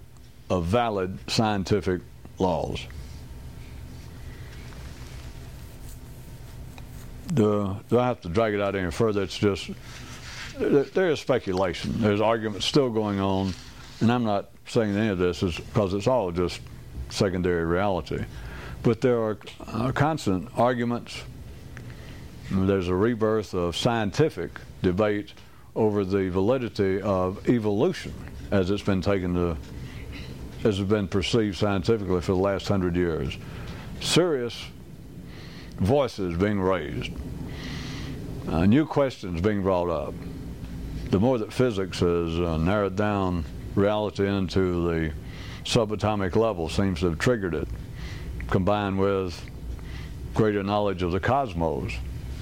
of 0.50 0.66
valid 0.66 1.18
scientific 1.30 2.02
laws. 2.40 2.86
Do, 7.34 7.78
do 7.90 8.00
I 8.00 8.08
have 8.08 8.22
to 8.22 8.30
drag 8.30 8.54
it 8.54 8.62
out 8.62 8.76
any 8.76 8.92
further? 8.92 9.24
It's 9.24 9.38
just, 9.38 9.70
there 10.58 11.10
is 11.10 11.20
speculation. 11.20 12.02
There's 12.02 12.22
arguments 12.22 12.66
still 12.66 12.90
going 12.90 13.20
on, 13.20 13.54
and 14.00 14.12
I'm 14.12 14.24
not 14.24 14.50
saying 14.68 14.96
any 14.96 15.10
of 15.10 15.18
this 15.18 15.44
is 15.44 15.58
because 15.58 15.94
it's 15.94 16.08
all 16.08 16.32
just 16.32 16.62
secondary 17.10 17.66
reality. 17.66 18.24
But 18.82 19.02
there 19.02 19.20
are 19.20 19.38
uh, 19.68 19.92
constant 19.94 20.50
arguments. 20.58 21.22
There's 22.52 22.88
a 22.88 22.96
rebirth 22.96 23.54
of 23.54 23.76
scientific 23.76 24.52
debate 24.82 25.34
over 25.76 26.06
the 26.06 26.30
validity 26.30 27.02
of 27.02 27.48
evolution 27.50 28.14
as 28.52 28.70
it's 28.70 28.84
been 28.84 29.02
taken 29.02 29.34
to, 29.34 29.58
as 30.64 30.80
it's 30.80 30.90
been 30.90 31.08
perceived 31.08 31.58
scientifically 31.58 32.22
for 32.22 32.34
the 32.34 32.40
last 32.40 32.68
hundred 32.68 32.96
years. 32.96 33.38
Serious 34.02 34.66
voices 35.78 36.38
being 36.38 36.60
raised, 36.60 37.12
uh, 38.48 38.66
new 38.66 38.86
questions 38.86 39.42
being 39.42 39.64
brought 39.64 39.90
up. 39.90 40.14
The 41.14 41.20
more 41.20 41.38
that 41.38 41.54
physics 41.54 42.00
has 42.00 42.40
uh, 42.40 42.58
narrowed 42.58 42.96
down 42.96 43.46
reality 43.76 44.28
into 44.28 44.88
the 44.90 45.14
subatomic 45.64 46.36
level, 46.36 46.70
seems 46.70 47.02
to 47.02 47.10
have 47.10 47.20
triggered 47.20 47.54
it, 47.54 47.68
combined 48.50 48.98
with 48.98 49.40
greater 50.34 50.64
knowledge 50.64 51.04
of 51.04 51.12
the 51.12 51.20
cosmos, 51.20 51.94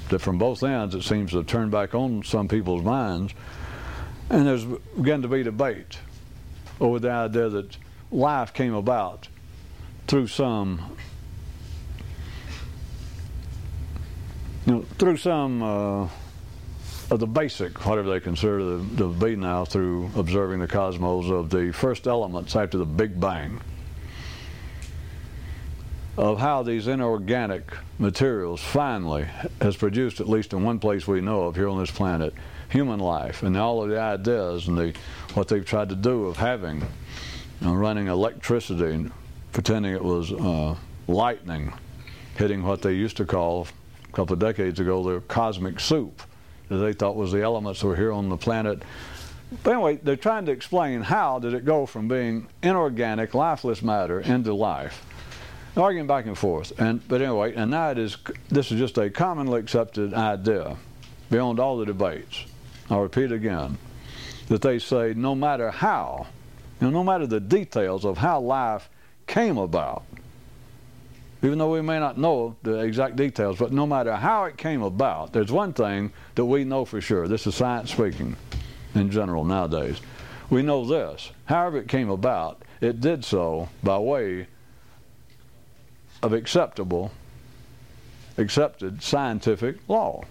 that 0.07 0.19
from 0.19 0.37
both 0.37 0.63
ends 0.63 0.95
it 0.95 1.03
seems 1.03 1.31
to 1.31 1.37
have 1.39 1.47
turned 1.47 1.69
back 1.69 1.93
on 1.93 2.23
some 2.23 2.47
people's 2.47 2.81
minds. 2.81 3.33
And 4.29 4.47
there's 4.47 4.63
begun 4.63 5.21
to 5.23 5.27
be 5.27 5.43
debate 5.43 5.97
over 6.79 6.97
the 6.97 7.11
idea 7.11 7.49
that 7.49 7.75
life 8.09 8.53
came 8.53 8.73
about 8.73 9.27
through 10.07 10.27
some, 10.27 10.95
you 14.65 14.75
know, 14.75 14.85
through 14.97 15.17
some 15.17 15.61
uh, 15.61 16.07
of 17.11 17.19
the 17.19 17.27
basic, 17.27 17.85
whatever 17.85 18.09
they 18.09 18.21
consider 18.21 18.79
to 18.97 19.13
be 19.13 19.35
now, 19.35 19.65
through 19.65 20.09
observing 20.15 20.61
the 20.61 20.67
cosmos 20.67 21.29
of 21.29 21.49
the 21.49 21.71
first 21.73 22.07
elements 22.07 22.55
after 22.55 22.77
the 22.77 22.85
Big 22.85 23.19
Bang. 23.19 23.59
Of 26.17 26.39
how 26.39 26.63
these 26.63 26.87
inorganic 26.87 27.69
materials 27.99 28.61
finally 28.61 29.27
has 29.61 29.75
produced, 29.75 30.21
at 30.21 30.29
least 30.29 30.53
in 30.53 30.63
one 30.63 30.79
place 30.79 31.05
we 31.05 31.19
know 31.19 31.43
of 31.43 31.55
here 31.55 31.67
on 31.67 31.79
this 31.79 31.91
planet, 31.91 32.33
human 32.69 32.99
life. 32.99 33.43
And 33.43 33.57
all 33.57 33.83
of 33.83 33.89
the 33.89 33.99
ideas 33.99 34.69
and 34.69 34.77
the 34.77 34.93
what 35.33 35.49
they've 35.49 35.65
tried 35.65 35.89
to 35.89 35.95
do 35.95 36.27
of 36.27 36.37
having 36.37 36.81
know, 37.59 37.73
running 37.73 38.07
electricity 38.07 38.93
and 38.93 39.11
pretending 39.51 39.93
it 39.93 40.03
was 40.03 40.31
uh, 40.31 40.75
lightning 41.07 41.73
hitting 42.37 42.63
what 42.63 42.81
they 42.81 42.93
used 42.93 43.17
to 43.17 43.25
call 43.25 43.67
a 44.07 44.11
couple 44.13 44.33
of 44.33 44.39
decades 44.39 44.79
ago 44.79 45.03
the 45.03 45.19
cosmic 45.21 45.79
soup 45.79 46.21
that 46.71 46.77
they 46.77 46.93
thought 46.93 47.15
was 47.15 47.31
the 47.31 47.41
elements 47.41 47.83
were 47.83 47.95
here 47.95 48.11
on 48.11 48.29
the 48.29 48.37
planet. 48.37 48.81
But 49.63 49.73
anyway, 49.73 49.99
they're 50.01 50.15
trying 50.15 50.45
to 50.45 50.53
explain 50.53 51.01
how 51.01 51.39
did 51.39 51.53
it 51.53 51.65
go 51.65 51.85
from 51.85 52.07
being 52.07 52.47
inorganic, 52.63 53.33
lifeless 53.33 53.81
matter 53.81 54.21
into 54.21 54.53
life. 54.53 55.05
Arguing 55.75 56.07
back 56.07 56.25
and 56.25 56.37
forth. 56.37 56.77
And 56.79 57.05
but 57.07 57.21
anyway, 57.21 57.53
and 57.55 57.71
now 57.71 57.91
it 57.91 57.97
is 57.97 58.17
this 58.49 58.71
is 58.71 58.79
just 58.79 58.97
a 58.97 59.09
commonly 59.09 59.59
accepted 59.59 60.13
idea 60.13 60.77
beyond 61.29 61.59
all 61.59 61.77
the 61.77 61.85
debates. 61.85 62.45
I'll 62.89 63.01
repeat 63.01 63.31
again, 63.31 63.77
that 64.47 64.61
they 64.61 64.79
say 64.79 65.13
no 65.15 65.33
matter 65.35 65.71
how, 65.71 66.27
you 66.79 66.87
know, 66.87 66.91
no 66.91 67.03
matter 67.03 67.25
the 67.25 67.39
details 67.39 68.05
of 68.05 68.17
how 68.17 68.41
life 68.41 68.89
came 69.27 69.57
about, 69.57 70.03
even 71.43 71.57
though 71.57 71.71
we 71.71 71.81
may 71.81 71.99
not 71.99 72.17
know 72.17 72.55
the 72.61 72.79
exact 72.79 73.15
details, 73.15 73.57
but 73.57 73.71
no 73.71 73.87
matter 73.87 74.15
how 74.15 74.45
it 74.45 74.57
came 74.57 74.83
about, 74.83 75.33
there's 75.33 75.51
one 75.51 75.73
thing 75.73 76.11
that 76.35 76.45
we 76.45 76.63
know 76.63 76.85
for 76.85 77.01
sure. 77.01 77.27
This 77.27 77.47
is 77.47 77.55
science 77.55 77.91
speaking 77.91 78.35
in 78.93 79.09
general 79.09 79.43
nowadays. 79.43 79.99
We 80.49 80.61
know 80.61 80.85
this. 80.85 81.31
However, 81.45 81.77
it 81.77 81.87
came 81.87 82.09
about, 82.09 82.61
it 82.79 83.01
did 83.01 83.25
so 83.25 83.69
by 83.83 83.97
way 83.97 84.47
of 86.21 86.33
acceptable, 86.33 87.11
accepted 88.37 89.01
scientific 89.01 89.77
law. 89.87 90.23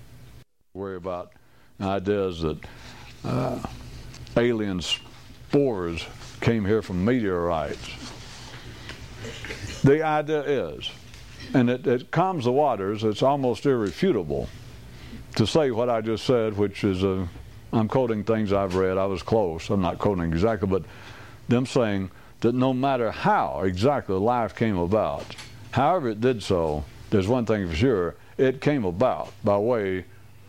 Worry 0.75 0.97
about 0.97 1.33
ideas 1.81 2.43
that 2.43 2.59
uh, 3.25 3.59
alien 4.37 4.81
spores 4.81 6.07
came 6.41 6.65
here 6.65 6.83
from 6.83 7.05
meteorites. 7.05 7.89
The 9.83 10.03
idea 10.03 10.43
is, 10.43 10.91
and 11.55 11.71
it, 11.71 11.87
it 11.87 12.11
calms 12.11 12.45
the 12.45 12.53
waters, 12.53 13.05
it's 13.05 13.23
almost 13.23 13.67
irrefutable 13.67 14.49
to 15.37 15.47
say 15.47 15.71
what 15.71 15.89
I 15.89 16.01
just 16.01 16.25
said, 16.25 16.57
which 16.57 16.85
is, 16.85 17.05
i 17.05 17.27
I'm 17.73 17.87
quoting 17.87 18.25
things 18.25 18.53
I've 18.53 18.75
read. 18.75 18.99
I 18.99 19.07
was 19.07 19.23
close. 19.23 19.71
I'm 19.71 19.81
not 19.81 19.99
quoting 19.99 20.33
exactly, 20.33 20.67
but 20.67 20.83
them 21.49 21.67
saying 21.67 22.11
that 22.41 22.55
no 22.55 22.73
matter 22.73 23.13
how 23.13 23.63
exactly 23.63 24.17
life 24.17 24.57
came 24.57 24.77
about, 24.77 25.25
however 25.71 26.09
it 26.09 26.21
did 26.21 26.43
so, 26.43 26.85
there's 27.11 27.29
one 27.29 27.47
thing 27.47 27.69
for 27.69 27.75
sure, 27.77 28.17
it 28.39 28.61
came 28.61 28.85
about 28.85 29.33
by 29.45 29.57
way 29.57 30.05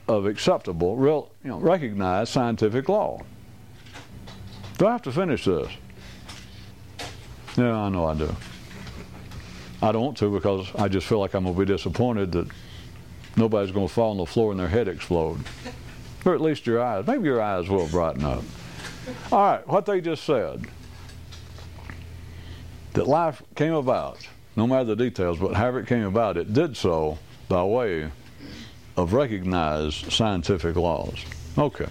of 0.08 0.26
acceptable, 0.26 0.95
real, 0.95 1.30
you 1.43 1.52
know, 1.52 1.60
recognized 1.60 2.32
scientific 2.32 2.89
law. 2.89 3.22
Do 4.78 4.88
I 4.88 4.93
have 4.93 5.04
to 5.04 5.12
finish 5.12 5.45
this? 5.45 5.70
Yeah, 7.56 7.76
I 7.78 7.89
know 7.89 8.06
I 8.06 8.16
do. 8.16 8.36
I 9.82 9.91
don't 9.91 10.03
want 10.03 10.17
to 10.17 10.32
because 10.32 10.67
I 10.75 10.88
just 10.88 11.07
feel 11.07 11.19
like 11.19 11.34
I'm 11.34 11.43
going 11.43 11.55
to 11.55 11.59
be 11.59 11.65
disappointed 11.65 12.32
that 12.34 12.47
nobody's 13.36 13.71
going 13.71 13.88
to 13.88 13.93
fall 13.93 14.11
on 14.11 14.17
the 14.17 14.25
floor 14.25 14.51
and 14.51 14.59
their 14.59 14.67
head 14.67 14.88
explode. 14.88 15.43
Or 16.23 16.36
at 16.36 16.41
least 16.41 16.67
your 16.67 16.82
eyes. 16.82 17.07
Maybe 17.07 17.23
your 17.23 17.41
eyes 17.41 17.67
will 17.67 17.88
brighten 17.88 18.23
up. 18.23 18.43
All 19.32 19.39
right, 19.41 19.67
what 19.67 19.86
they 19.88 19.99
just 20.01 20.23
said 20.23 20.67
that 22.93 23.07
life 23.07 23.41
came 23.55 23.73
about, 23.73 24.27
no 24.55 24.67
matter 24.67 24.84
the 24.84 24.95
details, 24.95 25.39
but 25.39 25.55
however 25.55 25.79
it 25.79 25.88
came 25.88 26.03
about, 26.03 26.38
it 26.38 26.53
did 26.53 26.77
so 26.77 27.17
by 27.47 27.63
way 27.63 28.11
of 28.97 29.13
recognized 29.13 30.11
scientific 30.11 30.75
laws. 30.75 31.25
Okay. 31.57 31.88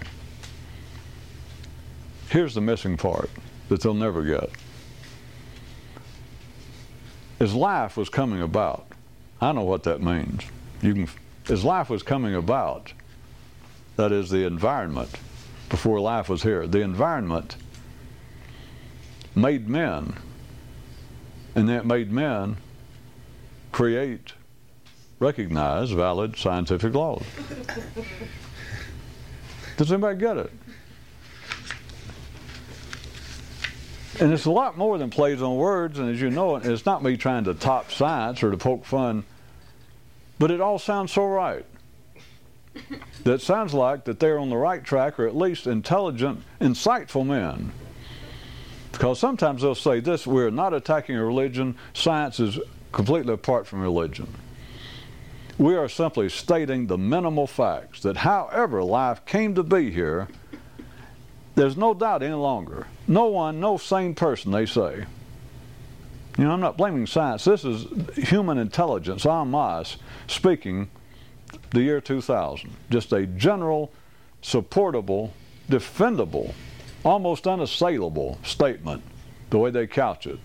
Here's 2.29 2.53
the 2.53 2.61
missing 2.61 2.95
part 2.95 3.29
that 3.67 3.81
they'll 3.81 3.93
never 3.93 4.23
get. 4.23 4.49
As 7.41 7.55
life 7.55 7.97
was 7.97 8.07
coming 8.07 8.39
about, 8.39 8.85
I 9.41 9.51
know 9.51 9.63
what 9.63 9.81
that 9.85 9.99
means. 9.99 10.43
You 10.83 10.93
can, 10.93 11.09
as 11.49 11.63
life 11.63 11.89
was 11.89 12.03
coming 12.03 12.35
about, 12.35 12.93
that 13.95 14.11
is 14.11 14.29
the 14.29 14.45
environment 14.45 15.09
before 15.67 15.99
life 15.99 16.29
was 16.29 16.43
here, 16.43 16.67
the 16.67 16.81
environment 16.81 17.55
made 19.33 19.67
men, 19.67 20.13
and 21.55 21.67
that 21.67 21.83
made 21.83 22.11
men 22.11 22.57
create 23.71 24.33
recognize 25.19 25.89
valid 25.89 26.37
scientific 26.37 26.93
laws. 26.93 27.23
Does 29.77 29.91
anybody 29.91 30.19
get 30.19 30.37
it? 30.37 30.51
And 34.19 34.33
it's 34.33 34.45
a 34.45 34.51
lot 34.51 34.77
more 34.77 34.97
than 34.97 35.09
plays 35.09 35.41
on 35.41 35.55
words, 35.55 35.97
and 35.97 36.09
as 36.09 36.21
you 36.21 36.29
know, 36.29 36.57
it's 36.57 36.85
not 36.85 37.01
me 37.01 37.17
trying 37.17 37.45
to 37.45 37.53
top 37.53 37.91
science 37.91 38.43
or 38.43 38.51
to 38.51 38.57
poke 38.57 38.85
fun, 38.85 39.23
but 40.37 40.51
it 40.51 40.59
all 40.59 40.79
sounds 40.79 41.13
so 41.13 41.25
right. 41.25 41.65
That 43.23 43.41
sounds 43.41 43.73
like 43.73 44.05
that 44.05 44.19
they're 44.19 44.39
on 44.39 44.49
the 44.49 44.57
right 44.57 44.83
track, 44.83 45.19
or 45.19 45.27
at 45.27 45.35
least 45.35 45.67
intelligent, 45.67 46.41
insightful 46.59 47.25
men. 47.25 47.71
Because 48.91 49.19
sometimes 49.19 49.61
they'll 49.61 49.75
say 49.75 49.99
this 49.99 50.27
we're 50.27 50.49
not 50.49 50.73
attacking 50.73 51.15
a 51.15 51.23
religion, 51.23 51.77
science 51.93 52.39
is 52.39 52.59
completely 52.91 53.33
apart 53.33 53.65
from 53.65 53.81
religion. 53.81 54.27
We 55.57 55.75
are 55.75 55.87
simply 55.87 56.29
stating 56.29 56.87
the 56.87 56.97
minimal 56.97 57.47
facts 57.47 58.01
that 58.01 58.17
however 58.17 58.83
life 58.83 59.25
came 59.25 59.55
to 59.55 59.63
be 59.63 59.91
here, 59.91 60.27
there's 61.55 61.77
no 61.77 61.93
doubt 61.93 62.23
any 62.23 62.33
longer. 62.33 62.87
No 63.07 63.25
one, 63.25 63.59
no 63.59 63.77
sane 63.77 64.15
person, 64.15 64.51
they 64.51 64.65
say. 64.65 65.05
You 66.37 66.45
know, 66.45 66.51
I'm 66.51 66.61
not 66.61 66.77
blaming 66.77 67.07
science. 67.07 67.43
This 67.43 67.65
is 67.65 67.85
human 68.15 68.57
intelligence, 68.57 69.25
en 69.25 69.51
masse, 69.51 69.97
speaking 70.27 70.89
the 71.71 71.81
year 71.81 71.99
2000. 71.99 72.69
Just 72.89 73.11
a 73.11 73.25
general, 73.27 73.91
supportable, 74.41 75.33
defendable, 75.69 76.53
almost 77.03 77.47
unassailable 77.47 78.39
statement, 78.43 79.03
the 79.49 79.57
way 79.57 79.71
they 79.71 79.87
couch 79.87 80.25
it. 80.25 80.39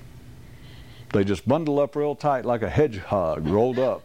They 1.12 1.22
just 1.22 1.46
bundle 1.48 1.78
up 1.78 1.94
real 1.94 2.16
tight 2.16 2.44
like 2.44 2.62
a 2.62 2.68
hedgehog 2.68 3.46
rolled 3.46 3.78
up, 3.78 4.02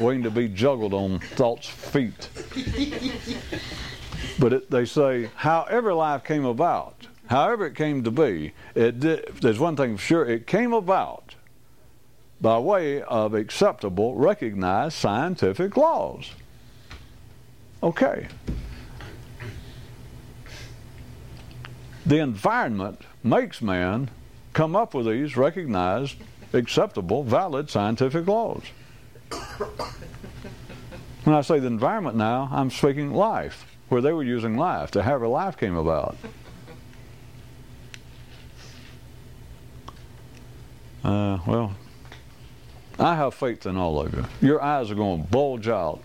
waiting 0.00 0.24
to 0.24 0.30
be 0.30 0.48
juggled 0.48 0.92
on 0.92 1.20
thought's 1.20 1.68
feet. 1.68 2.28
but 4.38 4.52
it, 4.52 4.70
they 4.70 4.84
say, 4.84 5.30
however 5.36 5.94
life 5.94 6.24
came 6.24 6.44
about, 6.44 7.06
however 7.28 7.66
it 7.66 7.74
came 7.74 8.04
to 8.04 8.10
be, 8.10 8.52
it 8.74 9.00
did, 9.00 9.26
there's 9.40 9.58
one 9.58 9.76
thing 9.76 9.96
for 9.96 10.02
sure, 10.02 10.26
it 10.26 10.46
came 10.46 10.72
about 10.72 11.34
by 12.40 12.58
way 12.58 13.02
of 13.02 13.34
acceptable, 13.34 14.14
recognized 14.14 14.94
scientific 14.94 15.76
laws. 15.76 16.30
Okay. 17.82 18.26
The 22.06 22.18
environment 22.18 23.02
makes 23.22 23.60
man 23.60 24.10
come 24.52 24.74
up 24.74 24.94
with 24.94 25.06
these 25.06 25.36
recognized, 25.36 26.16
acceptable, 26.52 27.22
valid 27.22 27.70
scientific 27.70 28.26
laws. 28.26 28.62
When 31.24 31.36
I 31.36 31.42
say 31.42 31.58
the 31.58 31.66
environment 31.66 32.16
now, 32.16 32.48
I'm 32.50 32.70
speaking 32.70 33.12
life, 33.12 33.69
where 33.90 34.00
they 34.00 34.12
were 34.12 34.22
using 34.22 34.56
life, 34.56 34.92
to 34.92 35.02
however 35.02 35.28
life 35.28 35.56
came 35.56 35.76
about. 35.76 36.16
Uh, 41.02 41.38
well, 41.46 41.74
I 42.98 43.16
have 43.16 43.34
faith 43.34 43.66
in 43.66 43.76
all 43.76 44.00
of 44.00 44.14
you. 44.14 44.24
Your 44.40 44.62
eyes 44.62 44.90
are 44.90 44.94
going 44.94 45.22
to 45.22 45.28
bulge 45.28 45.68
out 45.68 46.02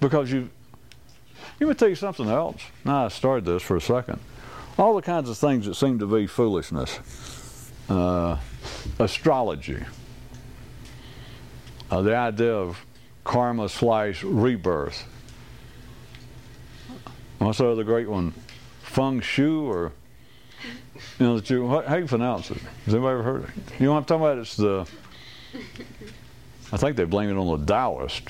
because 0.00 0.30
you. 0.30 0.48
Let 1.58 1.68
me 1.68 1.74
tell 1.74 1.88
you 1.88 1.94
something 1.94 2.28
else. 2.28 2.62
Now 2.84 3.06
I 3.06 3.08
started 3.08 3.44
this 3.44 3.62
for 3.62 3.76
a 3.76 3.80
second. 3.80 4.20
All 4.78 4.94
the 4.94 5.02
kinds 5.02 5.28
of 5.28 5.38
things 5.38 5.66
that 5.66 5.74
seem 5.74 5.98
to 6.00 6.06
be 6.06 6.26
foolishness, 6.26 7.00
uh, 7.88 8.36
astrology, 8.98 9.82
uh, 11.90 12.02
the 12.02 12.14
idea 12.14 12.54
of 12.54 12.83
karma 13.24 13.68
slash 13.68 14.22
rebirth. 14.22 15.04
What's 17.38 17.58
the 17.58 17.66
other 17.66 17.84
great 17.84 18.08
one? 18.08 18.32
Feng 18.82 19.20
Shui 19.20 19.66
or 19.66 19.92
you 21.18 21.26
know, 21.26 21.36
you, 21.44 21.68
how 21.68 21.94
do 21.94 22.00
you 22.00 22.06
pronounce 22.06 22.50
it? 22.50 22.58
Has 22.84 22.94
anybody 22.94 23.12
ever 23.14 23.22
heard 23.22 23.44
it? 23.44 23.50
You 23.78 23.86
know 23.86 23.92
what 23.92 23.98
I'm 23.98 24.04
talking 24.04 24.24
about? 24.24 24.38
It's 24.38 24.56
the, 24.56 24.86
I 26.72 26.76
think 26.76 26.96
they 26.96 27.04
blame 27.04 27.30
it 27.30 27.36
on 27.36 27.60
the 27.60 27.66
Taoist. 27.66 28.28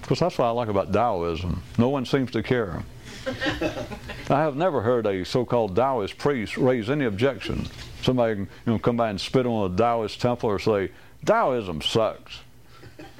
Because 0.00 0.20
that's 0.20 0.38
what 0.38 0.46
I 0.46 0.50
like 0.50 0.68
about 0.68 0.92
Taoism. 0.92 1.62
No 1.78 1.88
one 1.88 2.06
seems 2.06 2.30
to 2.32 2.42
care. 2.42 2.84
I 3.26 4.40
have 4.40 4.56
never 4.56 4.80
heard 4.80 5.06
a 5.06 5.24
so-called 5.24 5.74
Taoist 5.74 6.16
priest 6.16 6.56
raise 6.56 6.88
any 6.88 7.04
objection. 7.04 7.66
Somebody 8.02 8.34
can 8.34 8.48
you 8.66 8.72
know, 8.72 8.78
come 8.78 8.96
by 8.96 9.10
and 9.10 9.20
spit 9.20 9.46
on 9.46 9.72
a 9.72 9.76
Taoist 9.76 10.20
temple 10.20 10.48
or 10.48 10.58
say, 10.60 10.92
Taoism 11.24 11.82
sucks. 11.82 12.40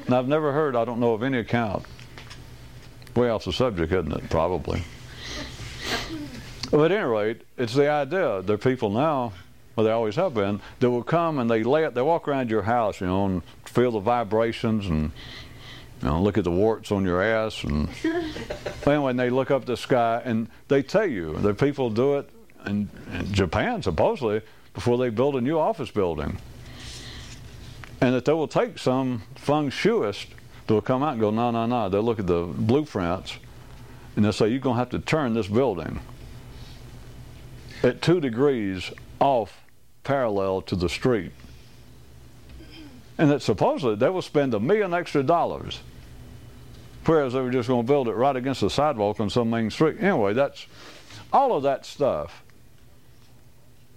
And 0.07 0.15
I've 0.15 0.29
never 0.29 0.53
heard, 0.53 0.77
I 0.77 0.85
don't 0.85 1.01
know 1.01 1.15
of 1.15 1.23
any 1.23 1.39
account. 1.39 1.85
Way 3.15 3.29
off 3.29 3.45
the 3.45 3.53
subject, 3.53 3.93
isn't 3.93 4.13
it? 4.13 4.31
Probably. 4.31 4.85
But 6.71 6.93
at 6.93 6.99
any 6.99 7.05
rate, 7.05 7.43
it's 7.57 7.75
the 7.75 7.91
idea. 7.91 8.43
There 8.43 8.55
are 8.55 8.59
people 8.59 8.91
now, 8.91 9.33
well, 9.75 9.85
they 9.85 9.91
always 9.91 10.17
have 10.17 10.35
been, 10.35 10.61
that 10.81 10.91
will 10.91 11.03
come 11.03 11.39
and 11.39 11.51
they 11.51 11.63
lay 11.63 11.85
it, 11.85 11.95
they 11.95 12.03
walk 12.03 12.29
around 12.29 12.51
your 12.51 12.63
house, 12.63 13.01
you 13.01 13.07
know, 13.07 13.27
and 13.27 13.43
feel 13.65 13.93
the 13.93 14.01
vibrations 14.01 14.87
and 14.87 15.11
you 16.03 16.09
know, 16.09 16.23
look 16.23 16.39
at 16.39 16.45
the 16.45 16.51
warts 16.51 16.93
on 16.93 17.05
your 17.05 17.23
ass 17.23 17.65
and 17.65 17.89
anyway, 18.87 19.11
and 19.11 19.19
they 19.19 19.31
look 19.31 19.51
up 19.51 19.65
the 19.65 19.77
sky 19.77 20.23
and 20.25 20.49
they 20.69 20.83
tell 20.83 21.07
you. 21.07 21.35
The 21.39 21.55
people 21.55 21.91
do 21.91 22.19
it 22.19 22.31
in, 22.67 22.89
in 23.13 23.33
Japan 23.33 23.83
supposedly 23.83 24.43
before 24.75 24.99
they 24.99 25.09
build 25.09 25.37
a 25.37 25.41
new 25.41 25.59
office 25.59 25.91
building. 25.91 26.39
And 28.01 28.15
that 28.15 28.25
they 28.25 28.33
will 28.33 28.49
take 28.49 28.79
some 28.79 29.23
feng 29.37 29.71
shuist 29.71 30.27
that 30.67 30.75
will 30.75 30.83
come 30.83 31.03
out 31.03 31.13
and 31.13 31.21
go, 31.21 31.31
no, 31.31 31.51
no, 31.51 31.67
no. 31.67 31.89
They'll 31.89 32.03
look 32.03 32.19
at 32.19 32.27
the 32.27 32.45
blueprints 32.45 33.39
and 34.15 34.25
they'll 34.25 34.33
say, 34.33 34.49
you're 34.49 34.59
going 34.59 34.75
to 34.75 34.79
have 34.79 34.91
to 34.91 34.99
turn 34.99 35.35
this 35.35 35.47
building 35.47 36.01
at 37.83 38.03
two 38.03 38.21
degrees 38.21 38.91
off 39.21 39.63
parallel 40.05 40.63
to 40.63 40.77
the 40.77 40.89
street. 40.89 41.33
And 43.19 43.31
that 43.31 43.43
supposedly 43.43 43.97
they 43.97 44.09
will 44.09 44.23
spend 44.23 44.53
a 44.55 44.61
million 44.61 44.93
extra 44.93 45.23
dollars, 45.23 45.81
whereas 47.07 47.33
they 47.33 47.41
were 47.41 47.51
just 47.51 47.69
going 47.69 47.83
to 47.83 47.87
build 47.87 48.09
it 48.09 48.13
right 48.13 48.37
against 48.37 48.61
the 48.61 48.71
sidewalk 48.71 49.21
on 49.21 49.31
some 49.31 49.49
main 49.49 49.71
street. 49.71 49.97
Anyway, 50.01 50.35
that's 50.35 50.67
all 51.33 51.57
of 51.57 51.63
that 51.63 51.87
stuff 51.87 52.43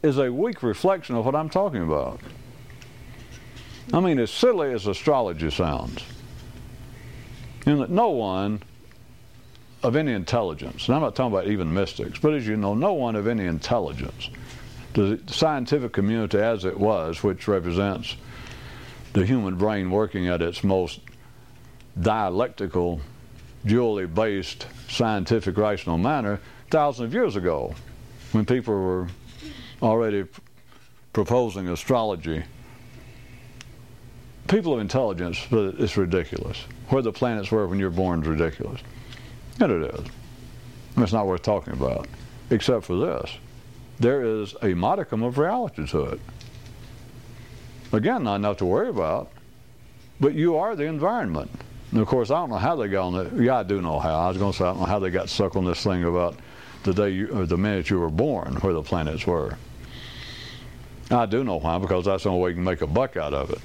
is 0.01 0.17
a 0.17 0.31
weak 0.31 0.63
reflection 0.63 1.15
of 1.15 1.25
what 1.25 1.35
I'm 1.35 1.49
talking 1.49 1.83
about. 1.83 2.21
I 3.91 3.99
mean, 3.99 4.19
as 4.19 4.29
silly 4.29 4.71
as 4.73 4.85
astrology 4.85 5.49
sounds, 5.49 6.03
in 7.65 7.79
that 7.79 7.89
no 7.89 8.09
one 8.09 8.61
of 9.81 9.95
any 9.95 10.13
intelligence, 10.13 10.87
and 10.87 10.95
I'm 10.95 11.01
not 11.01 11.15
talking 11.15 11.33
about 11.33 11.47
even 11.47 11.73
mystics, 11.73 12.19
but 12.19 12.33
as 12.33 12.45
you 12.45 12.55
know, 12.55 12.75
no 12.75 12.93
one 12.93 13.15
of 13.15 13.27
any 13.27 13.45
intelligence, 13.45 14.29
the 14.93 15.19
scientific 15.27 15.91
community 15.91 16.37
as 16.37 16.65
it 16.65 16.77
was, 16.77 17.23
which 17.23 17.47
represents 17.47 18.15
the 19.13 19.25
human 19.25 19.55
brain 19.55 19.89
working 19.89 20.27
at 20.27 20.41
its 20.41 20.63
most 20.63 20.99
dialectical, 21.99 23.01
dually 23.65 24.13
based, 24.13 24.67
scientific, 24.87 25.57
rational 25.57 25.97
manner, 25.97 26.39
thousands 26.69 27.07
of 27.07 27.13
years 27.13 27.35
ago, 27.35 27.73
when 28.33 28.45
people 28.45 28.73
were 28.73 29.07
already 29.81 30.25
proposing 31.13 31.67
astrology. 31.69 32.43
People 34.49 34.73
of 34.73 34.79
intelligence, 34.79 35.45
but 35.49 35.75
it's 35.77 35.95
ridiculous. 35.95 36.57
Where 36.89 37.03
the 37.03 37.11
planets 37.11 37.51
were 37.51 37.67
when 37.67 37.77
you're 37.77 37.91
born 37.91 38.23
is 38.23 38.27
ridiculous. 38.27 38.81
And 39.59 39.71
it 39.71 39.93
is. 39.93 40.07
It's 40.97 41.13
not 41.13 41.27
worth 41.27 41.43
talking 41.43 41.73
about, 41.73 42.07
except 42.49 42.85
for 42.85 42.95
this. 42.95 43.31
There 43.99 44.23
is 44.23 44.55
a 44.63 44.73
modicum 44.73 45.21
of 45.21 45.37
reality 45.37 45.85
to 45.87 46.03
it. 46.05 46.19
Again, 47.91 48.23
not 48.23 48.37
enough 48.37 48.57
to 48.57 48.65
worry 48.65 48.89
about, 48.89 49.31
but 50.19 50.33
you 50.33 50.57
are 50.57 50.75
the 50.75 50.85
environment. 50.85 51.51
And 51.91 51.99
of 52.01 52.07
course, 52.07 52.31
I 52.31 52.35
don't 52.35 52.49
know 52.49 52.57
how 52.57 52.75
they 52.75 52.87
got 52.87 53.07
on 53.07 53.13
that. 53.13 53.41
Yeah, 53.41 53.59
I 53.59 53.63
do 53.63 53.81
know 53.81 53.99
how. 53.99 54.17
I 54.17 54.27
was 54.29 54.37
going 54.37 54.51
to 54.51 54.57
say, 54.57 54.63
I 54.63 54.69
don't 54.69 54.79
know 54.79 54.85
how 54.85 54.99
they 54.99 55.11
got 55.11 55.29
stuck 55.29 55.55
on 55.57 55.65
this 55.65 55.83
thing 55.83 56.03
about 56.05 56.35
the 56.83 56.93
day 56.93 57.09
you, 57.09 57.27
or 57.27 57.45
the 57.45 57.57
minute 57.57 57.89
you 57.91 57.99
were 57.99 58.09
born, 58.09 58.55
where 58.55 58.73
the 58.73 58.81
planets 58.81 59.27
were. 59.27 59.57
I 61.11 61.27
do 61.27 61.43
know 61.43 61.59
why, 61.59 61.77
because 61.77 62.05
that's 62.05 62.23
the 62.23 62.29
only 62.29 62.41
way 62.41 62.49
you 62.49 62.55
can 62.55 62.63
make 62.63 62.81
a 62.81 62.87
buck 62.87 63.15
out 63.15 63.33
of 63.33 63.51
it. 63.51 63.59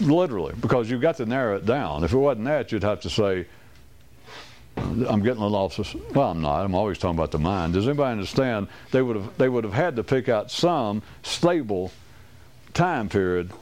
Literally, 0.00 0.54
because 0.58 0.90
you've 0.90 1.02
got 1.02 1.16
to 1.18 1.26
narrow 1.26 1.56
it 1.56 1.66
down. 1.66 2.04
If 2.04 2.12
it 2.12 2.16
wasn't 2.16 2.46
that, 2.46 2.72
you'd 2.72 2.82
have 2.82 3.02
to 3.02 3.10
say, 3.10 3.46
I'm 4.76 5.22
getting 5.22 5.42
a 5.42 5.46
little 5.46 5.56
off. 5.56 5.94
Well, 6.14 6.30
I'm 6.30 6.40
not. 6.40 6.64
I'm 6.64 6.74
always 6.74 6.98
talking 6.98 7.16
about 7.16 7.32
the 7.32 7.38
mind. 7.38 7.74
Does 7.74 7.86
anybody 7.86 8.12
understand? 8.12 8.68
They 8.92 9.02
would 9.02 9.16
have 9.16 9.36
they 9.36 9.48
would 9.48 9.64
have 9.64 9.74
had 9.74 9.96
to 9.96 10.04
pick 10.04 10.28
out 10.28 10.50
some 10.50 11.02
stable 11.22 11.92
time 12.72 13.08
period 13.08 13.52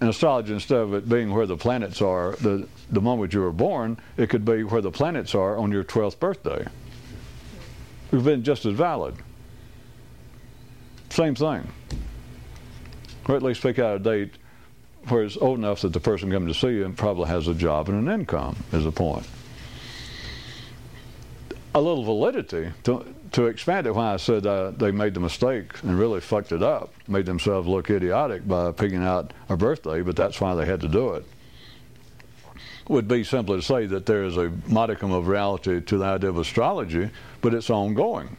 in 0.00 0.08
astrology 0.08 0.52
instead 0.52 0.78
of 0.78 0.94
it 0.94 1.08
being 1.08 1.32
where 1.32 1.46
the 1.46 1.56
planets 1.56 2.00
are 2.02 2.32
the 2.36 2.68
the 2.90 3.00
moment 3.00 3.32
you 3.32 3.40
were 3.40 3.52
born. 3.52 3.98
It 4.16 4.30
could 4.30 4.44
be 4.44 4.62
where 4.62 4.82
the 4.82 4.92
planets 4.92 5.34
are 5.34 5.56
on 5.56 5.72
your 5.72 5.82
12th 5.82 6.18
birthday. 6.18 6.60
It 6.60 8.12
would 8.12 8.18
have 8.18 8.24
been 8.24 8.44
just 8.44 8.64
as 8.66 8.74
valid. 8.74 9.16
Same 11.10 11.34
thing. 11.34 11.66
Or 13.28 13.36
at 13.36 13.42
least 13.42 13.62
pick 13.62 13.78
out 13.78 13.96
a 13.96 13.98
date 13.98 14.34
where 15.08 15.22
it's 15.22 15.36
old 15.36 15.58
enough 15.58 15.82
that 15.82 15.92
the 15.92 16.00
person 16.00 16.30
coming 16.30 16.48
to 16.48 16.58
see 16.58 16.68
you 16.68 16.92
probably 16.96 17.28
has 17.28 17.48
a 17.48 17.54
job 17.54 17.88
and 17.88 18.08
an 18.08 18.20
income. 18.20 18.56
Is 18.72 18.84
the 18.84 18.92
point 18.92 19.26
a 21.74 21.80
little 21.80 22.04
validity 22.04 22.72
to, 22.84 23.04
to 23.32 23.46
expand 23.46 23.86
it 23.86 23.94
when 23.94 24.06
I 24.06 24.16
said 24.16 24.46
uh, 24.46 24.70
they 24.70 24.92
made 24.92 25.14
the 25.14 25.20
mistake 25.20 25.82
and 25.82 25.98
really 25.98 26.20
fucked 26.20 26.52
it 26.52 26.62
up, 26.62 26.94
made 27.08 27.26
themselves 27.26 27.66
look 27.66 27.90
idiotic 27.90 28.46
by 28.46 28.70
picking 28.70 29.02
out 29.02 29.32
a 29.48 29.56
birthday, 29.56 30.00
but 30.00 30.14
that's 30.14 30.40
why 30.40 30.54
they 30.54 30.66
had 30.66 30.80
to 30.82 30.88
do 30.88 31.14
it. 31.14 31.26
Would 32.88 33.08
be 33.08 33.24
simply 33.24 33.56
to 33.56 33.62
say 33.62 33.86
that 33.86 34.06
there 34.06 34.24
is 34.24 34.36
a 34.36 34.52
modicum 34.68 35.10
of 35.10 35.26
reality 35.26 35.80
to 35.80 35.98
the 35.98 36.04
idea 36.04 36.30
of 36.30 36.38
astrology, 36.38 37.10
but 37.40 37.54
it's 37.54 37.70
ongoing. 37.70 38.36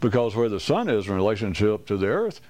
Because 0.00 0.36
where 0.36 0.48
the 0.48 0.60
sun 0.60 0.88
is 0.88 1.08
in 1.08 1.14
relationship 1.14 1.86
to 1.86 1.96
the 1.96 2.06
earth 2.06 2.40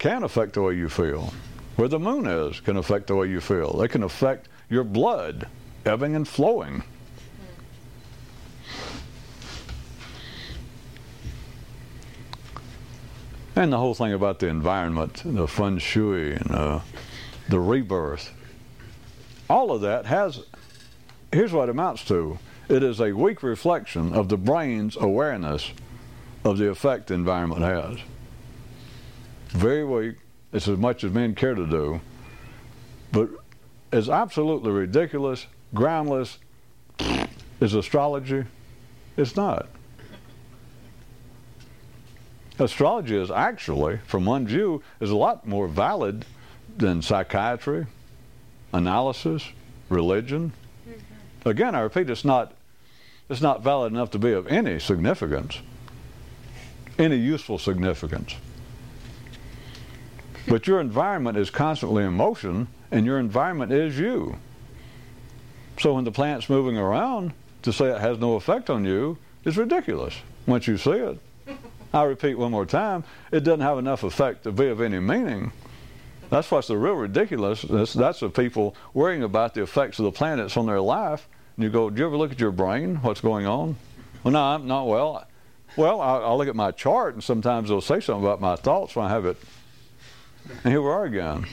can 0.00 0.24
affect 0.24 0.54
the 0.54 0.62
way 0.62 0.74
you 0.74 0.88
feel. 0.88 1.32
Where 1.76 1.86
the 1.86 2.00
moon 2.00 2.26
is 2.26 2.58
can 2.58 2.76
affect 2.76 3.06
the 3.06 3.14
way 3.14 3.28
you 3.28 3.40
feel. 3.40 3.76
They 3.76 3.86
can 3.86 4.02
affect 4.02 4.48
your 4.68 4.82
blood 4.82 5.46
ebbing 5.84 6.16
and 6.16 6.26
flowing. 6.26 6.82
And 13.54 13.72
the 13.72 13.78
whole 13.78 13.94
thing 13.94 14.14
about 14.14 14.38
the 14.38 14.46
environment, 14.46 15.22
the 15.22 15.46
feng 15.46 15.78
shui, 15.78 16.32
and 16.32 16.50
uh, 16.50 16.80
the 17.50 17.60
rebirth, 17.60 18.32
all 19.50 19.70
of 19.70 19.82
that 19.82 20.06
has, 20.06 20.40
here's 21.30 21.52
what 21.52 21.68
it 21.68 21.72
amounts 21.72 22.04
to 22.06 22.38
it 22.70 22.82
is 22.82 23.00
a 23.00 23.12
weak 23.12 23.42
reflection 23.42 24.14
of 24.14 24.30
the 24.30 24.38
brain's 24.38 24.96
awareness 24.96 25.72
of 26.42 26.56
the 26.56 26.70
effect 26.70 27.08
the 27.08 27.14
environment 27.14 27.60
has. 27.60 27.98
Very 29.50 29.84
weak. 29.84 30.16
It's 30.52 30.68
as 30.68 30.78
much 30.78 31.04
as 31.04 31.12
men 31.12 31.34
care 31.34 31.54
to 31.54 31.66
do. 31.66 32.00
But 33.12 33.30
as 33.92 34.08
absolutely 34.08 34.70
ridiculous, 34.70 35.46
groundless 35.74 36.38
as 37.60 37.74
astrology, 37.74 38.44
it's 39.16 39.36
not. 39.36 39.68
Astrology 42.58 43.16
is 43.16 43.30
actually, 43.30 43.98
from 44.06 44.24
one 44.24 44.46
view, 44.46 44.82
is 45.00 45.10
a 45.10 45.16
lot 45.16 45.46
more 45.46 45.66
valid 45.66 46.26
than 46.76 47.02
psychiatry, 47.02 47.86
analysis, 48.72 49.48
religion. 49.88 50.52
Again, 51.44 51.74
I 51.74 51.80
repeat, 51.80 52.10
it's 52.10 52.24
not 52.24 52.54
it's 53.28 53.40
not 53.40 53.62
valid 53.62 53.92
enough 53.92 54.10
to 54.10 54.18
be 54.18 54.32
of 54.32 54.48
any 54.48 54.80
significance, 54.80 55.60
any 56.98 57.16
useful 57.16 57.58
significance. 57.58 58.34
But 60.50 60.66
your 60.66 60.80
environment 60.80 61.38
is 61.38 61.48
constantly 61.48 62.02
in 62.02 62.14
motion, 62.14 62.66
and 62.90 63.06
your 63.06 63.20
environment 63.20 63.70
is 63.70 63.96
you. 63.96 64.36
So 65.78 65.94
when 65.94 66.02
the 66.02 66.10
plant's 66.10 66.50
moving 66.50 66.76
around, 66.76 67.34
to 67.62 67.72
say 67.72 67.86
it 67.86 68.00
has 68.00 68.18
no 68.18 68.34
effect 68.34 68.68
on 68.68 68.84
you 68.84 69.16
is 69.44 69.56
ridiculous 69.56 70.16
once 70.46 70.66
you 70.66 70.76
see 70.76 70.90
it. 70.90 71.20
I 71.94 72.02
repeat 72.02 72.34
one 72.34 72.50
more 72.50 72.66
time, 72.66 73.04
it 73.30 73.44
doesn't 73.44 73.60
have 73.60 73.78
enough 73.78 74.02
effect 74.02 74.42
to 74.42 74.50
be 74.50 74.66
of 74.66 74.80
any 74.80 74.98
meaning. 74.98 75.52
That's 76.30 76.50
what's 76.50 76.66
the 76.66 76.76
real 76.76 76.94
ridiculousness. 76.94 77.92
That's 77.92 78.18
the 78.18 78.28
people 78.28 78.74
worrying 78.92 79.22
about 79.22 79.54
the 79.54 79.62
effects 79.62 80.00
of 80.00 80.04
the 80.04 80.12
planets 80.12 80.56
on 80.56 80.66
their 80.66 80.80
life 80.80 81.28
and 81.56 81.62
you 81.62 81.70
go, 81.70 81.90
do 81.90 82.00
you 82.00 82.06
ever 82.06 82.16
look 82.16 82.32
at 82.32 82.40
your 82.40 82.50
brain? 82.50 82.96
What's 82.96 83.20
going 83.20 83.46
on? 83.46 83.76
Well, 84.24 84.32
no, 84.32 84.42
I'm 84.42 84.66
not 84.66 84.88
well. 84.88 85.24
Well, 85.76 86.00
I'll, 86.00 86.24
I'll 86.24 86.38
look 86.38 86.48
at 86.48 86.56
my 86.56 86.72
chart, 86.72 87.14
and 87.14 87.22
sometimes 87.22 87.70
it'll 87.70 87.80
say 87.80 88.00
something 88.00 88.24
about 88.24 88.40
my 88.40 88.56
thoughts 88.56 88.96
when 88.96 89.06
I 89.06 89.10
have 89.10 89.26
it. 89.26 89.36
And 90.48 90.72
here 90.72 90.82
we 90.82 90.88
are 90.88 91.04
again. 91.04 91.46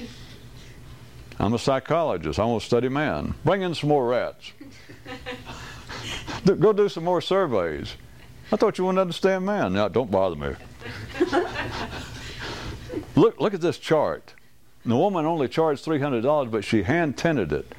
I'm 1.39 1.53
a 1.53 1.59
psychologist. 1.59 2.39
I 2.39 2.45
want 2.45 2.61
to 2.61 2.65
study 2.65 2.89
man. 2.89 3.35
Bring 3.45 3.61
in 3.61 3.75
some 3.75 3.89
more 3.89 4.07
rats. 4.07 4.53
Go 6.45 6.73
do 6.73 6.89
some 6.89 7.03
more 7.03 7.21
surveys. 7.21 7.95
I 8.51 8.55
thought 8.55 8.77
you 8.77 8.85
wouldn't 8.85 8.99
understand 8.99 9.45
man. 9.45 9.73
Now, 9.73 9.88
don't 9.88 10.09
bother 10.09 10.35
me. 10.35 10.55
look, 13.15 13.39
look 13.39 13.53
at 13.53 13.61
this 13.61 13.77
chart. 13.77 14.33
The 14.85 14.95
woman 14.95 15.25
only 15.25 15.47
charged 15.47 15.85
$300, 15.85 16.49
but 16.49 16.63
she 16.63 16.83
hand 16.83 17.17
tinted 17.17 17.51
it. 17.51 17.73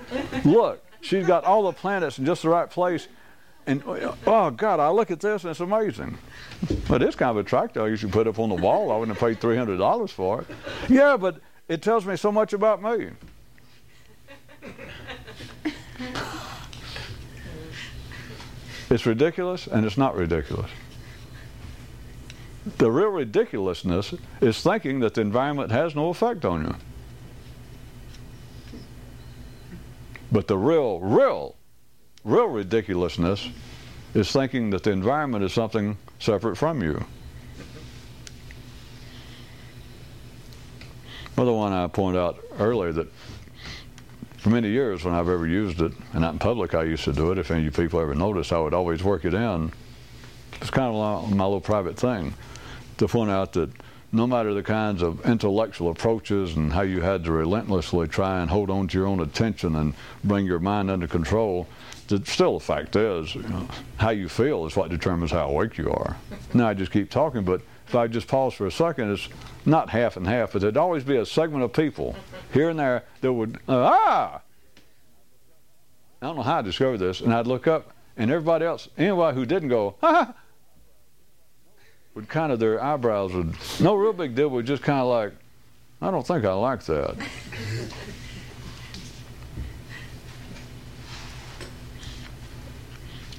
Look, 0.45 0.85
She's 1.01 1.27
got 1.27 1.45
all 1.45 1.65
the 1.65 1.73
planets 1.73 2.19
in 2.19 2.27
just 2.27 2.43
the 2.43 2.49
right 2.49 2.69
place. 2.69 3.09
And 3.69 3.83
uh, 3.87 4.15
oh 4.27 4.51
God, 4.51 4.81
I 4.81 4.89
look 4.89 5.11
at 5.11 5.21
this 5.21 5.45
and 5.45 5.51
it's 5.51 5.61
amazing. 5.61 6.17
But 6.89 7.03
it's 7.03 7.15
kind 7.15 7.31
of 7.31 7.37
a 7.37 7.41
attractive. 7.41 7.83
I 7.83 7.89
usually 7.89 8.11
put 8.11 8.27
up 8.27 8.39
on 8.39 8.49
the 8.49 8.55
wall. 8.55 8.91
I 8.91 8.97
wouldn't 8.97 9.17
have 9.17 9.29
paid 9.29 9.41
three 9.43 9.57
hundred 9.57 9.77
dollars 9.77 10.11
for 10.11 10.41
it. 10.41 10.47
Yeah, 10.89 11.19
but 11.19 11.39
it 11.69 11.83
tells 11.83 12.07
me 12.07 12.17
so 12.17 12.33
much 12.33 12.55
about 12.55 12.83
me. 12.83 13.11
It's 18.91 19.05
ridiculous 19.05 19.67
and 19.67 19.85
it's 19.85 19.99
not 19.99 20.17
ridiculous. 20.17 20.71
The 22.79 22.91
real 22.91 23.09
ridiculousness 23.09 24.15
is 24.41 24.63
thinking 24.63 25.01
that 25.01 25.13
the 25.13 25.21
environment 25.21 25.71
has 25.73 25.95
no 25.95 26.09
effect 26.09 26.47
on 26.47 26.65
you. 26.65 26.75
But 30.33 30.47
the 30.47 30.57
real, 30.57 31.01
real, 31.01 31.58
real 32.25 32.49
ridiculousness 32.49 33.49
is 34.15 34.31
thinking 34.33 34.71
that 34.71 34.83
the 34.83 34.91
environment 34.91 35.45
is 35.45 35.53
something 35.53 35.97
separate 36.19 36.57
from 36.57 36.83
you. 36.83 37.05
Another 41.37 41.53
one 41.53 41.73
I 41.73 41.87
pointed 41.87 42.19
out 42.19 42.43
earlier 42.59 42.93
that 42.93 43.07
for 44.39 44.51
many 44.51 44.69
years 44.69 45.05
when 45.05 45.15
I've 45.15 45.29
ever 45.29 45.47
used 45.47 45.81
it, 45.81 45.93
and 46.13 46.21
not 46.23 46.33
in 46.33 46.39
public 46.39 46.75
I 46.75 46.83
used 46.83 47.05
to 47.05 47.13
do 47.13 47.31
it, 47.31 47.39
if 47.39 47.51
any 47.51 47.61
of 47.61 47.65
you 47.67 47.71
people 47.71 48.01
ever 48.01 48.15
noticed, 48.15 48.53
I 48.53 48.59
would 48.59 48.75
always 48.75 49.05
work 49.05 49.25
it 49.25 49.35
in. 49.35 49.73
It's 50.61 50.71
kind 50.71 50.93
of 50.93 51.31
my 51.35 51.45
little 51.45 51.61
private 51.61 51.97
thing 51.97 52.35
to 52.97 53.07
point 53.07 53.31
out 53.31 53.53
that 53.53 53.71
no 54.11 54.27
matter 54.27 54.55
the 54.55 54.63
kinds 54.63 55.03
of 55.03 55.25
intellectual 55.27 55.91
approaches 55.91 56.57
and 56.57 56.73
how 56.73 56.81
you 56.81 57.01
had 57.01 57.25
to 57.25 57.31
relentlessly 57.31 58.09
try 58.09 58.41
and 58.41 58.51
hold 58.51 58.71
on 58.71 58.89
to 58.89 58.99
your 58.99 59.07
own 59.07 59.21
attention 59.21 59.77
and 59.77 59.95
bring 60.25 60.47
your 60.47 60.59
mind 60.59 60.91
under 60.91 61.07
control, 61.07 61.69
still 62.27 62.59
the 62.59 62.65
fact 62.65 62.97
is, 62.97 63.35
you 63.35 63.43
know, 63.43 63.69
how 63.97 64.11
you 64.11 64.29
feel 64.29 64.67
is 64.67 64.77
what 64.77 64.91
determines 64.91 65.31
how 65.31 65.49
awake 65.49 65.79
you 65.79 65.91
are. 65.91 66.17
Now 66.55 66.69
I 66.69 66.75
just 66.75 66.93
keep 66.93 67.11
talking, 67.11 67.45
but 67.45 67.61
if 67.87 67.95
I 67.95 68.07
just 68.07 68.29
pause 68.29 68.55
for 68.55 68.67
a 68.67 68.71
second, 68.71 69.13
it's 69.13 69.29
not 69.65 69.91
half 69.91 70.17
and 70.17 70.27
half, 70.27 70.53
but 70.53 70.63
there'd 70.63 70.77
always 70.77 71.05
be 71.05 71.17
a 71.17 71.27
segment 71.27 71.65
of 71.65 71.73
people 71.73 72.17
here 72.53 72.71
and 72.71 72.79
there 72.79 73.05
that 73.21 73.33
would, 73.33 73.57
uh, 73.69 73.91
ah! 73.93 74.41
I 76.21 76.27
don't 76.27 76.37
know 76.37 76.43
how 76.43 76.59
I 76.59 76.63
discovered 76.63 76.99
this, 76.99 77.21
and 77.21 77.33
I'd 77.33 77.47
look 77.47 77.67
up, 77.67 77.93
and 78.17 78.31
everybody 78.31 78.65
else, 78.65 78.89
anybody 78.99 79.37
who 79.37 79.47
didn't 79.47 79.69
go, 79.69 79.95
ah! 80.03 80.35
would 82.19 82.29
kind 82.29 82.51
of 82.51 82.59
their 82.59 82.83
eyebrows 82.83 83.33
would 83.33 83.55
no 83.79 83.95
real 83.95 84.13
big 84.13 84.35
deal 84.35 84.49
would 84.49 84.67
just 84.67 84.83
kind 84.83 84.99
of 84.99 85.07
like 85.07 85.33
i 86.03 86.11
don't 86.11 86.27
think 86.27 86.45
i 86.45 86.53
like 86.53 86.83
that 86.83 87.17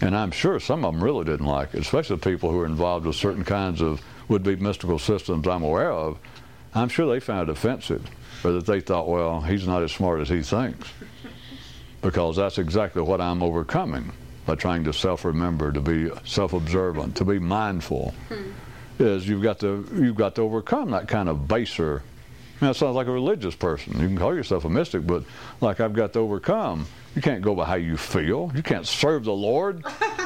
and 0.01 0.15
i'm 0.15 0.31
sure 0.31 0.59
some 0.59 0.85
of 0.85 0.93
them 0.93 1.03
really 1.03 1.25
didn't 1.25 1.45
like 1.45 1.73
it 1.73 1.81
especially 1.81 2.15
the 2.15 2.29
people 2.29 2.51
who 2.51 2.57
were 2.57 2.65
involved 2.65 3.05
with 3.05 3.15
certain 3.15 3.43
kinds 3.43 3.81
of 3.81 4.01
would-be 4.27 4.55
mystical 4.57 4.99
systems 4.99 5.47
i'm 5.47 5.63
aware 5.63 5.91
of. 5.91 6.17
I'm 6.73 6.89
sure 6.89 7.11
they 7.11 7.19
found 7.19 7.49
it 7.49 7.51
offensive 7.51 8.05
or 8.43 8.51
that 8.53 8.65
they 8.65 8.79
thought 8.79 9.07
well 9.07 9.41
he's 9.41 9.67
not 9.67 9.81
as 9.83 9.91
smart 9.91 10.21
as 10.21 10.29
he 10.29 10.41
thinks. 10.43 10.87
Because 12.01 12.35
that's 12.37 12.57
exactly 12.59 13.01
what 13.01 13.19
i'm 13.19 13.41
overcoming 13.41 14.11
by 14.45 14.55
trying 14.55 14.83
to 14.83 14.93
self-remember 14.93 15.71
to 15.71 15.81
be 15.81 16.09
self-observant 16.25 17.15
to 17.17 17.25
be 17.25 17.39
mindful. 17.39 18.13
Hmm. 18.29 18.51
Is 18.99 19.27
you've 19.27 19.43
got 19.43 19.59
to 19.59 19.87
you've 19.93 20.15
got 20.15 20.35
to 20.35 20.41
overcome 20.41 20.91
that 20.91 21.07
kind 21.07 21.29
of 21.29 21.47
baser. 21.47 22.03
It 22.61 22.73
sounds 22.75 22.95
like 22.95 23.07
a 23.07 23.11
religious 23.11 23.55
person. 23.55 23.93
You 23.93 24.07
can 24.07 24.17
call 24.17 24.35
yourself 24.35 24.65
a 24.65 24.69
mystic, 24.69 25.07
but 25.07 25.23
like 25.61 25.79
I've 25.79 25.93
got 25.93 26.13
to 26.13 26.19
overcome. 26.19 26.85
You 27.15 27.21
can't 27.21 27.41
go 27.41 27.55
by 27.55 27.65
how 27.65 27.75
you 27.75 27.95
feel. 27.95 28.51
You 28.53 28.61
can't 28.61 28.85
serve 28.85 29.23
the 29.23 29.33
Lord 29.33 29.83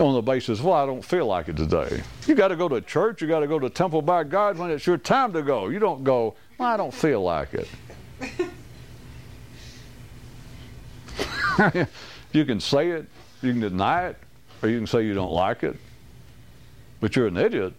on 0.00 0.14
the 0.14 0.22
basis, 0.22 0.60
well, 0.60 0.74
I 0.74 0.86
don't 0.86 1.04
feel 1.04 1.26
like 1.26 1.48
it 1.48 1.56
today. 1.56 2.02
You 2.26 2.34
got 2.34 2.48
to 2.48 2.56
go 2.56 2.68
to 2.68 2.80
church. 2.80 3.22
You 3.22 3.28
got 3.28 3.40
to 3.40 3.46
go 3.46 3.58
to 3.58 3.68
temple 3.68 4.02
by 4.02 4.24
God 4.24 4.58
when 4.58 4.70
it's 4.70 4.86
your 4.86 4.98
time 4.98 5.32
to 5.32 5.42
go. 5.42 5.68
You 5.68 5.78
don't 5.78 6.04
go, 6.04 6.34
well, 6.58 6.68
I 6.68 6.76
don't 6.76 6.94
feel 6.94 7.22
like 7.22 7.54
it. 7.54 7.68
you 12.32 12.44
can 12.44 12.60
say 12.60 12.90
it, 12.90 13.06
you 13.42 13.52
can 13.52 13.60
deny 13.60 14.06
it, 14.08 14.16
or 14.62 14.68
you 14.68 14.78
can 14.78 14.86
say 14.86 15.04
you 15.04 15.14
don't 15.14 15.32
like 15.32 15.62
it. 15.64 15.76
But 17.00 17.16
you're 17.16 17.26
an 17.26 17.36
idiot 17.36 17.74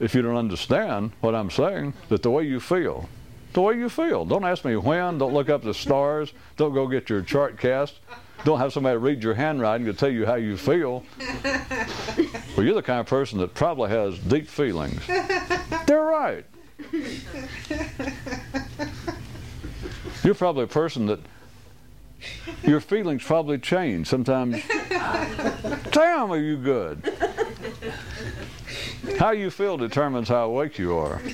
if 0.00 0.14
you 0.14 0.22
don't 0.22 0.36
understand 0.36 1.12
what 1.20 1.34
I'm 1.34 1.50
saying, 1.50 1.92
that 2.08 2.22
the 2.22 2.30
way 2.30 2.44
you 2.44 2.58
feel, 2.58 3.08
the 3.52 3.60
way 3.60 3.74
you 3.74 3.88
feel. 3.88 4.24
Don't 4.24 4.44
ask 4.44 4.64
me 4.64 4.76
when, 4.76 5.18
don't 5.18 5.34
look 5.34 5.50
up 5.50 5.62
the 5.62 5.74
stars, 5.74 6.32
don't 6.56 6.72
go 6.72 6.88
get 6.88 7.10
your 7.10 7.22
chart 7.22 7.58
cast, 7.58 8.00
don't 8.44 8.58
have 8.58 8.72
somebody 8.72 8.96
read 8.96 9.22
your 9.22 9.34
handwriting 9.34 9.86
to 9.86 9.92
tell 9.92 10.10
you 10.10 10.24
how 10.24 10.36
you 10.36 10.56
feel. 10.56 11.04
well, 11.44 12.64
you're 12.64 12.74
the 12.74 12.82
kind 12.82 13.00
of 13.00 13.06
person 13.06 13.38
that 13.38 13.52
probably 13.54 13.90
has 13.90 14.18
deep 14.18 14.48
feelings. 14.48 15.06
They're 15.86 16.00
right. 16.00 16.46
You're 20.24 20.34
probably 20.34 20.64
a 20.64 20.68
person 20.68 21.06
that 21.06 21.20
your 22.62 22.80
feelings 22.80 23.22
probably 23.22 23.58
change. 23.58 24.06
Sometimes, 24.06 24.62
damn, 25.90 26.30
are 26.30 26.38
you 26.38 26.56
good? 26.56 27.12
How 29.18 29.30
you 29.32 29.50
feel 29.50 29.76
determines 29.76 30.28
how 30.28 30.44
awake 30.46 30.78
you 30.78 30.96
are. 30.96 31.20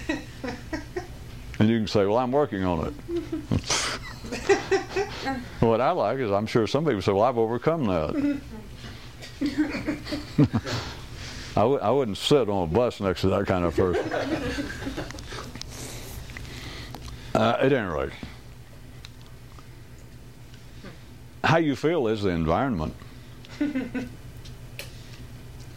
And 1.58 1.70
you 1.70 1.78
can 1.78 1.86
say, 1.88 2.04
well, 2.04 2.18
I'm 2.18 2.32
working 2.32 2.64
on 2.64 2.88
it. 2.88 2.92
what 5.60 5.80
I 5.80 5.90
like 5.92 6.18
is 6.18 6.30
I'm 6.30 6.46
sure 6.46 6.66
some 6.66 6.84
people 6.84 7.00
say, 7.00 7.12
well, 7.12 7.22
I've 7.22 7.38
overcome 7.38 7.86
that. 7.86 8.40
I 11.56 11.60
w- 11.60 11.78
I 11.80 11.90
wouldn't 11.90 12.18
sit 12.18 12.50
on 12.50 12.64
a 12.64 12.66
bus 12.66 13.00
next 13.00 13.22
to 13.22 13.28
that 13.28 13.46
kind 13.46 13.64
of 13.64 13.74
person. 13.74 14.10
Uh, 17.34 17.56
at 17.58 17.72
any 17.72 17.88
rate, 17.88 18.10
how 21.42 21.56
you 21.56 21.74
feel 21.74 22.06
is 22.08 22.20
the 22.22 22.28
environment. 22.28 22.94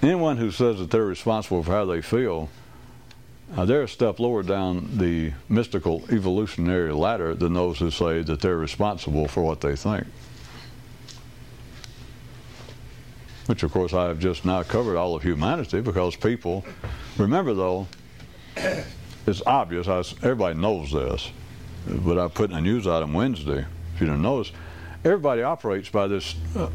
Anyone 0.10 0.38
who 0.38 0.50
says 0.50 0.80
that 0.80 0.90
they're 0.90 1.06
responsible 1.06 1.62
for 1.62 1.72
how 1.72 1.86
they 1.86 2.02
feel 2.02 2.50
uh, 3.56 3.64
they're 3.66 3.84
a 3.84 3.88
step 3.88 4.20
lower 4.20 4.42
down 4.42 4.98
the 4.98 5.34
mystical 5.50 6.04
evolutionary 6.12 6.92
ladder 6.92 7.36
than 7.36 7.54
those 7.54 7.78
who 7.78 7.92
say 7.92 8.24
that 8.24 8.42
they're 8.42 8.58
responsible 8.58 9.28
for 9.28 9.44
what 9.44 9.62
they 9.62 9.76
think. 9.76 10.08
Which, 13.46 13.62
of 13.62 13.72
course, 13.72 13.94
I 13.94 14.08
have 14.08 14.18
just 14.18 14.46
now 14.46 14.64
covered 14.64 14.98
all 14.98 15.16
of 15.16 15.22
humanity 15.22 15.80
because 15.80 16.16
people, 16.16 16.66
remember 17.16 17.54
though, 17.54 17.86
it's 19.28 19.44
obvious, 19.46 19.88
I, 19.88 20.00
everybody 20.26 20.58
knows 20.58 20.92
this, 20.92 21.30
but 21.88 22.18
I 22.18 22.30
put 22.30 22.50
in 22.50 22.58
a 22.58 22.62
news 22.62 22.88
item 22.88 23.14
Wednesday, 23.14 23.64
if 23.94 24.02
you 24.02 24.08
didn't 24.08 24.24
notice, 24.24 24.54
everybody 25.06 25.44
operates 25.44 25.90
by 25.90 26.08
this 26.08 26.34
uh, 26.58 26.70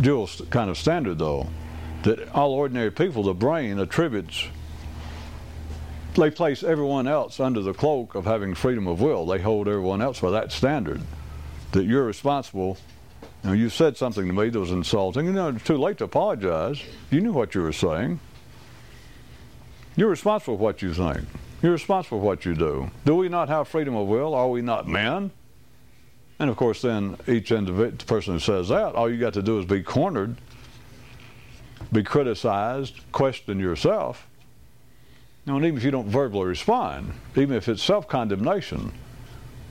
dual 0.00 0.30
kind 0.48 0.70
of 0.70 0.78
standard 0.78 1.18
though, 1.18 1.46
that 2.02 2.34
all 2.34 2.52
ordinary 2.52 2.90
people, 2.90 3.22
the 3.22 3.34
brain 3.34 3.78
attributes 3.78 4.48
they 6.14 6.30
place 6.30 6.62
everyone 6.62 7.06
else 7.06 7.40
under 7.40 7.60
the 7.60 7.72
cloak 7.72 8.14
of 8.14 8.24
having 8.24 8.54
freedom 8.54 8.86
of 8.86 9.00
will. 9.00 9.26
They 9.26 9.38
hold 9.38 9.68
everyone 9.68 10.02
else 10.02 10.20
by 10.20 10.30
that 10.30 10.52
standard 10.52 11.00
that 11.72 11.84
you're 11.84 12.04
responsible. 12.04 12.76
Know, 13.44 13.52
you 13.52 13.70
said 13.70 13.96
something 13.96 14.26
to 14.26 14.32
me 14.32 14.50
that 14.50 14.58
was 14.58 14.70
insulting. 14.70 15.26
You 15.26 15.32
know, 15.32 15.48
it's 15.48 15.64
too 15.64 15.78
late 15.78 15.98
to 15.98 16.04
apologize. 16.04 16.82
You 17.10 17.20
knew 17.20 17.32
what 17.32 17.54
you 17.54 17.62
were 17.62 17.72
saying. 17.72 18.20
You're 19.96 20.10
responsible 20.10 20.56
for 20.56 20.62
what 20.62 20.82
you 20.82 20.92
think. 20.92 21.20
You're 21.62 21.72
responsible 21.72 22.18
for 22.18 22.24
what 22.24 22.44
you 22.44 22.54
do. 22.54 22.90
Do 23.04 23.14
we 23.14 23.28
not 23.28 23.48
have 23.48 23.68
freedom 23.68 23.94
of 23.94 24.08
will? 24.08 24.34
Are 24.34 24.48
we 24.48 24.62
not 24.62 24.88
men? 24.88 25.30
And 26.38 26.50
of 26.50 26.56
course, 26.56 26.82
then 26.82 27.16
each 27.26 27.52
individual 27.52 27.96
person 28.06 28.34
who 28.34 28.40
says 28.40 28.68
that, 28.68 28.94
all 28.94 29.10
you 29.10 29.18
got 29.18 29.34
to 29.34 29.42
do 29.42 29.58
is 29.58 29.66
be 29.66 29.82
cornered, 29.82 30.36
be 31.92 32.02
criticized, 32.02 33.00
question 33.12 33.58
yourself, 33.58 34.26
and 35.46 35.64
even 35.64 35.76
if 35.76 35.84
you 35.84 35.90
don't 35.90 36.08
verbally 36.08 36.46
respond, 36.46 37.12
even 37.34 37.56
if 37.56 37.68
it's 37.68 37.82
self-condemnation, 37.82 38.92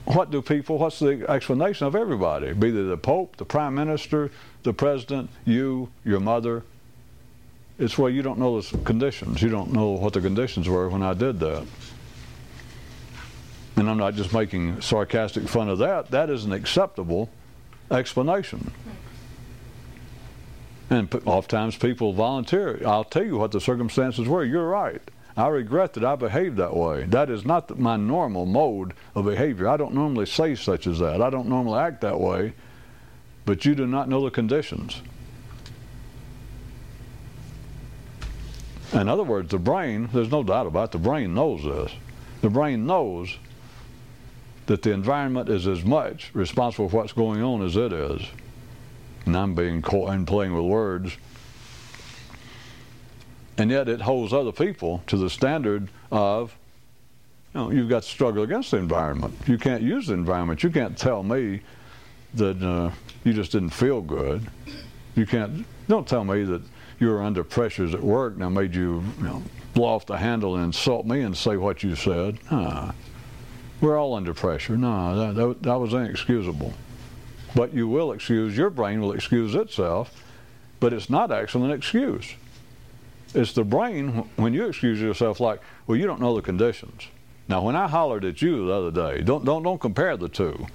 what 0.04 0.30
do 0.30 0.42
people, 0.42 0.78
what's 0.78 0.98
the 0.98 1.24
explanation 1.30 1.86
of 1.86 1.94
everybody? 1.94 2.52
Be 2.52 2.70
they 2.70 2.82
the 2.82 2.96
Pope, 2.96 3.36
the 3.36 3.44
Prime 3.44 3.74
Minister, 3.74 4.30
the 4.62 4.72
President, 4.72 5.30
you, 5.44 5.90
your 6.04 6.20
mother. 6.20 6.64
It's 7.78 7.96
where 7.96 8.10
you 8.10 8.22
don't 8.22 8.38
know 8.38 8.60
the 8.60 8.78
conditions. 8.78 9.40
You 9.40 9.48
don't 9.48 9.72
know 9.72 9.90
what 9.90 10.12
the 10.12 10.20
conditions 10.20 10.68
were 10.68 10.88
when 10.88 11.02
I 11.02 11.14
did 11.14 11.38
that. 11.40 11.66
And 13.76 13.88
I'm 13.88 13.96
not 13.96 14.14
just 14.14 14.34
making 14.34 14.80
sarcastic 14.82 15.48
fun 15.48 15.68
of 15.68 15.78
that. 15.78 16.10
That 16.10 16.28
is 16.28 16.44
an 16.44 16.52
acceptable 16.52 17.30
explanation. 17.90 18.72
And 20.90 21.08
oftentimes 21.24 21.76
people 21.76 22.12
volunteer. 22.12 22.82
I'll 22.84 23.04
tell 23.04 23.24
you 23.24 23.38
what 23.38 23.52
the 23.52 23.60
circumstances 23.60 24.26
were. 24.26 24.44
You're 24.44 24.68
right. 24.68 25.00
I 25.36 25.46
regret 25.46 25.94
that 25.94 26.04
I 26.04 26.16
behaved 26.16 26.56
that 26.56 26.76
way. 26.76 27.04
That 27.04 27.30
is 27.30 27.46
not 27.46 27.78
my 27.78 27.96
normal 27.96 28.44
mode 28.44 28.94
of 29.14 29.24
behavior. 29.24 29.68
I 29.68 29.76
don't 29.76 29.94
normally 29.94 30.26
say 30.26 30.56
such 30.56 30.88
as 30.88 30.98
that. 30.98 31.22
I 31.22 31.30
don't 31.30 31.48
normally 31.48 31.78
act 31.78 32.00
that 32.00 32.20
way. 32.20 32.54
But 33.46 33.64
you 33.64 33.76
do 33.76 33.86
not 33.86 34.08
know 34.08 34.24
the 34.24 34.30
conditions. 34.30 35.00
In 38.92 39.08
other 39.08 39.22
words, 39.22 39.50
the 39.50 39.58
brain, 39.58 40.08
there's 40.12 40.32
no 40.32 40.42
doubt 40.42 40.66
about 40.66 40.88
it, 40.88 40.92
the 40.92 40.98
brain 40.98 41.32
knows 41.32 41.62
this. 41.62 41.92
The 42.40 42.50
brain 42.50 42.86
knows 42.86 43.38
that 44.66 44.82
the 44.82 44.90
environment 44.90 45.48
is 45.48 45.68
as 45.68 45.84
much 45.84 46.30
responsible 46.34 46.88
for 46.88 46.96
what's 46.96 47.12
going 47.12 47.42
on 47.42 47.62
as 47.62 47.76
it 47.76 47.92
is. 47.92 48.22
And 49.26 49.36
I'm 49.36 49.54
being 49.54 49.84
and 49.84 50.26
playing 50.26 50.54
with 50.54 50.64
words 50.64 51.16
and 53.60 53.70
yet 53.70 53.88
it 53.88 54.00
holds 54.00 54.32
other 54.32 54.52
people 54.52 55.02
to 55.06 55.18
the 55.18 55.28
standard 55.28 55.88
of 56.10 56.56
you 57.52 57.60
know, 57.60 57.70
you've 57.70 57.90
got 57.90 58.04
to 58.04 58.08
struggle 58.08 58.42
against 58.42 58.70
the 58.70 58.78
environment. 58.78 59.34
You 59.46 59.58
can't 59.58 59.82
use 59.82 60.06
the 60.06 60.14
environment. 60.14 60.62
You 60.62 60.70
can't 60.70 60.96
tell 60.96 61.22
me 61.22 61.60
that 62.34 62.62
uh, 62.62 62.90
you 63.24 63.34
just 63.34 63.52
didn't 63.52 63.70
feel 63.70 64.00
good. 64.00 64.48
You 65.14 65.26
can't. 65.26 65.66
Don't 65.88 66.08
tell 66.08 66.24
me 66.24 66.44
that 66.44 66.62
you 67.00 67.08
were 67.08 67.22
under 67.22 67.44
pressures 67.44 67.92
at 67.92 68.00
work 68.00 68.34
and 68.34 68.44
I 68.44 68.48
made 68.48 68.74
you, 68.74 69.02
you 69.18 69.24
know, 69.24 69.42
blow 69.74 69.88
off 69.88 70.06
the 70.06 70.16
handle 70.16 70.54
and 70.54 70.64
insult 70.64 71.04
me 71.04 71.20
and 71.20 71.36
say 71.36 71.56
what 71.56 71.82
you 71.82 71.96
said. 71.96 72.38
Nah. 72.50 72.92
We're 73.80 73.98
all 73.98 74.14
under 74.14 74.32
pressure. 74.32 74.76
No, 74.76 75.16
that, 75.16 75.34
that, 75.34 75.62
that 75.64 75.76
was 75.76 75.92
inexcusable. 75.92 76.72
But 77.54 77.74
you 77.74 77.88
will 77.88 78.12
excuse, 78.12 78.56
your 78.56 78.70
brain 78.70 79.00
will 79.00 79.12
excuse 79.12 79.54
itself, 79.54 80.22
but 80.78 80.92
it's 80.92 81.10
not 81.10 81.32
actually 81.32 81.66
an 81.66 81.70
excuse. 81.72 82.34
It's 83.34 83.52
the 83.52 83.64
brain, 83.64 84.28
when 84.36 84.54
you 84.54 84.66
excuse 84.66 85.00
yourself, 85.00 85.40
like, 85.40 85.60
well, 85.86 85.96
you 85.96 86.06
don't 86.06 86.20
know 86.20 86.34
the 86.34 86.42
conditions. 86.42 87.06
Now, 87.48 87.62
when 87.62 87.76
I 87.76 87.88
hollered 87.88 88.24
at 88.24 88.42
you 88.42 88.66
the 88.66 88.72
other 88.72 88.90
day, 88.90 89.22
don't, 89.22 89.44
don't, 89.44 89.62
don't 89.62 89.80
compare 89.80 90.16
the 90.16 90.28
two 90.28 90.66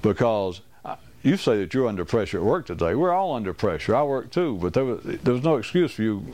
because 0.00 0.60
uh, 0.84 0.96
you 1.22 1.36
say 1.36 1.58
that 1.58 1.72
you're 1.74 1.88
under 1.88 2.04
pressure 2.04 2.38
at 2.38 2.44
work 2.44 2.66
today. 2.66 2.94
We're 2.94 3.12
all 3.12 3.34
under 3.34 3.52
pressure. 3.54 3.94
I 3.94 4.02
work 4.02 4.30
too, 4.30 4.58
but 4.60 4.72
there 4.72 4.84
was, 4.84 5.02
there 5.02 5.34
was 5.34 5.42
no 5.42 5.56
excuse 5.56 5.92
for 5.92 6.02
you 6.02 6.24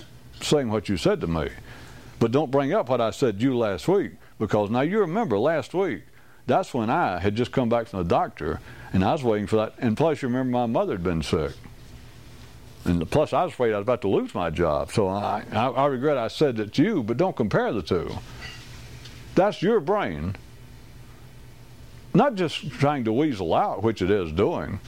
saying 0.40 0.70
what 0.70 0.88
you 0.88 0.96
said 0.96 1.20
to 1.20 1.26
me. 1.26 1.48
But 2.18 2.32
don't 2.32 2.50
bring 2.50 2.72
up 2.72 2.88
what 2.88 3.00
I 3.00 3.10
said 3.10 3.38
to 3.38 3.44
you 3.44 3.56
last 3.56 3.88
week 3.88 4.12
because 4.38 4.70
now 4.70 4.82
you 4.82 5.00
remember 5.00 5.38
last 5.38 5.74
week, 5.74 6.02
that's 6.46 6.74
when 6.74 6.90
I 6.90 7.18
had 7.18 7.36
just 7.36 7.52
come 7.52 7.68
back 7.68 7.88
from 7.88 8.00
the 8.00 8.08
doctor 8.08 8.60
and 8.92 9.04
I 9.04 9.12
was 9.12 9.22
waiting 9.22 9.46
for 9.46 9.56
that. 9.56 9.74
And 9.78 9.96
plus, 9.96 10.22
you 10.22 10.28
remember 10.28 10.50
my 10.50 10.66
mother 10.66 10.92
had 10.92 11.04
been 11.04 11.22
sick. 11.22 11.52
And 12.84 13.08
plus, 13.10 13.32
I 13.32 13.44
was 13.44 13.52
afraid 13.52 13.72
I 13.72 13.78
was 13.78 13.84
about 13.84 14.00
to 14.02 14.08
lose 14.08 14.34
my 14.34 14.50
job. 14.50 14.90
So 14.90 15.08
I, 15.08 15.44
I, 15.52 15.66
I 15.66 15.86
regret 15.86 16.16
I 16.16 16.28
said 16.28 16.56
that 16.56 16.72
to 16.74 16.82
you, 16.82 17.02
but 17.02 17.16
don't 17.16 17.36
compare 17.36 17.72
the 17.72 17.82
two. 17.82 18.10
That's 19.34 19.62
your 19.62 19.80
brain. 19.80 20.36
Not 22.14 22.34
just 22.34 22.70
trying 22.72 23.04
to 23.04 23.12
weasel 23.12 23.54
out, 23.54 23.82
which 23.82 24.02
it 24.02 24.10
is 24.10 24.32
doing 24.32 24.80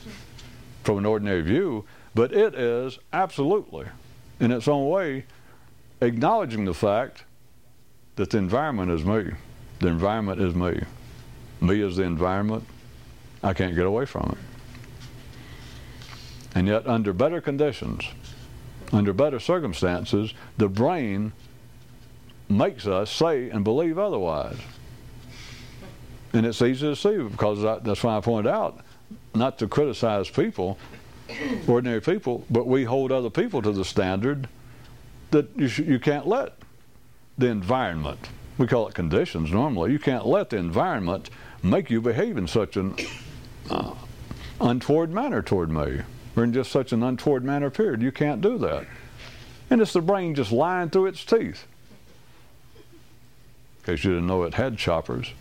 from 0.82 0.98
an 0.98 1.06
ordinary 1.06 1.42
view, 1.42 1.84
but 2.14 2.32
it 2.32 2.54
is 2.54 2.98
absolutely, 3.12 3.86
in 4.40 4.50
its 4.50 4.66
own 4.66 4.88
way, 4.88 5.26
acknowledging 6.00 6.64
the 6.64 6.74
fact 6.74 7.24
that 8.16 8.30
the 8.30 8.38
environment 8.38 8.90
is 8.90 9.04
me. 9.04 9.30
The 9.78 9.88
environment 9.88 10.40
is 10.40 10.54
me. 10.54 10.80
Me 11.62 11.80
is 11.80 11.96
the 11.96 12.02
environment. 12.02 12.64
I 13.42 13.54
can't 13.54 13.74
get 13.74 13.86
away 13.86 14.04
from 14.04 14.36
it. 14.36 14.38
And 16.56 16.66
yet, 16.66 16.86
under 16.86 17.12
better 17.12 17.40
conditions, 17.40 18.04
under 18.92 19.12
better 19.12 19.40
circumstances, 19.40 20.34
the 20.58 20.68
brain 20.68 21.32
makes 22.48 22.86
us 22.86 23.10
say 23.10 23.48
and 23.48 23.64
believe 23.64 23.98
otherwise. 23.98 24.58
And 26.34 26.44
it's 26.44 26.60
easy 26.60 26.86
to 26.88 26.96
see 26.96 27.16
because 27.18 27.62
that's 27.82 28.02
why 28.02 28.16
I 28.16 28.20
pointed 28.20 28.50
out 28.50 28.80
not 29.34 29.58
to 29.60 29.68
criticize 29.68 30.28
people, 30.28 30.78
ordinary 31.66 32.00
people, 32.00 32.44
but 32.50 32.66
we 32.66 32.84
hold 32.84 33.12
other 33.12 33.30
people 33.30 33.62
to 33.62 33.72
the 33.72 33.84
standard 33.84 34.48
that 35.30 35.48
you, 35.56 35.68
sh- 35.68 35.78
you 35.80 35.98
can't 35.98 36.26
let 36.26 36.54
the 37.38 37.46
environment, 37.46 38.28
we 38.58 38.66
call 38.66 38.88
it 38.88 38.94
conditions 38.94 39.50
normally, 39.50 39.92
you 39.92 39.98
can't 39.98 40.26
let 40.26 40.50
the 40.50 40.56
environment 40.58 41.30
make 41.62 41.90
you 41.90 42.00
behave 42.00 42.36
in 42.36 42.46
such 42.46 42.76
an 42.76 42.96
uh, 43.70 43.94
untoward 44.60 45.12
manner 45.12 45.42
toward 45.42 45.70
me 45.70 46.00
or 46.36 46.44
in 46.44 46.52
just 46.52 46.72
such 46.72 46.92
an 46.92 47.02
untoward 47.02 47.44
manner 47.44 47.70
period. 47.70 48.02
You 48.02 48.12
can't 48.12 48.40
do 48.40 48.58
that. 48.58 48.86
And 49.70 49.80
it's 49.80 49.92
the 49.92 50.00
brain 50.00 50.34
just 50.34 50.52
lying 50.52 50.90
through 50.90 51.06
its 51.06 51.24
teeth. 51.24 51.66
In 53.78 53.96
case 53.96 54.04
you 54.04 54.10
didn't 54.12 54.26
know 54.26 54.42
it 54.42 54.54
had 54.54 54.76
choppers. 54.76 55.32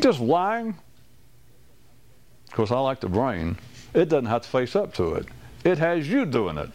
Just 0.00 0.20
lying. 0.20 0.76
Of 2.48 2.52
course, 2.52 2.70
I 2.70 2.78
like 2.80 3.00
the 3.00 3.08
brain. 3.08 3.58
It 3.94 4.08
doesn't 4.08 4.26
have 4.26 4.42
to 4.42 4.48
face 4.48 4.74
up 4.74 4.94
to 4.94 5.14
it. 5.14 5.26
It 5.64 5.78
has 5.78 6.08
you 6.08 6.24
doing 6.24 6.56
it. 6.56 6.70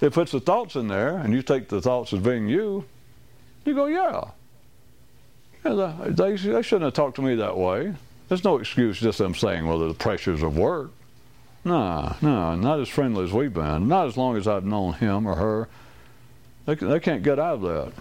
It 0.00 0.12
puts 0.12 0.32
the 0.32 0.40
thoughts 0.40 0.76
in 0.76 0.88
there, 0.88 1.16
and 1.16 1.34
you 1.34 1.42
take 1.42 1.68
the 1.68 1.80
thoughts 1.82 2.12
as 2.12 2.20
being 2.20 2.48
you. 2.48 2.84
You 3.64 3.74
go, 3.74 3.86
yeah 3.86 4.30
they, 5.74 6.36
they 6.36 6.62
shouldn't 6.62 6.82
have 6.82 6.94
talked 6.94 7.16
to 7.16 7.22
me 7.22 7.34
that 7.36 7.56
way. 7.56 7.94
There's 8.28 8.44
no 8.44 8.58
excuse 8.58 9.00
just 9.00 9.18
them 9.18 9.34
saying, 9.34 9.66
well, 9.66 9.78
the 9.78 9.94
pressures 9.94 10.42
of 10.42 10.56
work. 10.56 10.90
No, 11.64 12.14
no, 12.22 12.54
not 12.54 12.80
as 12.80 12.88
friendly 12.88 13.24
as 13.24 13.32
we've 13.32 13.52
been. 13.52 13.88
Not 13.88 14.06
as 14.06 14.16
long 14.16 14.36
as 14.36 14.46
I've 14.46 14.64
known 14.64 14.94
him 14.94 15.26
or 15.26 15.34
her. 15.34 15.68
They, 16.66 16.74
they 16.74 17.00
can't 17.00 17.22
get 17.22 17.38
out 17.38 17.54
of 17.56 17.62
that. 17.62 17.92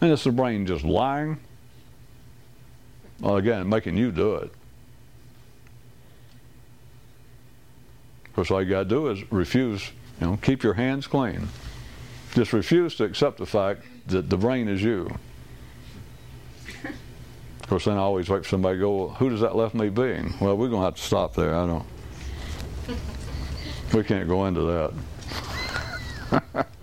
And 0.00 0.12
it's 0.12 0.24
the 0.24 0.32
brain 0.32 0.66
just 0.66 0.84
lying. 0.84 1.38
Well, 3.20 3.36
again, 3.36 3.68
making 3.68 3.96
you 3.96 4.10
do 4.10 4.36
it. 4.36 4.52
Of 8.24 8.32
course, 8.34 8.50
all 8.50 8.62
you 8.62 8.70
got 8.70 8.84
to 8.84 8.88
do 8.88 9.08
is 9.08 9.30
refuse, 9.32 9.90
you 10.20 10.26
know, 10.26 10.38
keep 10.40 10.62
your 10.62 10.74
hands 10.74 11.06
clean. 11.06 11.48
Just 12.34 12.52
refuse 12.52 12.94
to 12.96 13.04
accept 13.04 13.38
the 13.38 13.46
fact 13.46 13.82
that 14.06 14.30
the 14.30 14.36
brain 14.36 14.68
is 14.68 14.82
you. 14.82 15.10
Of 17.68 17.70
course, 17.70 17.84
then 17.84 17.98
I 17.98 18.00
always 18.00 18.30
wait 18.30 18.44
for 18.44 18.48
somebody 18.48 18.78
to 18.78 18.80
go, 18.80 18.96
well, 18.96 19.08
who 19.10 19.28
does 19.28 19.40
that 19.42 19.54
left 19.54 19.74
me 19.74 19.90
being? 19.90 20.32
Well, 20.40 20.56
we're 20.56 20.70
going 20.70 20.80
to 20.80 20.86
have 20.86 20.94
to 20.94 21.02
stop 21.02 21.34
there. 21.34 21.54
I 21.54 21.66
don't. 21.66 21.84
We 23.92 24.04
can't 24.04 24.26
go 24.26 24.46
into 24.46 24.90
that. 26.32 26.66